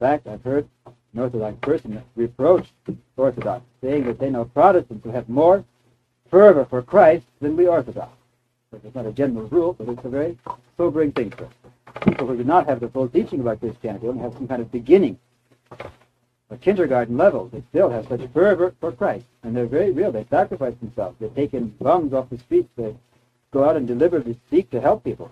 In 0.00 0.06
fact, 0.06 0.26
I've 0.26 0.42
heard 0.42 0.66
an 0.86 1.20
Orthodox 1.20 1.58
person 1.60 2.02
reproach 2.16 2.68
Orthodox, 3.16 3.64
saying 3.82 4.04
that 4.04 4.18
they 4.18 4.30
know 4.30 4.46
Protestants 4.46 5.04
who 5.04 5.10
have 5.10 5.28
more 5.28 5.62
fervor 6.30 6.64
for 6.64 6.80
Christ 6.80 7.26
than 7.40 7.56
we 7.56 7.66
Orthodox. 7.66 8.12
It's 8.72 8.94
not 8.94 9.04
a 9.04 9.12
general 9.12 9.46
rule, 9.48 9.74
but 9.74 9.88
it's 9.88 10.04
a 10.04 10.08
very 10.08 10.38
sobering 10.76 11.12
thing 11.12 11.30
for 11.30 11.46
us. 11.46 11.52
People 12.02 12.28
who 12.28 12.36
do 12.36 12.44
not 12.44 12.66
have 12.66 12.80
the 12.80 12.88
full 12.88 13.08
teaching 13.08 13.40
about 13.40 13.60
Christianity 13.60 14.06
only 14.06 14.22
have 14.22 14.32
some 14.34 14.48
kind 14.48 14.62
of 14.62 14.70
beginning, 14.72 15.18
a 16.50 16.56
kindergarten 16.56 17.16
level. 17.16 17.48
They 17.48 17.62
still 17.70 17.88
have 17.90 18.08
such 18.08 18.20
fervor 18.32 18.74
for 18.80 18.92
Christ, 18.92 19.26
and 19.42 19.56
they're 19.56 19.66
very 19.66 19.92
real. 19.92 20.12
They 20.12 20.26
sacrifice 20.28 20.74
themselves. 20.80 21.16
They 21.20 21.28
take 21.28 21.54
in 21.54 21.68
bums 21.80 22.12
off 22.12 22.28
the 22.28 22.38
streets. 22.38 22.68
They 22.76 22.94
go 23.52 23.64
out 23.64 23.76
and 23.76 23.86
deliberately 23.86 24.38
seek 24.50 24.70
to 24.70 24.80
help 24.80 25.04
people. 25.04 25.30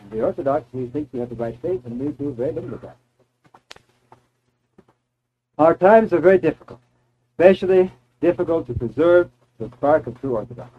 And 0.00 0.10
the 0.10 0.22
Orthodox, 0.22 0.66
we 0.72 0.86
think 0.86 1.08
we 1.12 1.20
have 1.20 1.28
the 1.28 1.34
right 1.34 1.58
faith, 1.60 1.82
and 1.84 1.98
we 2.00 2.08
do 2.12 2.32
very 2.32 2.52
little 2.52 2.74
of 2.74 2.80
that. 2.82 2.96
Our 5.58 5.74
times 5.74 6.12
are 6.12 6.20
very 6.20 6.38
difficult, 6.38 6.80
especially 7.32 7.92
difficult 8.20 8.66
to 8.68 8.74
preserve 8.74 9.30
the 9.58 9.68
spark 9.76 10.06
of 10.06 10.20
true 10.20 10.36
orthodoxy. 10.36 10.72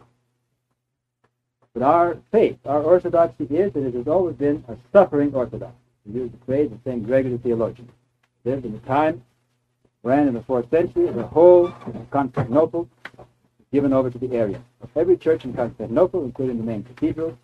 But 1.74 1.84
our 1.84 2.18
faith, 2.32 2.58
our 2.66 2.82
orthodoxy 2.82 3.44
is 3.46 3.74
that 3.74 3.86
it 3.86 3.94
has 3.94 4.08
always 4.08 4.36
been 4.36 4.64
a 4.68 4.78
suffering 4.92 5.34
orthodoxy. 5.36 5.76
We 6.06 6.22
use 6.22 6.32
the 6.32 6.46
phrase 6.46 6.72
of 6.72 6.80
St. 6.84 7.06
Gregory 7.06 7.34
the 7.34 7.38
theologian. 7.40 7.90
Lived 8.46 8.66
in 8.66 8.74
a 8.74 8.88
time 8.88 9.22
when, 10.02 10.28
in 10.28 10.34
the 10.34 10.42
fourth 10.44 10.70
century, 10.70 11.10
the 11.12 11.24
whole 11.24 11.68
of 11.68 12.12
Constantinople 12.12 12.88
given 13.72 13.94
over 13.94 14.10
to 14.10 14.18
the 14.18 14.32
Arians. 14.36 14.64
Every 14.96 15.18
church 15.18 15.46
in 15.46 15.54
Constantinople, 15.54 16.24
including 16.24 16.58
the 16.58 16.64
main 16.64 16.84
cathedral, 16.84 17.38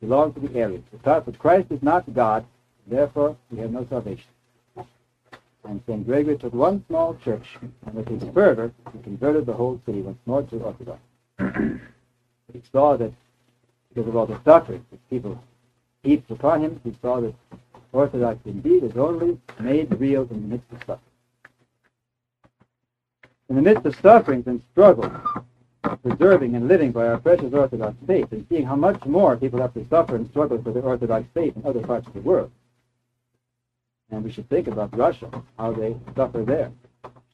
belonged 0.00 0.34
to 0.34 0.40
the 0.40 0.58
Arians. 0.58 0.84
That 1.04 1.38
Christ 1.38 1.70
is 1.70 1.82
not 1.82 2.12
God, 2.12 2.44
therefore 2.86 3.36
we 3.50 3.58
have 3.58 3.70
no 3.70 3.86
salvation. 3.88 4.24
And 5.64 5.80
St. 5.86 6.04
Gregory 6.04 6.36
took 6.36 6.52
one 6.52 6.84
small 6.88 7.14
church, 7.24 7.56
and 7.86 7.94
with 7.94 8.08
his 8.08 8.22
fervor, 8.34 8.72
he 8.92 8.98
converted 9.02 9.46
the 9.46 9.52
whole 9.52 9.80
city 9.86 10.02
once 10.02 10.18
more 10.26 10.42
to 10.42 10.56
Orthodox. 10.58 11.00
he 12.52 12.62
saw 12.72 12.96
that 12.96 13.12
because 13.88 14.08
of 14.08 14.16
all 14.16 14.26
the 14.26 14.40
suffering 14.44 14.84
that 14.90 15.08
people 15.08 15.40
heaped 16.02 16.30
upon 16.32 16.62
him, 16.62 16.80
he 16.82 16.92
saw 17.00 17.20
that 17.20 17.34
Orthodox 17.92 18.40
indeed 18.44 18.82
is 18.82 18.96
only 18.96 19.38
made 19.60 20.00
real 20.00 20.22
in 20.22 20.42
the 20.42 20.48
midst 20.48 20.72
of 20.72 20.78
suffering. 20.80 21.11
In 23.48 23.56
the 23.56 23.62
midst 23.62 23.84
of 23.84 23.94
sufferings 23.96 24.46
and 24.46 24.62
struggles, 24.72 25.12
preserving 26.02 26.54
and 26.54 26.68
living 26.68 26.92
by 26.92 27.06
our 27.06 27.18
precious 27.18 27.52
Orthodox 27.52 27.96
faith, 28.06 28.32
and 28.32 28.46
seeing 28.48 28.64
how 28.64 28.76
much 28.76 29.04
more 29.04 29.36
people 29.36 29.60
have 29.60 29.74
to 29.74 29.86
suffer 29.88 30.16
and 30.16 30.28
struggle 30.30 30.62
for 30.62 30.72
their 30.72 30.82
Orthodox 30.82 31.26
faith 31.34 31.56
in 31.56 31.66
other 31.66 31.80
parts 31.80 32.06
of 32.06 32.14
the 32.14 32.20
world, 32.20 32.50
and 34.10 34.22
we 34.22 34.30
should 34.30 34.48
think 34.48 34.68
about 34.68 34.96
Russia, 34.96 35.30
how 35.58 35.72
they 35.72 35.96
suffer 36.14 36.44
there. 36.44 36.70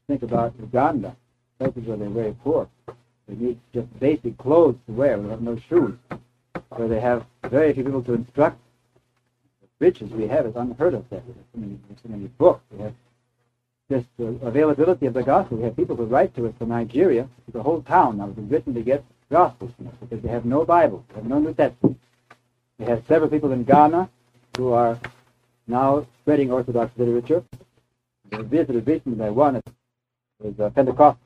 Think 0.06 0.22
about 0.22 0.54
Uganda, 0.58 1.14
places 1.58 1.84
where 1.84 1.96
they're 1.96 2.08
very 2.08 2.34
poor. 2.44 2.68
They 3.28 3.34
need 3.34 3.58
just 3.74 4.00
basic 4.00 4.38
clothes 4.38 4.78
to 4.86 4.92
wear. 4.92 5.20
They 5.20 5.28
have 5.28 5.42
no 5.42 5.58
shoes. 5.68 5.94
Where 6.70 6.88
they 6.88 7.00
have 7.00 7.26
very 7.44 7.72
few 7.74 7.84
people 7.84 8.02
to 8.04 8.14
instruct. 8.14 8.58
The 9.60 9.68
riches 9.84 10.10
we 10.10 10.26
have 10.28 10.46
is 10.46 10.56
unheard 10.56 10.94
of 10.94 11.08
there. 11.10 11.22
There's 11.26 11.36
so 11.52 11.60
many, 11.60 11.78
so 12.02 12.08
many 12.08 12.26
books. 12.38 12.62
We 12.70 12.82
have 12.82 12.94
just 13.90 14.06
the 14.18 14.26
availability 14.42 15.06
of 15.06 15.14
the 15.14 15.22
gospel. 15.22 15.56
We 15.58 15.64
have 15.64 15.76
people 15.76 15.96
who 15.96 16.04
write 16.04 16.34
to 16.36 16.46
us 16.46 16.54
from 16.58 16.68
Nigeria. 16.68 17.28
The 17.52 17.62
whole 17.62 17.82
town 17.82 18.18
now 18.18 18.26
has 18.26 18.34
been 18.34 18.48
written 18.48 18.74
to 18.74 18.82
get 18.82 19.04
gospels 19.30 19.70
from 19.76 19.88
us 19.88 19.94
because 20.00 20.22
they 20.22 20.28
have 20.28 20.44
no 20.44 20.64
Bible. 20.64 21.04
They 21.08 21.16
have 21.16 21.24
no 21.24 21.38
New 21.38 21.54
Testament. 21.54 21.98
We 22.78 22.86
have 22.86 23.02
several 23.08 23.30
people 23.30 23.52
in 23.52 23.64
Ghana 23.64 24.08
who 24.56 24.72
are 24.72 24.98
now 25.66 26.06
spreading 26.22 26.50
Orthodox 26.52 26.92
literature. 26.98 27.42
I 28.32 28.42
visited 28.42 28.86
recently 28.86 29.30
was 29.30 30.54
a 30.58 30.66
uh, 30.66 30.70
Pentecostal 30.70 31.20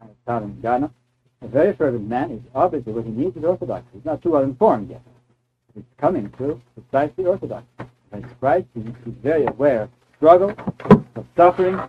kind 0.00 0.14
town 0.26 0.42
in 0.44 0.60
Ghana. 0.60 0.90
A 1.42 1.48
very 1.48 1.74
fervent 1.74 2.08
man. 2.08 2.30
He's 2.30 2.50
obviously 2.54 2.92
what 2.92 3.04
he 3.04 3.10
needs 3.10 3.36
is 3.36 3.44
Orthodox. 3.44 3.84
He's 3.92 4.04
not 4.04 4.22
too 4.22 4.30
well 4.30 4.42
informed 4.42 4.90
yet. 4.90 5.02
He's 5.74 5.84
coming 5.98 6.30
to 6.38 6.60
precisely 6.74 7.26
Orthodox. 7.26 7.64
Christ, 8.38 8.66
he's, 8.74 8.84
very 9.22 9.44
aware 9.44 9.88
struggle, 10.16 10.54
of 11.16 11.26
suffering, 11.36 11.80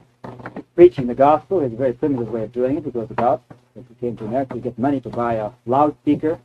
preaching 0.75 1.07
the 1.07 1.15
gospel. 1.15 1.61
Has 1.61 1.71
a 1.71 1.75
very 1.75 1.93
primitive 1.93 2.29
way 2.29 2.43
of 2.43 2.51
doing 2.51 2.77
it. 2.77 2.85
He 2.85 2.91
goes 2.91 3.09
about, 3.11 3.43
if 3.75 3.83
he 3.87 3.95
came 3.95 4.17
to 4.17 4.25
America, 4.25 4.55
he 4.55 4.61
gets 4.61 4.77
money 4.77 4.99
to 5.01 5.09
buy 5.09 5.35
a 5.35 5.51
loudspeaker, 5.65 6.39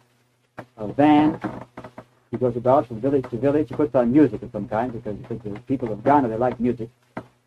a 0.76 0.86
van, 0.88 1.40
he 2.30 2.36
goes 2.36 2.56
about 2.56 2.86
from 2.86 3.00
village 3.00 3.28
to 3.30 3.38
village. 3.38 3.68
He 3.68 3.74
puts 3.74 3.94
on 3.94 4.12
music 4.12 4.42
of 4.42 4.52
some 4.52 4.68
kind 4.68 4.92
because, 4.92 5.16
because 5.16 5.52
the 5.52 5.58
people 5.60 5.92
of 5.92 6.04
Ghana, 6.04 6.28
they 6.28 6.36
like 6.36 6.60
music. 6.60 6.88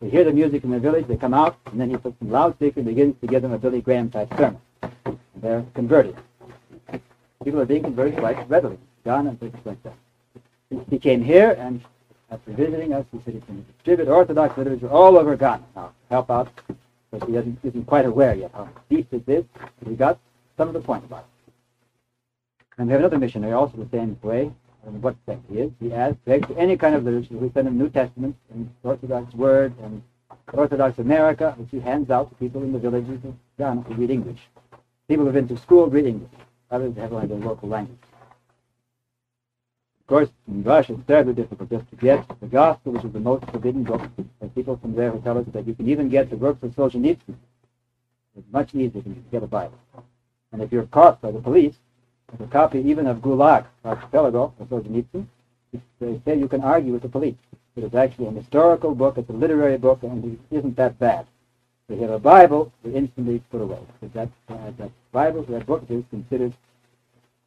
They 0.02 0.10
hear 0.10 0.26
the 0.26 0.34
music 0.34 0.66
in 0.66 0.72
the 0.72 0.80
village, 0.80 1.08
they 1.08 1.16
come 1.16 1.34
out, 1.34 1.58
and 1.68 1.80
then 1.80 1.90
he 1.90 1.96
puts 1.96 2.20
some 2.20 2.30
loudspeaker 2.30 2.82
and 2.82 2.88
begins 2.88 3.16
to 3.22 3.28
give 3.28 3.42
them 3.42 3.54
a 3.54 3.58
Billy 3.58 3.80
Graham 3.80 4.10
type 4.10 4.30
sermon. 4.38 4.60
And 4.82 5.18
they're 5.38 5.66
converted. 5.74 6.18
People 7.44 7.62
are 7.62 7.66
being 7.66 7.84
converted 7.84 8.20
quite 8.20 8.50
readily. 8.50 8.78
Ghana 9.06 9.30
and 9.30 9.40
places 9.40 9.60
like 9.64 9.82
that. 9.84 9.94
He 10.90 11.00
came 11.00 11.24
here, 11.24 11.56
and 11.58 11.82
after 12.34 12.52
visiting 12.52 12.94
us, 12.94 13.06
he 13.12 13.20
said 13.24 13.36
he 13.36 13.42
can 13.42 13.66
distribute 13.78 14.08
Orthodox 14.08 14.58
literature 14.58 14.90
all 14.90 15.18
over 15.18 15.36
Ghana. 15.36 15.64
Now, 15.76 15.94
help 16.10 16.32
out, 16.32 16.50
because 17.12 17.30
he 17.30 17.36
isn't, 17.36 17.86
quite 17.86 18.06
aware 18.06 18.34
yet 18.34 18.52
how 18.54 18.70
deep 18.90 19.10
this 19.12 19.22
is, 19.28 19.46
but 19.56 19.88
he 19.88 19.96
got 19.96 20.20
some 20.58 20.68
of 20.68 20.74
the 20.74 20.80
point 20.80 21.04
about 21.04 21.26
it. 21.26 21.54
And 22.78 22.88
we 22.88 22.94
have 22.94 23.02
another 23.02 23.20
missionary 23.20 23.54
also 23.54 23.78
the 23.78 23.90
same 23.96 24.18
way. 24.24 24.52
I 24.86 24.90
what 24.90 25.16
sect 25.26 25.42
he 25.50 25.60
is. 25.60 25.72
He 25.80 25.90
for 25.90 26.58
any 26.58 26.76
kind 26.76 26.96
of 26.96 27.06
literature. 27.06 27.36
We 27.36 27.52
send 27.52 27.68
him 27.68 27.78
New 27.78 27.90
Testament 27.90 28.36
and 28.52 28.70
Orthodox 28.84 29.34
Word 29.34 29.74
and 29.82 30.02
Orthodox 30.52 30.98
America, 30.98 31.54
which 31.58 31.70
he 31.72 31.80
hands 31.80 32.10
out 32.10 32.30
to 32.30 32.36
people 32.36 32.64
in 32.64 32.74
the 32.74 32.80
villages 32.80 33.24
of 33.24 33.34
Ghana 33.58 33.82
who 33.82 33.94
read 33.94 34.10
English. 34.10 34.40
People 35.08 35.26
who've 35.26 35.34
been 35.34 35.48
to 35.48 35.58
school 35.58 35.88
read 35.88 36.06
English. 36.06 36.32
Others 36.72 36.98
have 36.98 37.14
only 37.14 37.28
their 37.28 37.38
local 37.38 37.70
language. 37.70 38.00
Course, 40.14 40.30
it's 40.48 41.08
terribly 41.08 41.34
difficult 41.34 41.72
just 41.72 41.90
to 41.90 41.96
get 41.96 42.24
the 42.40 42.46
Gospel, 42.46 42.92
which 42.92 43.04
is 43.04 43.12
the 43.14 43.20
most 43.20 43.50
forbidden 43.50 43.84
book. 43.84 44.00
Are 44.44 44.48
people 44.50 44.78
from 44.78 44.94
there 44.94 45.10
who 45.10 45.20
tell 45.22 45.40
us 45.40 45.46
that 45.54 45.66
you 45.66 45.74
can 45.74 45.90
even 45.90 46.08
get 46.08 46.30
the 46.30 46.38
works 46.38 46.62
of 46.62 46.70
Solzhenitsyn. 46.76 47.36
It's 48.38 48.52
much 48.52 48.76
easier 48.76 49.02
than 49.02 49.26
get 49.32 49.42
a 49.42 49.48
Bible. 49.48 49.80
And 50.52 50.62
if 50.62 50.72
you're 50.72 50.86
caught 50.86 51.20
by 51.20 51.32
the 51.32 51.40
police 51.40 51.74
with 52.32 52.48
a 52.48 52.52
copy 52.52 52.82
even 52.82 53.08
of 53.08 53.24
Gulag 53.24 53.66
Archipelago 53.84 54.54
of 54.60 54.70
Solzhenitsyn, 54.70 55.26
they 56.00 56.22
say 56.24 56.38
you 56.38 56.48
can 56.48 56.62
argue 56.62 56.94
with 56.94 57.02
the 57.02 57.10
police. 57.10 57.42
It 57.76 57.84
is 57.84 57.96
actually 57.96 58.28
an 58.28 58.36
historical 58.36 58.94
book, 58.94 59.18
it's 59.18 59.32
a 59.32 59.34
literary 59.34 59.80
book, 59.80 60.04
and 60.04 60.24
it 60.24 60.56
isn't 60.56 60.76
that 60.76 61.00
bad. 61.00 61.26
You 61.90 61.96
have 62.02 62.12
a 62.12 62.20
Bible, 62.20 62.72
you're 62.84 62.96
instantly 62.96 63.42
put 63.50 63.62
away. 63.62 63.80
Because 64.00 64.14
that, 64.14 64.30
uh, 64.54 64.72
that 64.78 64.92
Bible, 65.12 65.42
that 65.42 65.66
book 65.66 65.86
is 65.90 66.04
considered 66.12 66.54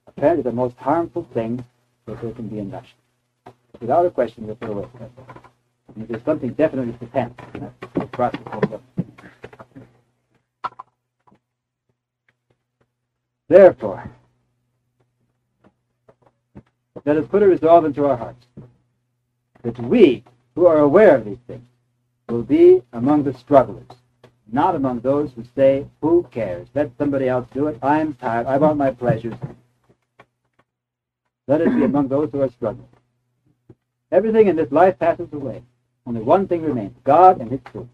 apparently 0.09 0.43
the 0.43 0.51
most 0.51 0.77
harmful 0.79 1.29
thing 1.33 1.65
that 2.07 2.23
there 2.23 2.33
can 2.33 2.49
be 2.49 2.59
in 2.59 2.71
Russia. 2.71 2.95
Without 3.81 4.07
a 4.07 4.11
question, 4.11 4.47
you're 4.47 4.55
put 4.55 4.71
away. 4.71 4.87
And 5.95 6.09
there's 6.09 6.25
something 6.25 6.51
definitely 6.51 6.97
satanic 6.99 7.39
in 7.55 7.61
that 7.61 8.13
process 8.13 8.41
of 8.53 8.81
Therefore, 13.49 14.11
let 17.05 17.17
us 17.17 17.27
put 17.29 17.43
a 17.43 17.47
resolve 17.47 17.85
into 17.85 18.05
our 18.07 18.17
hearts 18.17 18.45
that 19.63 19.79
we, 19.79 20.25
who 20.55 20.67
are 20.67 20.79
aware 20.79 21.17
of 21.17 21.25
these 21.25 21.39
things, 21.47 21.63
will 22.29 22.43
be 22.43 22.83
among 22.93 23.23
the 23.23 23.35
strugglers, 23.35 23.87
not 24.51 24.75
among 24.75 25.01
those 25.01 25.31
who 25.33 25.45
say, 25.55 25.87
who 26.01 26.27
cares? 26.33 26.67
Let 26.75 26.91
somebody 26.99 27.29
else 27.29 27.47
do 27.55 27.69
it. 27.69 27.79
I'm 27.83 28.15
tired. 28.15 28.47
I 28.47 28.59
want 28.59 28.79
my 28.79 28.91
pleasures. 28.91 29.35
Let 31.47 31.61
us 31.61 31.75
be 31.75 31.85
among 31.85 32.09
those 32.09 32.31
who 32.33 32.43
are 32.43 32.51
struggling. 32.51 32.89
Everything 34.11 34.49
in 34.49 34.57
this 34.57 34.71
life 34.73 34.99
passes 34.99 35.33
away. 35.33 35.63
Only 36.07 36.21
one 36.21 36.47
thing 36.47 36.63
remains, 36.63 36.97
God 37.05 37.41
and 37.41 37.51
his 37.51 37.61
truth. 37.73 37.89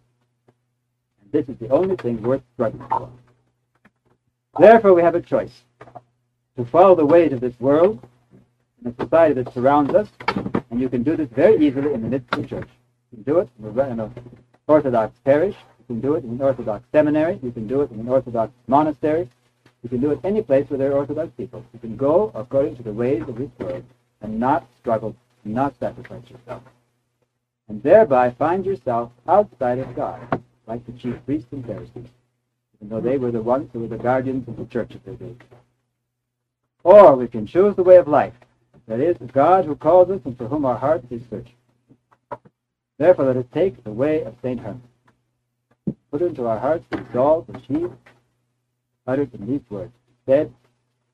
And 1.22 1.32
this 1.32 1.48
is 1.48 1.57
the 1.59 1.68
only 1.68 1.96
thing 1.96 2.22
worth 2.22 2.42
struggling 2.55 2.86
for. 2.88 3.11
Therefore, 4.59 4.94
we 4.94 5.03
have 5.03 5.14
a 5.14 5.20
choice 5.20 5.62
to 6.57 6.64
follow 6.66 6.94
the 6.94 7.07
ways 7.07 7.32
of 7.32 7.40
this 7.40 7.59
world 7.59 7.98
and 8.84 8.94
the 8.94 9.05
society 9.05 9.34
that 9.34 9.53
surrounds 9.55 9.94
us, 9.94 10.09
and 10.70 10.80
you 10.80 10.88
can 10.88 11.03
do 11.03 11.16
this 11.16 11.28
very 11.30 11.66
easily 11.66 11.94
in 11.94 12.03
the 12.03 12.09
midst 12.09 12.32
of 12.34 12.42
the 12.42 12.48
church. 12.48 12.68
You 13.11 13.16
can 13.16 13.32
do 13.32 13.38
it 13.40 13.48
in 13.59 14.00
an 14.00 14.12
Orthodox 14.66 15.18
parish. 15.24 15.57
You 15.78 15.84
can 15.86 16.00
do 16.00 16.14
it 16.14 16.24
in 16.24 16.30
an 16.30 16.40
Orthodox 16.40 16.84
seminary. 16.92 17.38
You 17.42 17.53
can 17.53 17.66
do 17.66 17.80
it 17.82 17.90
in 17.90 18.00
an 18.00 18.09
Orthodox 18.09 18.53
monastery. 18.66 19.28
You 19.83 19.89
can 19.89 20.01
do 20.01 20.12
it 20.12 20.20
any 20.24 20.43
place 20.43 20.68
where 20.70 20.78
there 20.78 20.93
are 20.93 20.99
Orthodox 20.99 21.30
people. 21.37 21.64
You 21.72 21.80
can 21.80 21.97
go 21.97 22.30
according 22.35 22.76
to 22.76 22.83
the 22.83 22.93
ways 22.93 23.22
of 23.26 23.37
this 23.37 23.51
world 23.59 23.85
and 24.20 24.39
not 24.39 24.66
struggle, 24.78 25.16
not 25.45 25.78
sacrifice 25.80 26.28
yourself. 26.30 26.62
And 27.68 27.83
thereby 27.83 28.30
find 28.30 28.64
yourself 28.64 29.11
outside 29.26 29.78
of 29.78 29.95
God, 29.97 30.43
like 30.66 30.85
the 30.87 30.93
chief 30.93 31.16
priests 31.26 31.49
and 31.53 31.66
Pharisees 31.66 32.09
even 32.83 32.97
though 32.97 33.01
they 33.01 33.16
were 33.16 33.30
the 33.30 33.43
ones 33.43 33.70
who 33.72 33.80
were 33.80 33.89
the 33.89 33.97
guardians 33.97 34.47
of 34.49 34.57
the 34.57 34.66
church 34.66 34.95
of 34.95 35.05
their 35.05 35.14
day. 35.14 35.35
Or 36.83 37.14
we 37.14 37.28
can 37.28 37.47
choose 37.47 37.76
the 37.76 37.83
way 37.83 37.97
of 37.97 38.09
life. 38.09 38.35
That 38.89 38.99
is, 38.99 39.16
God 39.33 39.64
who 39.64 39.76
calls 39.76 40.11
us 40.11 40.20
and 40.24 40.37
for 40.37 40.49
whom 40.49 40.64
our 40.64 40.76
heart 40.76 41.05
is 41.11 41.22
searching. 41.30 41.55
Therefore, 42.99 43.26
let 43.26 43.37
us 43.37 43.45
take 43.55 43.83
the 43.85 43.93
way 43.93 44.24
of 44.24 44.35
St. 44.43 44.59
Herman. 44.59 44.83
Put 46.11 46.22
into 46.22 46.47
our 46.47 46.59
hearts 46.59 46.85
the 46.91 47.03
resolve 47.03 47.49
which 47.49 47.64
he 47.68 47.87
uttered 49.07 49.32
in 49.34 49.46
these 49.46 49.62
words. 49.70 49.92
Said, 50.26 50.53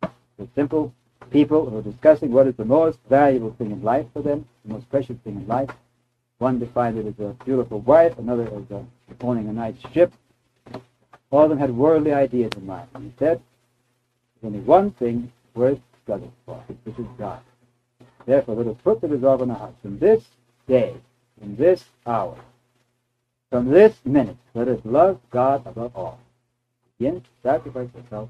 the 0.02 0.48
simple 0.54 0.92
people 1.30 1.68
who 1.68 1.78
are 1.78 1.82
discussing 1.82 2.30
what 2.32 2.46
is 2.46 2.54
the 2.56 2.64
most 2.64 2.98
valuable 3.08 3.54
thing 3.54 3.70
in 3.70 3.82
life 3.82 4.06
for 4.12 4.22
them, 4.22 4.46
the 4.64 4.74
most 4.74 4.88
precious 4.90 5.16
thing 5.24 5.36
in 5.36 5.46
life. 5.46 5.70
One 6.38 6.58
defined 6.58 6.98
it 6.98 7.06
as 7.06 7.18
a 7.18 7.32
beautiful 7.44 7.80
wife, 7.80 8.18
another 8.18 8.44
as 8.44 8.70
a, 8.70 8.84
owning 9.20 9.48
a 9.48 9.52
nice 9.52 9.74
ship, 9.92 10.12
all 11.30 11.44
of 11.44 11.50
them 11.50 11.58
had 11.58 11.76
worldly 11.76 12.12
ideas 12.12 12.52
in 12.56 12.66
mind. 12.66 12.88
And 12.94 13.04
he 13.04 13.12
said, 13.18 13.40
there's 14.40 14.54
only 14.54 14.60
one 14.60 14.92
thing 14.92 15.32
worth 15.54 15.80
struggling 16.02 16.32
for, 16.46 16.62
which 16.84 16.98
is 16.98 17.06
God. 17.18 17.40
Therefore, 18.24 18.56
let 18.56 18.66
us 18.66 18.76
put 18.82 19.00
the 19.00 19.08
resolve 19.08 19.42
in 19.42 19.50
our 19.50 19.56
hearts. 19.56 19.80
From 19.82 19.98
this 19.98 20.22
day, 20.66 20.94
from 21.38 21.56
this 21.56 21.84
hour, 22.06 22.36
from 23.50 23.68
this 23.68 23.94
minute, 24.04 24.36
let 24.54 24.68
us 24.68 24.80
love 24.84 25.20
God 25.30 25.66
above 25.66 25.96
all. 25.96 26.20
Begin 26.98 27.20
to 27.20 27.28
sacrifice 27.44 27.88
yourself 27.94 28.28